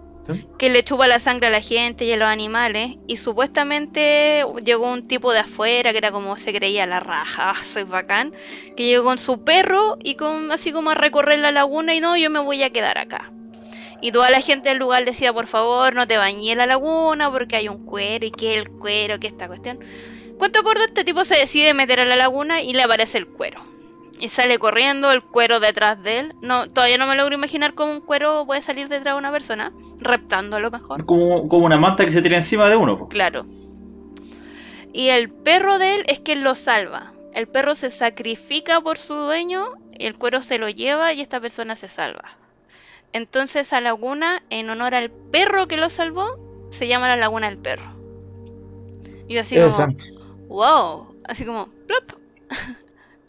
Que 0.60 0.70
le 0.70 0.84
chupa 0.84 1.08
la 1.08 1.18
sangre 1.18 1.48
a 1.48 1.50
la 1.50 1.62
gente 1.62 2.06
y 2.06 2.14
a 2.14 2.18
los 2.18 2.28
animales. 2.28 2.98
Y 3.08 3.18
supuestamente 3.18 4.44
llegó 4.64 4.92
un 4.92 5.08
tipo 5.08 5.32
de 5.34 5.40
afuera 5.40 5.92
que 5.92 5.98
era 5.98 6.12
como 6.12 6.36
se 6.36 6.54
creía 6.54 6.86
la 6.86 7.00
raja, 7.00 7.52
"Ah, 7.52 7.56
soy 7.66 7.84
bacán. 7.84 8.34
Que 8.78 8.86
llegó 8.86 9.06
con 9.06 9.18
su 9.18 9.44
perro 9.44 9.98
y 10.04 10.16
con 10.16 10.52
así 10.52 10.72
como 10.72 10.92
a 10.92 10.96
recorrer 10.96 11.40
la 11.40 11.52
laguna 11.52 11.96
y 11.96 12.00
no, 12.00 12.16
yo 12.16 12.30
me 12.30 12.40
voy 12.40 12.62
a 12.62 12.70
quedar 12.70 12.98
acá. 13.00 13.32
Y 14.02 14.12
toda 14.12 14.30
la 14.30 14.40
gente 14.40 14.70
del 14.70 14.78
lugar 14.78 15.04
decía, 15.04 15.34
por 15.34 15.48
favor, 15.48 15.94
no 15.94 16.08
te 16.08 16.18
bañes 16.18 16.52
en 16.54 16.60
la 16.60 16.66
laguna 16.66 17.32
porque 17.32 17.58
hay 17.58 17.68
un 17.68 17.86
cuero 17.86 18.26
y 18.26 18.32
que 18.32 18.56
el 18.56 18.70
cuero, 18.70 19.20
que 19.20 19.28
esta 19.28 19.48
cuestión. 19.48 19.80
Cuento 20.38 20.64
corto, 20.64 20.84
este 20.84 21.04
tipo 21.04 21.26
se 21.26 21.36
decide 21.36 21.74
meter 21.74 22.00
a 22.00 22.06
la 22.06 22.16
laguna 22.16 22.62
y 22.62 22.72
le 22.74 22.84
aparece 22.84 23.18
el 23.18 23.28
cuero. 23.28 23.62
Y 24.20 24.28
sale 24.28 24.58
corriendo, 24.60 25.12
el 25.12 25.24
cuero 25.24 25.60
detrás 25.60 26.02
de 26.04 26.20
él. 26.20 26.36
No, 26.42 26.70
todavía 26.70 26.98
no 26.98 27.08
me 27.08 27.16
logro 27.16 27.36
imaginar 27.36 27.74
cómo 27.74 27.94
un 27.94 28.02
cuero 28.02 28.46
puede 28.46 28.62
salir 28.62 28.90
detrás 28.90 29.16
de 29.16 29.20
una 29.20 29.32
persona, 29.32 29.72
reptando 30.00 30.58
a 30.58 30.60
lo 30.60 30.70
mejor. 30.72 31.06
Como, 31.06 31.48
como 31.48 31.66
una 31.66 31.78
manta 31.78 32.06
que 32.06 32.12
se 32.12 32.22
tira 32.22 32.38
encima 32.38 32.70
de 32.70 32.76
uno. 32.76 32.98
po. 32.98 33.08
Claro. 33.08 33.46
Y 34.92 35.10
el 35.10 35.30
perro 35.30 35.80
de 35.80 35.96
él 35.96 36.04
es 36.08 36.20
quien 36.20 36.44
lo 36.44 36.56
salva. 36.56 37.14
El 37.34 37.48
perro 37.48 37.76
se 37.76 37.90
sacrifica 37.90 38.82
por 38.82 38.98
su 38.98 39.14
dueño, 39.14 39.74
el 39.94 40.18
cuero 40.18 40.42
se 40.42 40.58
lo 40.58 40.68
lleva 40.68 41.14
y 41.14 41.22
esta 41.22 41.40
persona 41.40 41.76
se 41.76 41.88
salva. 41.88 42.38
Entonces 43.14 43.68
esa 43.68 43.82
laguna, 43.82 44.44
en 44.50 44.70
honor 44.70 44.96
al 44.96 45.10
perro 45.10 45.68
que 45.68 45.78
lo 45.78 45.90
salvó, 45.90 46.38
se 46.72 46.88
llama 46.88 47.08
la 47.08 47.16
laguna 47.16 47.48
del 47.50 47.58
perro. 47.58 47.96
Y 49.28 49.36
yo 49.36 49.42
así 49.42 49.56
como, 49.58 49.96
wow, 50.48 51.16
así 51.26 51.46
como, 51.46 51.68
plop. 51.88 52.14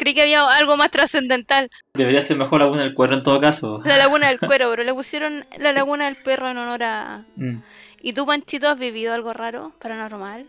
Creí 0.00 0.14
que 0.14 0.22
había 0.22 0.46
algo 0.46 0.78
más 0.78 0.90
trascendental. 0.90 1.70
Debería 1.92 2.22
ser 2.22 2.38
mejor 2.38 2.62
aún 2.62 2.78
el 2.80 2.94
cuero 2.94 3.16
en 3.16 3.22
todo 3.22 3.38
caso. 3.38 3.82
La 3.84 3.98
laguna 3.98 4.28
del 4.28 4.40
cuero, 4.40 4.70
pero 4.70 4.82
le 4.82 4.94
pusieron 4.94 5.44
la 5.58 5.74
laguna 5.74 6.06
del 6.06 6.16
perro 6.16 6.48
en 6.48 6.56
honor 6.56 6.82
a... 6.82 7.24
Mm. 7.36 7.58
¿Y 8.00 8.14
tú, 8.14 8.24
Panchito, 8.24 8.68
has 8.68 8.78
vivido 8.78 9.12
algo 9.12 9.34
raro, 9.34 9.72
paranormal? 9.78 10.46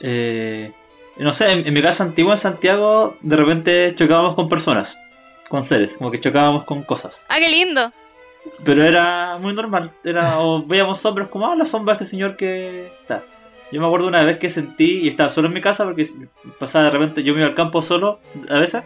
Eh, 0.00 0.72
no 1.18 1.32
sé, 1.32 1.52
en, 1.52 1.68
en 1.68 1.74
mi 1.74 1.82
casa 1.82 2.02
antigua 2.02 2.34
en 2.34 2.38
Santiago, 2.38 3.16
de 3.20 3.36
repente 3.36 3.94
chocábamos 3.94 4.34
con 4.34 4.48
personas, 4.48 4.98
con 5.48 5.62
seres, 5.62 5.96
como 5.96 6.10
que 6.10 6.20
chocábamos 6.20 6.64
con 6.64 6.82
cosas. 6.82 7.22
¡Ah, 7.28 7.38
qué 7.38 7.48
lindo! 7.48 7.92
Pero 8.64 8.84
era 8.84 9.38
muy 9.40 9.54
normal, 9.54 9.92
era 10.02 10.40
o 10.40 10.64
veíamos 10.64 11.00
sombras 11.00 11.28
como, 11.28 11.46
ah, 11.46 11.54
la 11.54 11.66
sombra 11.66 11.94
de 11.94 12.02
este 12.02 12.10
señor 12.10 12.36
que 12.36 12.92
está. 13.02 13.22
Yo 13.72 13.80
me 13.80 13.86
acuerdo 13.86 14.06
una 14.06 14.24
vez 14.24 14.38
que 14.38 14.48
sentí, 14.48 15.00
y 15.00 15.08
estaba 15.08 15.28
solo 15.30 15.48
en 15.48 15.54
mi 15.54 15.60
casa 15.60 15.84
porque 15.84 16.06
pasaba 16.58 16.84
de 16.84 16.90
repente, 16.90 17.22
yo 17.22 17.34
me 17.34 17.40
iba 17.40 17.48
al 17.48 17.54
campo 17.54 17.82
solo 17.82 18.20
a 18.48 18.58
veces, 18.58 18.82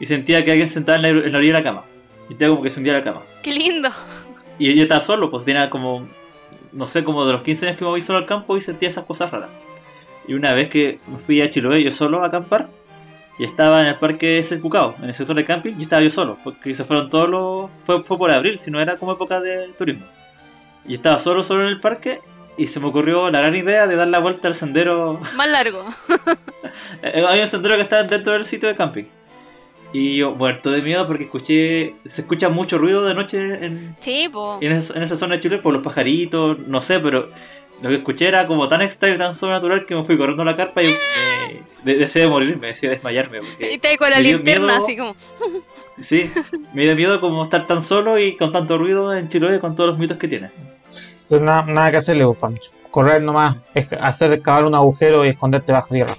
y 0.00 0.06
sentía 0.06 0.44
que 0.44 0.50
alguien 0.50 0.68
sentaba 0.68 0.96
en 0.96 1.02
la, 1.02 1.08
en 1.08 1.32
la 1.32 1.38
orilla 1.38 1.52
de 1.54 1.58
la 1.58 1.64
cama. 1.64 1.84
Sentía 2.28 2.48
como 2.48 2.62
que 2.62 2.70
se 2.70 2.80
hundía 2.80 2.94
la 2.94 3.02
cama. 3.02 3.22
¡Qué 3.42 3.52
lindo! 3.52 3.90
Y 4.58 4.74
yo 4.74 4.82
estaba 4.82 5.00
solo, 5.00 5.30
pues 5.30 5.44
tenía 5.44 5.68
como, 5.68 6.06
no 6.72 6.86
sé, 6.86 7.04
como 7.04 7.26
de 7.26 7.32
los 7.32 7.42
15 7.42 7.66
años 7.66 7.78
que 7.78 7.84
me 7.84 7.90
voy 7.90 8.00
solo 8.00 8.18
al 8.18 8.26
campo 8.26 8.56
y 8.56 8.60
sentía 8.60 8.88
esas 8.88 9.04
cosas 9.04 9.30
raras. 9.30 9.50
Y 10.26 10.34
una 10.34 10.54
vez 10.54 10.68
que 10.68 10.98
me 11.06 11.18
fui 11.18 11.42
a 11.42 11.50
Chiloé 11.50 11.82
yo 11.82 11.92
solo 11.92 12.22
a 12.22 12.28
acampar, 12.28 12.68
y 13.38 13.44
estaba 13.44 13.82
en 13.82 13.88
el 13.88 13.96
parque 13.96 14.38
ese 14.38 14.60
Cucao, 14.60 14.94
en 15.00 15.06
el 15.06 15.14
sector 15.14 15.36
de 15.36 15.44
camping, 15.44 15.74
y 15.78 15.82
estaba 15.82 16.02
yo 16.02 16.10
solo, 16.10 16.38
porque 16.44 16.74
se 16.74 16.84
fueron 16.84 17.10
todos 17.10 17.28
los... 17.28 17.70
Fue, 17.84 18.02
fue 18.04 18.16
por 18.16 18.30
abril, 18.30 18.58
si 18.58 18.70
no 18.70 18.80
era 18.80 18.96
como 18.96 19.12
época 19.12 19.40
de 19.40 19.68
turismo. 19.76 20.06
Y 20.86 20.94
estaba 20.94 21.18
solo, 21.18 21.42
solo 21.42 21.62
en 21.64 21.68
el 21.68 21.80
parque, 21.80 22.20
y 22.56 22.66
se 22.68 22.80
me 22.80 22.86
ocurrió 22.86 23.30
la 23.30 23.40
gran 23.40 23.54
idea 23.56 23.86
de 23.86 23.96
dar 23.96 24.08
la 24.08 24.18
vuelta 24.20 24.48
al 24.48 24.54
sendero 24.54 25.20
Más 25.36 25.48
largo. 25.48 25.84
eh, 27.02 27.24
Hay 27.28 27.40
un 27.40 27.48
sendero 27.48 27.76
que 27.76 27.82
está 27.82 28.02
dentro 28.04 28.32
del 28.32 28.44
sitio 28.44 28.68
de 28.68 28.76
camping. 28.76 29.04
Y 29.92 30.16
yo 30.16 30.32
muerto 30.32 30.70
de 30.72 30.82
miedo 30.82 31.06
porque 31.06 31.24
escuché. 31.24 31.94
Se 32.04 32.22
escucha 32.22 32.48
mucho 32.48 32.78
ruido 32.78 33.04
de 33.04 33.14
noche 33.14 33.38
en, 33.64 33.94
Sí, 34.00 34.28
po. 34.32 34.58
en, 34.60 34.72
esa, 34.72 34.94
en 34.96 35.02
esa 35.04 35.14
zona 35.16 35.36
de 35.36 35.40
Chile 35.40 35.58
por 35.58 35.72
los 35.72 35.82
pajaritos, 35.84 36.58
no 36.66 36.80
sé, 36.80 36.98
pero 36.98 37.28
lo 37.80 37.88
que 37.90 37.96
escuché 37.96 38.26
era 38.26 38.46
como 38.48 38.68
tan 38.68 38.82
extraño, 38.82 39.18
tan 39.18 39.36
sobrenatural 39.36 39.86
que 39.86 39.94
me 39.94 40.04
fui 40.04 40.16
corriendo 40.16 40.42
a 40.42 40.46
la 40.46 40.56
carpa 40.56 40.82
y 40.82 40.86
eh, 40.88 41.62
de- 41.84 41.94
deseé 41.96 42.26
morirme, 42.26 42.68
deseé 42.68 42.90
desmayarme. 42.90 43.38
Y 43.60 43.86
ahí 43.86 43.96
con 43.96 44.10
la 44.10 44.18
linterna, 44.18 44.66
miedo. 44.72 44.84
así 44.84 44.96
como. 44.96 45.14
sí, 46.00 46.28
me 46.72 46.82
dio 46.84 46.96
miedo 46.96 47.20
como 47.20 47.44
estar 47.44 47.66
tan 47.68 47.80
solo 47.80 48.18
y 48.18 48.36
con 48.36 48.50
tanto 48.50 48.78
ruido 48.78 49.14
en 49.14 49.28
Chiloé 49.28 49.60
con 49.60 49.76
todos 49.76 49.90
los 49.90 49.98
mitos 50.00 50.18
que 50.18 50.26
tiene. 50.26 50.50
Nada, 51.30 51.62
nada 51.62 51.90
que 51.90 51.96
hacerle, 51.98 52.24
vos, 52.24 52.36
Pancho. 52.36 52.70
Correr 52.90 53.22
nomás, 53.22 53.56
es 53.74 53.88
hacer 54.00 54.40
cavar 54.42 54.64
un 54.64 54.74
agujero 54.74 55.24
y 55.24 55.30
esconderte 55.30 55.72
bajo 55.72 55.88
tierra. 55.94 56.14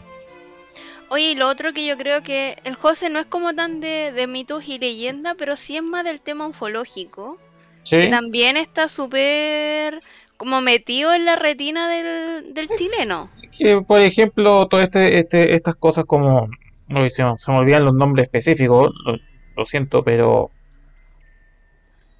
Oye, 1.10 1.32
y 1.32 1.36
lo 1.36 1.48
otro 1.48 1.72
que 1.72 1.86
yo 1.86 1.98
creo 1.98 2.24
que 2.24 2.58
el 2.63 2.76
José 2.76 3.10
no 3.10 3.20
es 3.20 3.28
como 3.28 3.54
tan 3.54 3.80
de, 3.80 4.12
de 4.12 4.28
mitos 4.28 4.68
y 4.68 4.80
leyendas, 4.80 5.36
pero 5.38 5.56
sí 5.56 5.78
es 5.78 5.84
más 5.84 6.04
del 6.04 6.20
tema 6.20 6.48
ufológico. 6.48 7.38
Sí. 7.84 7.98
que 8.00 8.08
también 8.08 8.58
está 8.58 8.88
súper 8.88 10.02
como 10.38 10.60
metido 10.62 11.13
en 11.13 11.24
la 11.24 11.36
retina 11.36 11.88
del, 11.88 12.54
del 12.56 12.68
chileno. 12.70 13.30
Que, 13.58 13.80
por 13.82 14.02
ejemplo, 14.02 14.68
todas 14.68 14.86
este, 14.86 15.20
este, 15.20 15.54
estas 15.54 15.76
cosas 15.76 16.06
como. 16.06 16.50
uy, 16.89 17.10
se, 17.12 17.24
me- 17.24 17.38
se 17.38 17.52
me 17.52 17.58
olvidan 17.60 17.86
los 17.86 17.94
nombres 17.94 18.26
específicos, 18.26 18.91
lo, 19.06 19.18
lo 19.56 19.65
siento, 19.65 20.04
pero. 20.04 20.50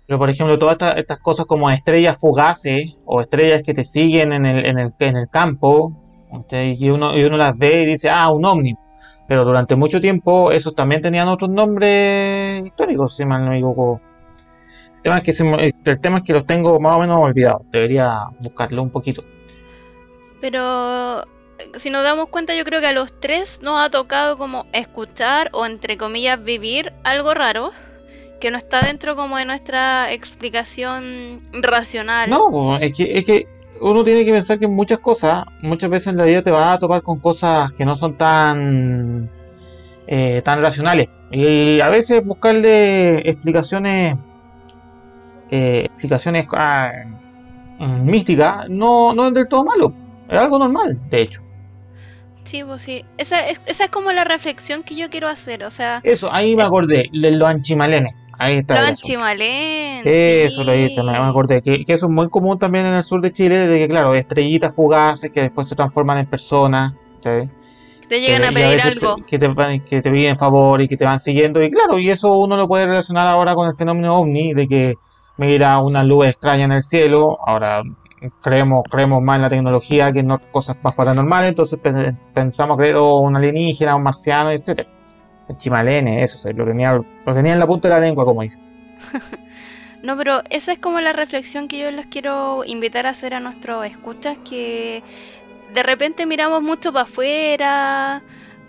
Pero, 0.08 0.20
por 0.20 0.30
ejemplo, 0.30 0.60
todas 0.60 0.74
estas, 0.74 0.98
estas 0.98 1.20
cosas 1.20 1.46
como 1.46 1.70
estrellas 1.72 2.18
fugaces 2.20 2.98
o 3.06 3.22
estrellas 3.22 3.64
que 3.64 3.74
te 3.74 3.84
siguen 3.84 4.34
en 4.34 4.46
el, 4.46 4.66
en 4.66 4.80
el, 4.80 4.92
en 5.00 5.18
el 5.18 5.30
campo, 5.30 5.94
y 6.52 6.90
uno, 6.90 7.18
y 7.18 7.24
uno 7.24 7.38
las 7.38 7.58
ve 7.58 7.84
y 7.84 7.86
dice, 7.86 8.10
ah, 8.10 8.30
un 8.30 8.46
ovni. 8.46 8.76
Pero 9.28 9.44
durante 9.44 9.76
mucho 9.76 10.00
tiempo 10.00 10.52
esos 10.52 10.76
también 10.76 11.02
tenían 11.02 11.28
otros 11.28 11.50
nombres 11.50 12.66
históricos, 12.66 13.16
si 13.16 13.26
mal 13.26 13.44
no 13.44 13.52
me 13.52 13.58
equivoco. 13.58 14.00
El 14.98 15.02
tema 15.04 15.18
es 15.20 15.24
que, 15.24 15.92
el 15.92 16.02
tema 16.02 16.18
es 16.20 16.24
que 16.24 16.34
los 16.34 16.46
tengo 16.46 16.80
más 16.80 16.94
o 16.94 17.00
menos 17.00 17.20
olvidados. 17.20 17.62
Debería 17.72 18.28
buscarlo 18.40 18.82
un 18.84 18.92
poquito. 18.92 19.24
Pero 20.42 21.24
si 21.74 21.90
nos 21.90 22.04
damos 22.04 22.30
cuenta, 22.30 22.56
yo 22.56 22.64
creo 22.66 22.82
que 22.82 22.88
a 22.88 22.94
los 22.94 23.20
tres 23.20 23.62
nos 23.62 23.80
ha 23.80 23.90
tocado 23.90 24.38
como 24.38 24.66
escuchar 24.74 25.50
o 25.54 25.66
entre 25.66 25.98
comillas 25.98 26.44
vivir 26.44 26.94
algo 27.04 27.34
raro 27.34 27.72
que 28.40 28.52
no 28.52 28.58
está 28.58 28.82
dentro 28.82 29.16
como 29.16 29.38
de 29.38 29.46
nuestra 29.46 30.12
explicación 30.12 31.42
racional. 31.54 32.30
No, 32.30 32.78
es 32.78 32.94
que, 32.94 33.18
es 33.18 33.26
que 33.26 33.48
uno 33.82 34.04
tiene 34.04 34.26
que 34.26 34.32
pensar 34.32 34.60
que 34.60 34.68
muchas 34.68 35.00
cosas, 35.00 35.46
muchas 35.62 35.90
veces 35.90 36.08
en 36.08 36.18
la 36.18 36.26
vida 36.26 36.42
te 36.42 36.52
vas 36.52 36.76
a 36.76 36.80
topar 36.80 37.02
con 37.02 37.20
cosas 37.20 37.72
que 37.74 37.86
no 37.86 37.96
son 37.96 38.18
tan, 38.18 39.30
eh, 40.08 40.42
tan 40.44 40.62
racionales. 40.62 41.10
Y 41.32 41.80
a 41.82 41.90
veces 41.90 42.24
buscarle 42.24 43.30
explicaciones, 43.30 44.16
eh, 45.52 45.84
explicaciones 45.86 46.48
ah, 46.54 46.92
místicas 47.80 48.70
no, 48.70 49.14
no 49.14 49.28
es 49.28 49.34
del 49.34 49.48
todo 49.48 49.64
malo. 49.64 49.94
Es 50.30 50.38
algo 50.38 50.58
normal, 50.58 51.00
de 51.10 51.22
hecho. 51.22 51.42
Sí, 52.44 52.64
pues 52.64 52.84
sí. 52.84 53.04
Esa 53.18 53.48
es, 53.48 53.60
esa 53.66 53.86
es 53.86 53.90
como 53.90 54.12
la 54.12 54.24
reflexión 54.24 54.84
que 54.84 54.96
yo 54.96 55.10
quiero 55.10 55.28
hacer. 55.28 55.64
O 55.64 55.72
sea, 55.72 56.00
Eso, 56.04 56.32
ahí 56.32 56.56
me 56.56 56.64
acordé, 56.64 57.10
de 57.12 57.32
los 57.32 57.48
anchimalenes. 57.50 58.14
Ahí 58.38 58.58
está. 58.58 58.76
Eso 60.06 60.64
lo 60.64 60.74
sí. 60.74 60.80
hice, 60.80 61.04
me, 61.04 61.12
me 61.12 61.18
acordé. 61.18 61.62
Que, 61.62 61.86
que 61.86 61.94
eso 61.94 62.06
es 62.08 62.12
muy 62.12 62.30
común 62.30 62.60
también 62.60 62.86
en 62.86 62.94
el 62.96 63.04
sur 63.04 63.22
de 63.22 63.32
Chile, 63.32 63.68
de 63.68 63.80
que, 63.80 63.88
claro, 63.88 64.14
estrellitas 64.16 64.74
fugaces 64.76 65.32
que 65.32 65.42
después 65.42 65.68
se 65.68 65.76
transforman 65.76 66.18
en 66.20 66.26
personas. 66.28 66.94
¿sí? 67.24 67.50
Te 68.10 68.20
llegan 68.22 68.44
Eh, 68.44 68.48
a 68.48 68.52
pedir 68.52 68.82
algo. 68.82 69.16
te- 69.16 69.24
que, 69.24 69.40
te, 69.40 69.82
que 69.88 70.02
piden 70.12 70.38
favor 70.38 70.82
y 70.82 70.88
que 70.88 70.98
te 70.98 71.06
van 71.06 71.20
siguiendo. 71.20 71.64
Y 71.64 71.72
claro, 71.72 71.98
y 71.98 72.10
eso 72.10 72.34
uno 72.34 72.56
lo 72.58 72.68
puede 72.68 72.86
relacionar 72.86 73.28
ahora 73.28 73.56
con 73.56 73.68
el 73.68 73.76
fenómeno 73.76 74.20
ovni, 74.20 74.54
de 74.54 74.68
que 74.68 74.96
mira 75.38 75.80
una 75.80 76.04
luz 76.04 76.28
extraña 76.28 76.66
en 76.66 76.72
el 76.74 76.84
cielo. 76.84 77.38
Ahora 77.46 77.82
creemos, 78.42 78.84
creemos 78.90 79.22
más 79.22 79.36
en 79.38 79.42
la 79.44 79.50
tecnología 79.50 80.12
que 80.12 80.20
en 80.20 80.38
cosas 80.52 80.84
más 80.84 80.94
paranormales, 80.94 81.50
entonces 81.50 81.80
pe- 81.80 82.12
pensamos 82.34 82.78
que 82.78 82.90
era 82.90 83.02
un 83.02 83.36
alienígena, 83.36 83.96
un 83.96 84.04
marciano, 84.04 84.52
etcétera. 84.52 84.90
Chimalene, 85.58 86.24
eso, 86.24 86.38
sí, 86.38 86.54
lo 86.54 86.66
tenía, 86.66 86.94
lo 86.94 87.34
tenía 87.34 87.54
en 87.54 87.60
la 87.60 87.68
punta 87.68 87.88
de 87.88 87.94
la 87.94 88.00
lengua, 88.00 88.26
como 88.26 88.42
dice. 88.42 88.60
No, 90.06 90.16
pero 90.16 90.44
esa 90.52 90.72
es 90.72 90.78
como 90.78 91.02
la 91.02 91.14
reflexión 91.14 91.68
que 91.68 91.80
yo 91.80 91.90
les 91.90 92.06
quiero 92.06 92.64
invitar 92.64 93.08
a 93.08 93.10
hacer 93.10 93.34
a 93.34 93.40
nuestros 93.40 93.88
escuchas, 93.88 94.38
que 94.48 95.02
de 95.74 95.82
repente 95.82 96.28
miramos 96.28 96.62
mucho 96.62 96.94
para 96.94 97.06
afuera, 97.06 98.22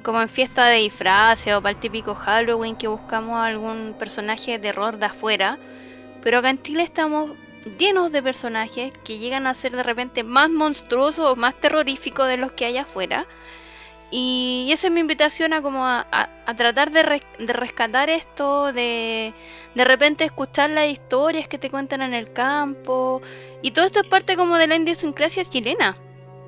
como 0.02 0.22
en 0.22 0.30
fiesta 0.30 0.66
de 0.68 0.78
disfraces 0.78 1.52
o 1.52 1.60
para 1.60 1.74
el 1.74 1.80
típico 1.80 2.14
Halloween 2.14 2.74
que 2.74 2.88
buscamos 2.88 3.36
algún 3.36 3.94
personaje 3.98 4.52
de 4.52 4.60
terror 4.60 4.96
de 4.96 5.06
afuera, 5.06 5.58
pero 6.22 6.38
acá 6.38 6.48
en 6.48 6.62
Chile 6.62 6.84
estamos 6.84 7.32
llenos 7.78 8.12
de 8.12 8.22
personajes 8.22 8.92
que 9.04 9.18
llegan 9.18 9.46
a 9.46 9.52
ser 9.52 9.76
de 9.76 9.82
repente 9.82 10.22
más 10.22 10.48
monstruosos 10.48 11.32
o 11.32 11.36
más 11.36 11.54
terroríficos 11.54 12.28
de 12.28 12.36
los 12.38 12.52
que 12.52 12.64
hay 12.64 12.78
afuera. 12.78 13.26
Y 14.10 14.68
esa 14.72 14.86
es 14.86 14.92
mi 14.92 15.00
invitación 15.00 15.52
a 15.52 15.62
como 15.62 15.84
a, 15.84 16.06
a- 16.12 16.28
a 16.46 16.54
tratar 16.54 16.90
de, 16.92 17.02
res- 17.02 17.26
de 17.38 17.52
rescatar 17.52 18.08
esto, 18.08 18.72
de 18.72 19.34
de 19.74 19.84
repente 19.84 20.24
escuchar 20.24 20.70
las 20.70 20.86
historias 20.86 21.48
que 21.48 21.58
te 21.58 21.70
cuentan 21.70 22.00
en 22.02 22.14
el 22.14 22.32
campo. 22.32 23.20
Y 23.62 23.72
todo 23.72 23.84
esto 23.84 24.00
es 24.00 24.06
parte 24.08 24.36
como 24.36 24.56
de 24.56 24.68
la 24.68 24.76
idiosincrasia 24.76 25.44
chilena. 25.44 25.96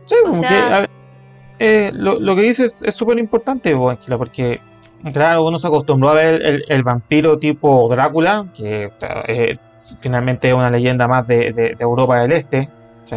Sí, 0.04 0.14
O 0.22 0.28
como 0.28 0.40
sea- 0.40 0.48
que, 0.48 0.56
a 0.74 0.80
ver, 0.80 0.90
eh, 1.58 1.90
lo, 1.94 2.20
lo 2.20 2.36
que 2.36 2.42
dices 2.42 2.82
es 2.82 2.94
súper 2.94 3.18
importante, 3.18 3.72
Ángela, 3.74 4.16
porque, 4.16 4.60
claro, 5.12 5.44
uno 5.44 5.58
se 5.58 5.66
acostumbró 5.66 6.10
a 6.10 6.14
ver 6.14 6.40
el, 6.40 6.64
el 6.68 6.82
vampiro 6.84 7.38
tipo 7.38 7.88
Drácula, 7.90 8.46
que 8.56 8.88
eh, 9.26 9.58
finalmente 10.00 10.48
es 10.48 10.54
una 10.54 10.70
leyenda 10.70 11.08
más 11.08 11.26
de, 11.26 11.52
de- 11.52 11.74
de 11.74 11.76
Europa 11.80 12.20
del 12.20 12.32
Este. 12.32 12.68
¿sí? 13.10 13.16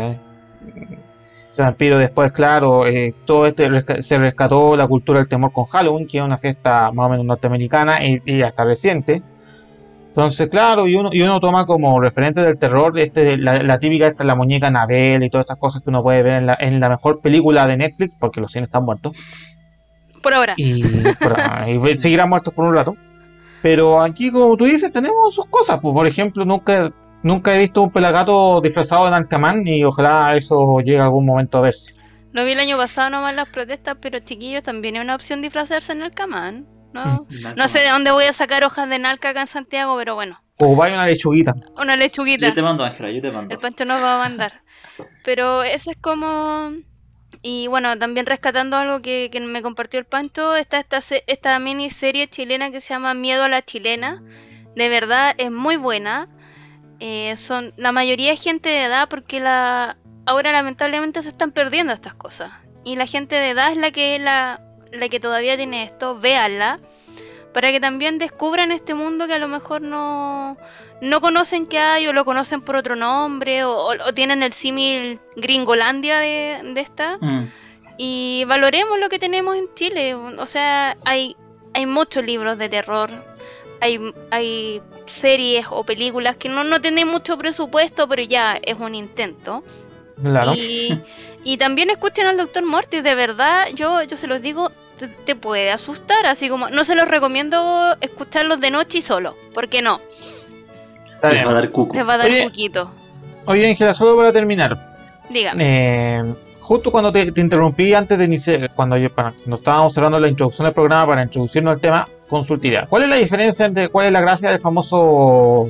Vampiro 1.58 1.98
después, 1.98 2.32
claro, 2.32 2.88
eh, 2.88 3.14
todo 3.26 3.46
este 3.46 3.68
resca- 3.70 4.02
se 4.02 4.18
rescató 4.18 4.76
la 4.76 4.88
cultura 4.88 5.20
del 5.20 5.28
temor 5.28 5.52
con 5.52 5.66
Halloween, 5.66 6.08
que 6.08 6.18
es 6.18 6.24
una 6.24 6.38
fiesta 6.38 6.92
más 6.92 7.06
o 7.08 7.10
menos 7.10 7.26
norteamericana 7.26 8.06
y, 8.06 8.22
y 8.26 8.42
hasta 8.42 8.64
reciente. 8.64 9.22
Entonces, 10.10 10.50
claro, 10.50 10.88
y 10.88 10.96
uno, 10.96 11.10
y 11.14 11.22
uno 11.22 11.40
toma 11.40 11.66
como 11.66 12.00
referente 12.00 12.42
del 12.42 12.58
terror 12.58 12.98
este, 13.00 13.38
la, 13.38 13.62
la 13.64 13.80
típica 13.80 14.08
esta, 14.08 14.24
la 14.24 14.36
muñeca 14.36 14.68
Anabel 14.68 15.24
y 15.24 15.30
todas 15.30 15.44
estas 15.44 15.58
cosas 15.58 15.82
que 15.84 15.90
uno 15.90 16.02
puede 16.04 16.22
ver 16.24 16.34
en 16.36 16.46
la, 16.48 16.58
en 16.60 16.80
la 16.80 16.90
mejor 16.90 17.22
película 17.22 17.66
de 17.68 17.78
Netflix, 17.78 18.16
porque 18.20 18.42
los 18.42 18.52
cines 18.52 18.68
están 18.68 18.84
muertos, 18.84 19.14
Por 20.22 20.34
ahora. 20.34 20.54
y, 20.58 20.84
por- 21.14 21.38
y 21.92 21.98
seguirán 21.98 22.30
muertos 22.30 22.54
por 22.54 22.66
un 22.66 22.74
rato. 22.76 22.96
Pero 23.62 24.02
aquí, 24.02 24.32
como 24.32 24.58
tú 24.58 24.66
dices, 24.66 24.92
tenemos 24.92 25.36
sus 25.36 25.46
cosas. 25.46 25.80
Pues, 25.82 25.94
por 25.94 26.08
ejemplo, 26.08 26.44
nunca, 26.46 26.92
nunca 27.24 27.56
he 27.56 27.58
visto 27.60 27.82
un 27.82 27.92
pelagato 27.92 28.62
disfrazado 28.62 29.06
de 29.06 29.12
Narcaman 29.12 29.68
y 29.68 29.84
ojalá 29.84 30.36
eso 30.36 30.80
llegue 30.80 31.00
algún 31.00 31.26
momento 31.26 31.58
a 31.58 31.62
verse. 31.62 31.94
Lo 32.34 32.46
vi 32.46 32.52
el 32.52 32.60
año 32.60 32.78
pasado 32.78 33.10
nomás 33.10 33.32
en 33.32 33.36
las 33.38 33.50
protestas, 33.50 33.98
pero 34.02 34.20
chiquillos 34.20 34.64
también 34.64 34.96
es 34.96 35.04
una 35.04 35.16
opción 35.16 35.42
disfrazarse 35.42 35.92
en 35.92 36.02
el 36.02 36.12
camán. 36.14 36.66
No, 36.94 37.26
no 37.56 37.68
sé 37.70 37.80
de 37.80 37.90
dónde 37.90 38.12
voy 38.12 38.26
a 38.26 38.34
sacar 38.34 38.64
hojas 38.66 38.90
de 38.90 39.00
nalca 39.00 39.30
acá 39.30 39.42
en 39.42 39.48
Santiago, 39.48 39.96
pero 39.98 40.16
bueno, 40.16 40.42
O 40.58 40.76
vaya 40.76 40.96
una 40.96 41.06
lechuguita. 41.06 41.54
una 41.78 41.96
lechuguita. 41.96 42.48
Yo 42.50 42.54
te 42.54 42.62
mando, 42.62 42.84
Ángela, 42.84 43.12
yo 43.12 43.22
te 43.22 43.32
mando. 43.32 43.54
El 43.54 43.60
Pancho 43.62 43.86
nos 43.86 44.02
va 44.04 44.16
a 44.16 44.18
mandar. 44.28 44.62
Pero 45.24 45.64
eso 45.64 45.92
es 45.92 45.98
como... 45.98 46.72
Y 47.44 47.68
bueno, 47.68 47.98
también 47.98 48.26
rescatando 48.26 48.76
algo 48.78 49.02
que, 49.02 49.30
que 49.32 49.40
me 49.40 49.62
compartió 49.62 50.00
el 50.00 50.06
Pancho, 50.06 50.56
está 50.56 50.80
esta, 50.80 51.00
se- 51.02 51.24
esta 51.28 51.58
miniserie 51.60 52.28
chilena 52.28 52.72
que 52.72 52.82
se 52.82 52.94
llama 52.94 53.14
Miedo 53.14 53.44
a 53.44 53.50
la 53.50 53.62
Chilena. 53.62 54.22
De 54.76 54.90
verdad 54.90 55.34
es 55.38 55.50
muy 55.50 55.78
buena. 55.78 56.28
Eh, 57.04 57.36
son 57.36 57.74
la 57.78 57.92
mayoría 57.92 58.32
es 58.32 58.42
gente 58.42 58.70
de 58.70 58.84
edad 58.84 59.10
porque 59.10 59.40
la 59.40 59.98
ahora 60.26 60.52
lamentablemente 60.52 61.22
se 61.24 61.30
están 61.30 61.52
perdiendo 61.52 61.92
estas 61.94 62.14
cosas. 62.14 62.52
Y 62.84 62.96
la 62.96 63.08
gente 63.08 63.36
de 63.36 63.50
edad 63.50 63.72
es 63.72 63.78
la 63.78 63.92
que 63.92 64.18
la, 64.20 64.62
la 64.92 65.10
que 65.10 65.20
todavía 65.20 65.58
tiene 65.58 65.84
esto. 65.84 66.18
Véanla. 66.20 66.78
Para 67.54 67.72
que 67.72 67.80
también 67.82 68.18
descubran 68.18 68.72
este 68.72 68.94
mundo 68.94 69.28
que 69.28 69.34
a 69.34 69.40
lo 69.40 69.48
mejor 69.50 69.82
no, 69.82 70.56
no 71.02 71.20
conocen 71.22 71.66
que 71.66 71.80
hay 71.80 72.08
o 72.08 72.14
lo 72.14 72.24
conocen 72.24 72.62
por 72.62 72.78
otro 72.78 72.96
nombre 72.96 73.66
o, 73.66 73.72
o- 73.76 74.08
o 74.08 74.14
tienen 74.14 74.42
el 74.42 74.54
símil 74.54 75.20
gringolandia 75.36 76.20
de, 76.20 76.60
de 76.74 76.80
esta 76.82 77.18
Mm. 77.20 77.48
y 77.98 78.46
valoremos 78.48 78.98
lo 79.00 79.10
que 79.10 79.20
tenemos 79.20 79.58
en 79.58 79.66
Chile 79.76 80.16
o 80.16 80.46
sea 80.46 80.96
hay 81.04 81.36
hay 81.74 81.86
muchos 81.86 82.26
libros 82.26 82.58
de 82.58 82.70
terror 82.70 83.10
hay, 83.82 84.14
hay 84.30 84.82
series 85.06 85.66
o 85.70 85.84
películas 85.84 86.38
que 86.38 86.48
no, 86.48 86.64
no 86.64 86.80
tienen 86.80 87.08
mucho 87.08 87.38
presupuesto 87.38 88.08
pero 88.08 88.22
ya 88.24 88.58
es 88.62 88.80
un 88.80 88.96
intento 88.96 89.64
Claro. 90.22 90.54
y, 90.56 91.02
y 91.44 91.58
también 91.58 91.90
escuchen 91.90 92.28
al 92.28 92.38
Doctor 92.38 92.64
Mortis, 92.64 93.04
de 93.04 93.16
verdad, 93.16 93.66
yo, 93.76 94.04
yo 94.04 94.16
se 94.16 94.28
los 94.28 94.42
digo, 94.44 94.72
te, 95.00 95.08
te 95.08 95.36
puede 95.36 95.72
asustar, 95.72 96.28
así 96.28 96.48
como 96.48 96.70
no 96.70 96.84
se 96.84 96.94
los 96.94 97.08
recomiendo 97.08 97.96
escucharlos 98.02 98.60
de 98.62 98.70
noche 98.70 99.00
y 99.00 99.02
solo, 99.02 99.36
porque 99.56 99.82
no, 99.82 100.00
Les 101.24 101.46
va 101.46 101.50
a 101.50 101.54
dar 101.56 101.70
cuco. 101.72 101.96
les 101.96 102.08
va 102.08 102.14
a 102.14 102.18
dar 102.18 102.28
Oye. 102.28 102.42
un 102.44 102.48
poquito. 102.50 102.92
Oye, 103.46 103.68
Ángela, 103.68 103.94
solo 103.96 104.16
para 104.16 104.32
terminar. 104.32 104.78
Dígame. 105.30 105.64
Eh, 106.20 106.34
justo 106.60 106.92
cuando 106.92 107.12
te, 107.12 107.32
te 107.32 107.42
interrumpí 107.42 107.94
antes 107.96 108.16
de 108.20 108.26
iniciar, 108.26 108.72
cuando, 108.76 108.98
yo- 108.98 109.12
para- 109.12 109.32
cuando 109.32 109.56
estábamos 109.56 109.94
cerrando 109.94 110.20
la 110.20 110.28
introducción 110.28 110.66
del 110.66 110.74
programa 110.76 111.08
para 111.08 111.24
introducirnos 111.24 111.74
al 111.74 111.82
tema, 111.82 112.08
¿Cuál 112.90 113.04
es 113.04 113.10
la 113.10 113.18
diferencia 113.18 113.66
entre 113.66 113.90
cuál 113.90 114.08
es 114.08 114.14
la 114.14 114.22
gracia 114.22 114.50
del 114.50 114.60
famoso 114.60 115.70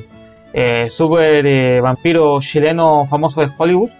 eh, 0.52 0.88
super 0.88 1.44
eh, 1.44 1.80
vampiro 1.80 2.40
chileno 2.40 3.04
famoso 3.06 3.40
de 3.40 3.48
Hollywood? 3.58 3.90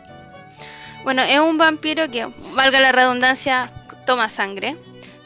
Bueno, 1.03 1.23
es 1.23 1.41
un 1.41 1.59
vampiro 1.59 2.09
que, 2.09 2.29
valga 2.55 2.79
la 2.79 2.93
redundancia, 2.93 3.69
toma 4.07 4.29
sangre, 4.29 4.77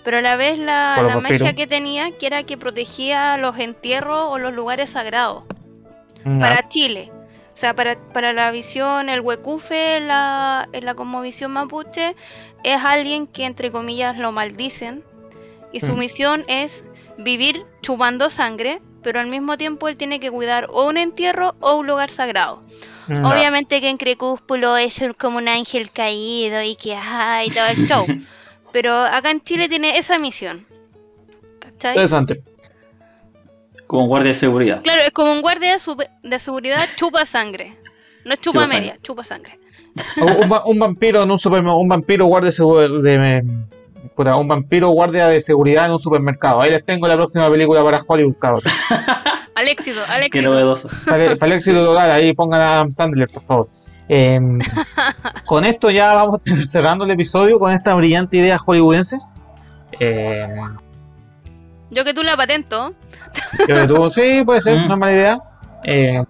pero 0.03 0.19
a 0.19 0.23
la 0.23 0.37
vez 0.37 0.59
la, 0.59 1.19
magia 1.21 1.53
que 1.53 1.67
tenía, 1.67 2.11
que 2.13 2.27
era 2.27 2.45
que 2.45 2.57
protegía 2.57 3.37
los 3.37 3.59
entierros 3.59 4.29
o 4.31 4.39
los 4.39 4.55
lugares 4.55 4.91
sagrados. 4.91 5.45
Mm, 6.25 6.41
para 6.41 6.69
Chile. 6.69 7.13
O 7.53 7.57
sea, 7.59 7.75
para, 7.75 7.97
para 8.15 8.33
la 8.33 8.51
visión, 8.51 9.11
el 9.11 9.21
huecufe, 9.21 10.01
la, 10.01 10.69
en 10.73 10.87
la 10.87 10.95
cosmovisión 10.95 11.53
mapuche, 11.53 12.17
es 12.65 12.83
alguien 12.83 13.27
que 13.27 13.45
entre 13.45 13.71
comillas 13.71 14.17
lo 14.17 14.33
maldicen. 14.33 15.05
Y 15.73 15.81
su 15.81 15.95
Mm. 15.95 15.99
misión 15.99 16.45
es 16.49 16.85
vivir 17.19 17.65
chupando 17.83 18.31
sangre, 18.31 18.81
pero 19.03 19.21
al 19.21 19.27
mismo 19.29 19.57
tiempo 19.57 19.89
él 19.89 19.97
tiene 19.97 20.21
que 20.21 20.31
cuidar 20.31 20.67
o 20.71 20.87
un 20.89 20.97
entierro 20.97 21.55
o 21.61 21.75
un 21.77 21.87
lugar 21.87 22.11
sagrado. 22.11 22.63
Mm. 23.09 23.25
Obviamente 23.25 23.81
que 23.81 23.89
en 23.89 23.99
Crepúsculo 23.99 24.77
es 24.77 24.99
un- 25.01 25.13
como 25.15 25.39
un 25.39 25.47
ángel 25.49 25.91
caído 25.91 26.61
y 26.63 26.75
que 26.77 26.95
ay, 26.97 27.49
todo 27.51 27.67
el 27.67 27.87
show. 27.87 28.05
Pero 28.73 28.95
acá 28.95 29.31
en 29.31 29.41
Chile 29.43 29.69
tiene 29.69 29.97
esa 29.97 30.19
misión. 30.19 30.67
¿Cachai? 31.61 31.93
Interesante. 31.93 32.43
Como 33.87 34.09
guardia 34.09 34.31
de 34.31 34.35
seguridad. 34.35 34.83
Claro, 34.83 35.03
es 35.03 35.13
como 35.13 35.33
un 35.33 35.41
guardia 35.41 35.77
de, 36.23 36.39
seguridad 36.41 36.85
chupa 36.97 37.25
sangre. 37.25 37.77
No 38.25 38.35
es 38.35 38.41
chupa, 38.41 38.65
Chupa 38.65 38.75
media, 38.75 38.89
sangre. 38.91 39.03
chupa 39.03 39.25
sangre. 39.25 39.59
Un, 40.17 40.51
va- 40.53 40.65
un 40.67 40.79
vampiro 40.79 41.23
en 41.23 41.31
un 41.31 41.39
supermercado, 41.39 41.79
un 41.79 41.89
vampiro 41.89 42.27
guardia 42.27 42.51
de, 42.51 42.89
de- 43.03 43.45
puta, 44.15 44.37
un 44.37 44.49
vampiro 44.49 44.91
guardia 44.91 45.27
de 45.29 45.41
seguridad 45.41 45.87
en 45.87 45.93
un 45.93 45.99
supermercado. 46.01 46.61
Ahí 46.61 46.71
les 46.71 46.85
tengo 46.85 47.07
la 47.09 47.15
próxima 47.17 47.51
película 47.51 47.83
para 47.83 48.01
Hollywood, 48.07 48.37
cabrón. 48.41 48.63
Al 49.55 49.69
éxito, 49.69 50.01
al 50.07 50.21
Qué 50.21 50.27
éxito. 50.27 50.51
novedoso. 50.51 50.89
Para, 51.09 51.25
el- 51.25 51.39
para 51.39 51.53
el 51.53 51.59
éxito 51.59 51.83
total, 51.85 52.11
ahí 52.11 52.35
pongan 52.35 52.61
a 52.61 52.75
Adam 52.75 52.91
Sandler, 52.93 53.27
por 53.29 53.43
favor. 53.43 53.69
Eh, 54.09 54.39
con 55.47 55.65
esto 55.65 55.91
ya 55.91 56.13
vamos 56.13 56.41
cerrando 56.69 57.07
el 57.07 57.11
episodio 57.13 57.59
con 57.59 57.73
esta 57.73 57.95
brillante 57.95 58.37
idea 58.37 58.59
hollywoodense. 58.59 59.19
Eh, 59.99 60.47
Yo 61.91 62.05
que 62.05 62.13
tú 62.13 62.23
la 62.23 62.37
patento. 62.37 62.93
yo 63.67 63.75
que 63.77 63.87
tú- 63.87 64.09
sí, 64.11 64.43
puede 64.45 64.61
ser, 64.61 64.79
Mm. 64.79 64.85
una 64.87 64.97
mala 64.97 65.13
idea. 65.13 65.39
Eh, 65.85 66.23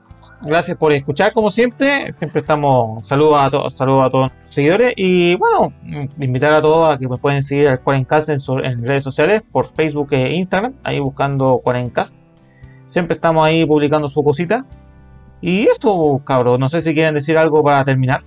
gracias 0.42 0.76
por 0.76 0.92
escuchar, 0.92 1.32
como 1.32 1.50
siempre. 1.50 2.10
Siempre 2.12 2.40
estamos. 2.40 3.06
Saludos 3.06 3.38
a 3.40 3.50
todos, 3.50 3.74
saludos 3.74 4.06
a 4.06 4.10
todos 4.10 4.32
los 4.32 4.54
seguidores. 4.54 4.94
Y 4.96 5.36
bueno, 5.36 5.72
invitar 6.18 6.52
a 6.52 6.60
todos 6.60 6.94
a 6.94 6.98
que 6.98 7.08
me 7.08 7.16
pueden 7.16 7.42
seguir 7.42 7.68
al 7.68 7.80
Cuarencast 7.80 8.28
en, 8.28 8.38
en 8.64 8.84
redes 8.84 9.04
sociales, 9.04 9.42
por 9.50 9.72
Facebook 9.74 10.08
e 10.12 10.34
Instagram, 10.34 10.74
ahí 10.84 10.98
buscando 10.98 11.60
Cuarencast. 11.62 12.14
Siempre 12.86 13.16
estamos 13.16 13.44
ahí 13.44 13.64
publicando 13.66 14.08
su 14.08 14.22
cosita. 14.22 14.64
Y 15.40 15.66
eso, 15.66 16.20
cabros, 16.24 16.58
no 16.58 16.68
sé 16.68 16.80
si 16.80 16.94
quieren 16.94 17.14
decir 17.14 17.36
algo 17.36 17.62
para 17.62 17.84
terminar. 17.84 18.24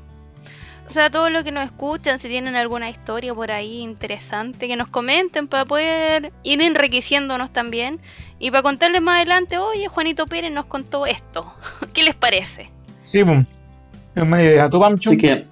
O 0.89 0.91
sea, 0.91 1.12
todos 1.12 1.32
los 1.32 1.43
que 1.43 1.51
nos 1.51 1.66
escuchan, 1.66 2.18
si 2.18 2.30
tienen 2.30 2.55
alguna 2.55 2.89
historia 2.89 3.32
por 3.36 3.51
ahí 3.51 3.82
interesante, 3.82 4.68
que 4.68 4.76
nos 4.76 4.88
comenten 4.88 5.47
para 5.47 5.64
poder 5.64 6.34
ir 6.41 6.64
enriqueciéndonos 6.64 7.51
también. 7.53 7.99
Y 8.39 8.49
para 8.49 8.64
contarles 8.64 8.99
más 8.99 9.18
adelante, 9.18 9.60
oye, 9.60 9.88
Juanito 9.88 10.26
Pérez 10.26 10.51
nos 10.51 10.66
contó 10.66 11.05
esto. 11.05 11.53
¿Qué 11.93 12.03
les 12.03 12.15
parece? 12.15 12.69
Sí, 13.03 13.23
boom. 13.23 13.45
Es 14.15 14.23
una 14.23 14.41
idea. 14.41 14.69
¿Tú, 14.69 14.79
Pamchu? 14.79 15.09
Así 15.09 15.17
que, 15.17 15.45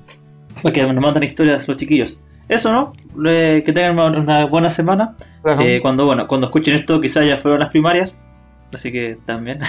que 0.74 0.84
nos 0.84 1.04
mandan 1.04 1.24
historias 1.24 1.68
los 1.68 1.78
chiquillos. 1.78 2.20
Eso, 2.50 2.72
¿no? 2.72 2.94
Que 3.24 3.72
tengan 3.74 4.00
una, 4.00 4.20
una 4.20 4.46
buena 4.46 4.70
semana. 4.70 5.16
Claro. 5.44 5.62
Eh, 5.62 5.80
cuando, 5.82 6.06
bueno, 6.06 6.28
cuando 6.28 6.48
escuchen 6.48 6.76
esto, 6.76 7.02
quizás 7.02 7.26
ya 7.26 7.38
fueron 7.38 7.60
las 7.60 7.70
primarias. 7.70 8.16
Así 8.74 8.92
que 8.92 9.18
también. 9.26 9.60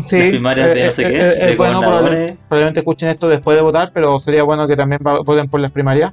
sí, 0.00 0.18
las 0.18 0.30
primarias 0.30 0.74
de 0.74 0.86
no 0.86 0.92
sé 0.92 1.02
qué, 1.04 1.18
de 1.18 1.56
bueno, 1.56 1.78
probablemente 1.78 2.80
escuchen 2.80 3.08
esto 3.08 3.28
después 3.28 3.56
de 3.56 3.62
votar, 3.62 3.90
pero 3.92 4.18
sería 4.18 4.42
bueno 4.42 4.66
que 4.66 4.76
también 4.76 5.00
voten 5.02 5.48
por 5.48 5.60
las 5.60 5.72
primarias. 5.72 6.12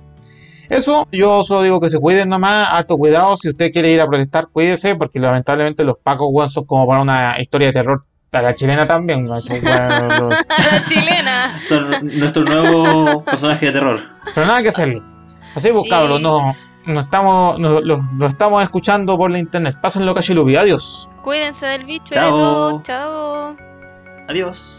Eso, 0.69 1.07
yo 1.11 1.43
solo 1.43 1.61
digo 1.61 1.79
que 1.79 1.91
se 1.91 1.99
cuiden 1.99 2.29
nomás, 2.29 2.69
harto 2.71 2.97
cuidado, 2.97 3.37
si 3.37 3.49
usted 3.49 3.71
quiere 3.71 3.91
ir 3.91 4.01
a 4.01 4.07
protestar, 4.07 4.47
cuídese, 4.51 4.95
porque 4.95 5.19
lamentablemente 5.19 5.83
los 5.83 5.97
pacos, 5.99 6.27
weón, 6.31 6.49
son 6.49 6.65
como 6.65 6.87
para 6.87 7.01
una 7.01 7.39
historia 7.39 7.67
de 7.67 7.73
terror 7.73 8.01
a 8.37 8.41
la 8.41 8.55
chilena 8.55 8.85
también, 8.87 9.27
los- 9.27 9.49
La 9.63 10.83
chilena. 10.87 11.59
Son 11.67 11.89
nuestro 12.19 12.43
nuevo 12.43 13.23
personaje 13.23 13.67
de 13.67 13.71
terror. 13.71 13.99
pero 14.33 14.47
nada 14.47 14.61
que 14.61 14.69
hacerle. 14.69 15.01
Así 15.55 15.69
pues, 15.71 15.83
Sí. 15.83 15.89
cabros, 15.89 16.19
no, 16.21 16.55
no 16.85 16.99
estamos, 16.99 17.57
no, 17.59 17.79
lo, 17.81 18.03
lo 18.17 18.25
estamos 18.27 18.61
escuchando 18.63 19.17
por 19.17 19.31
la 19.31 19.39
internet. 19.39 19.75
Pásenlo, 19.81 20.13
cachilupi, 20.13 20.55
adiós. 20.55 21.09
Cuídense 21.23 21.65
del 21.65 21.85
bicho 21.85 22.13
y 22.13 22.15
Chao. 22.15 22.25
de 22.25 22.31
todo. 22.37 22.81
Chao. 22.83 23.55
Adiós. 24.27 24.74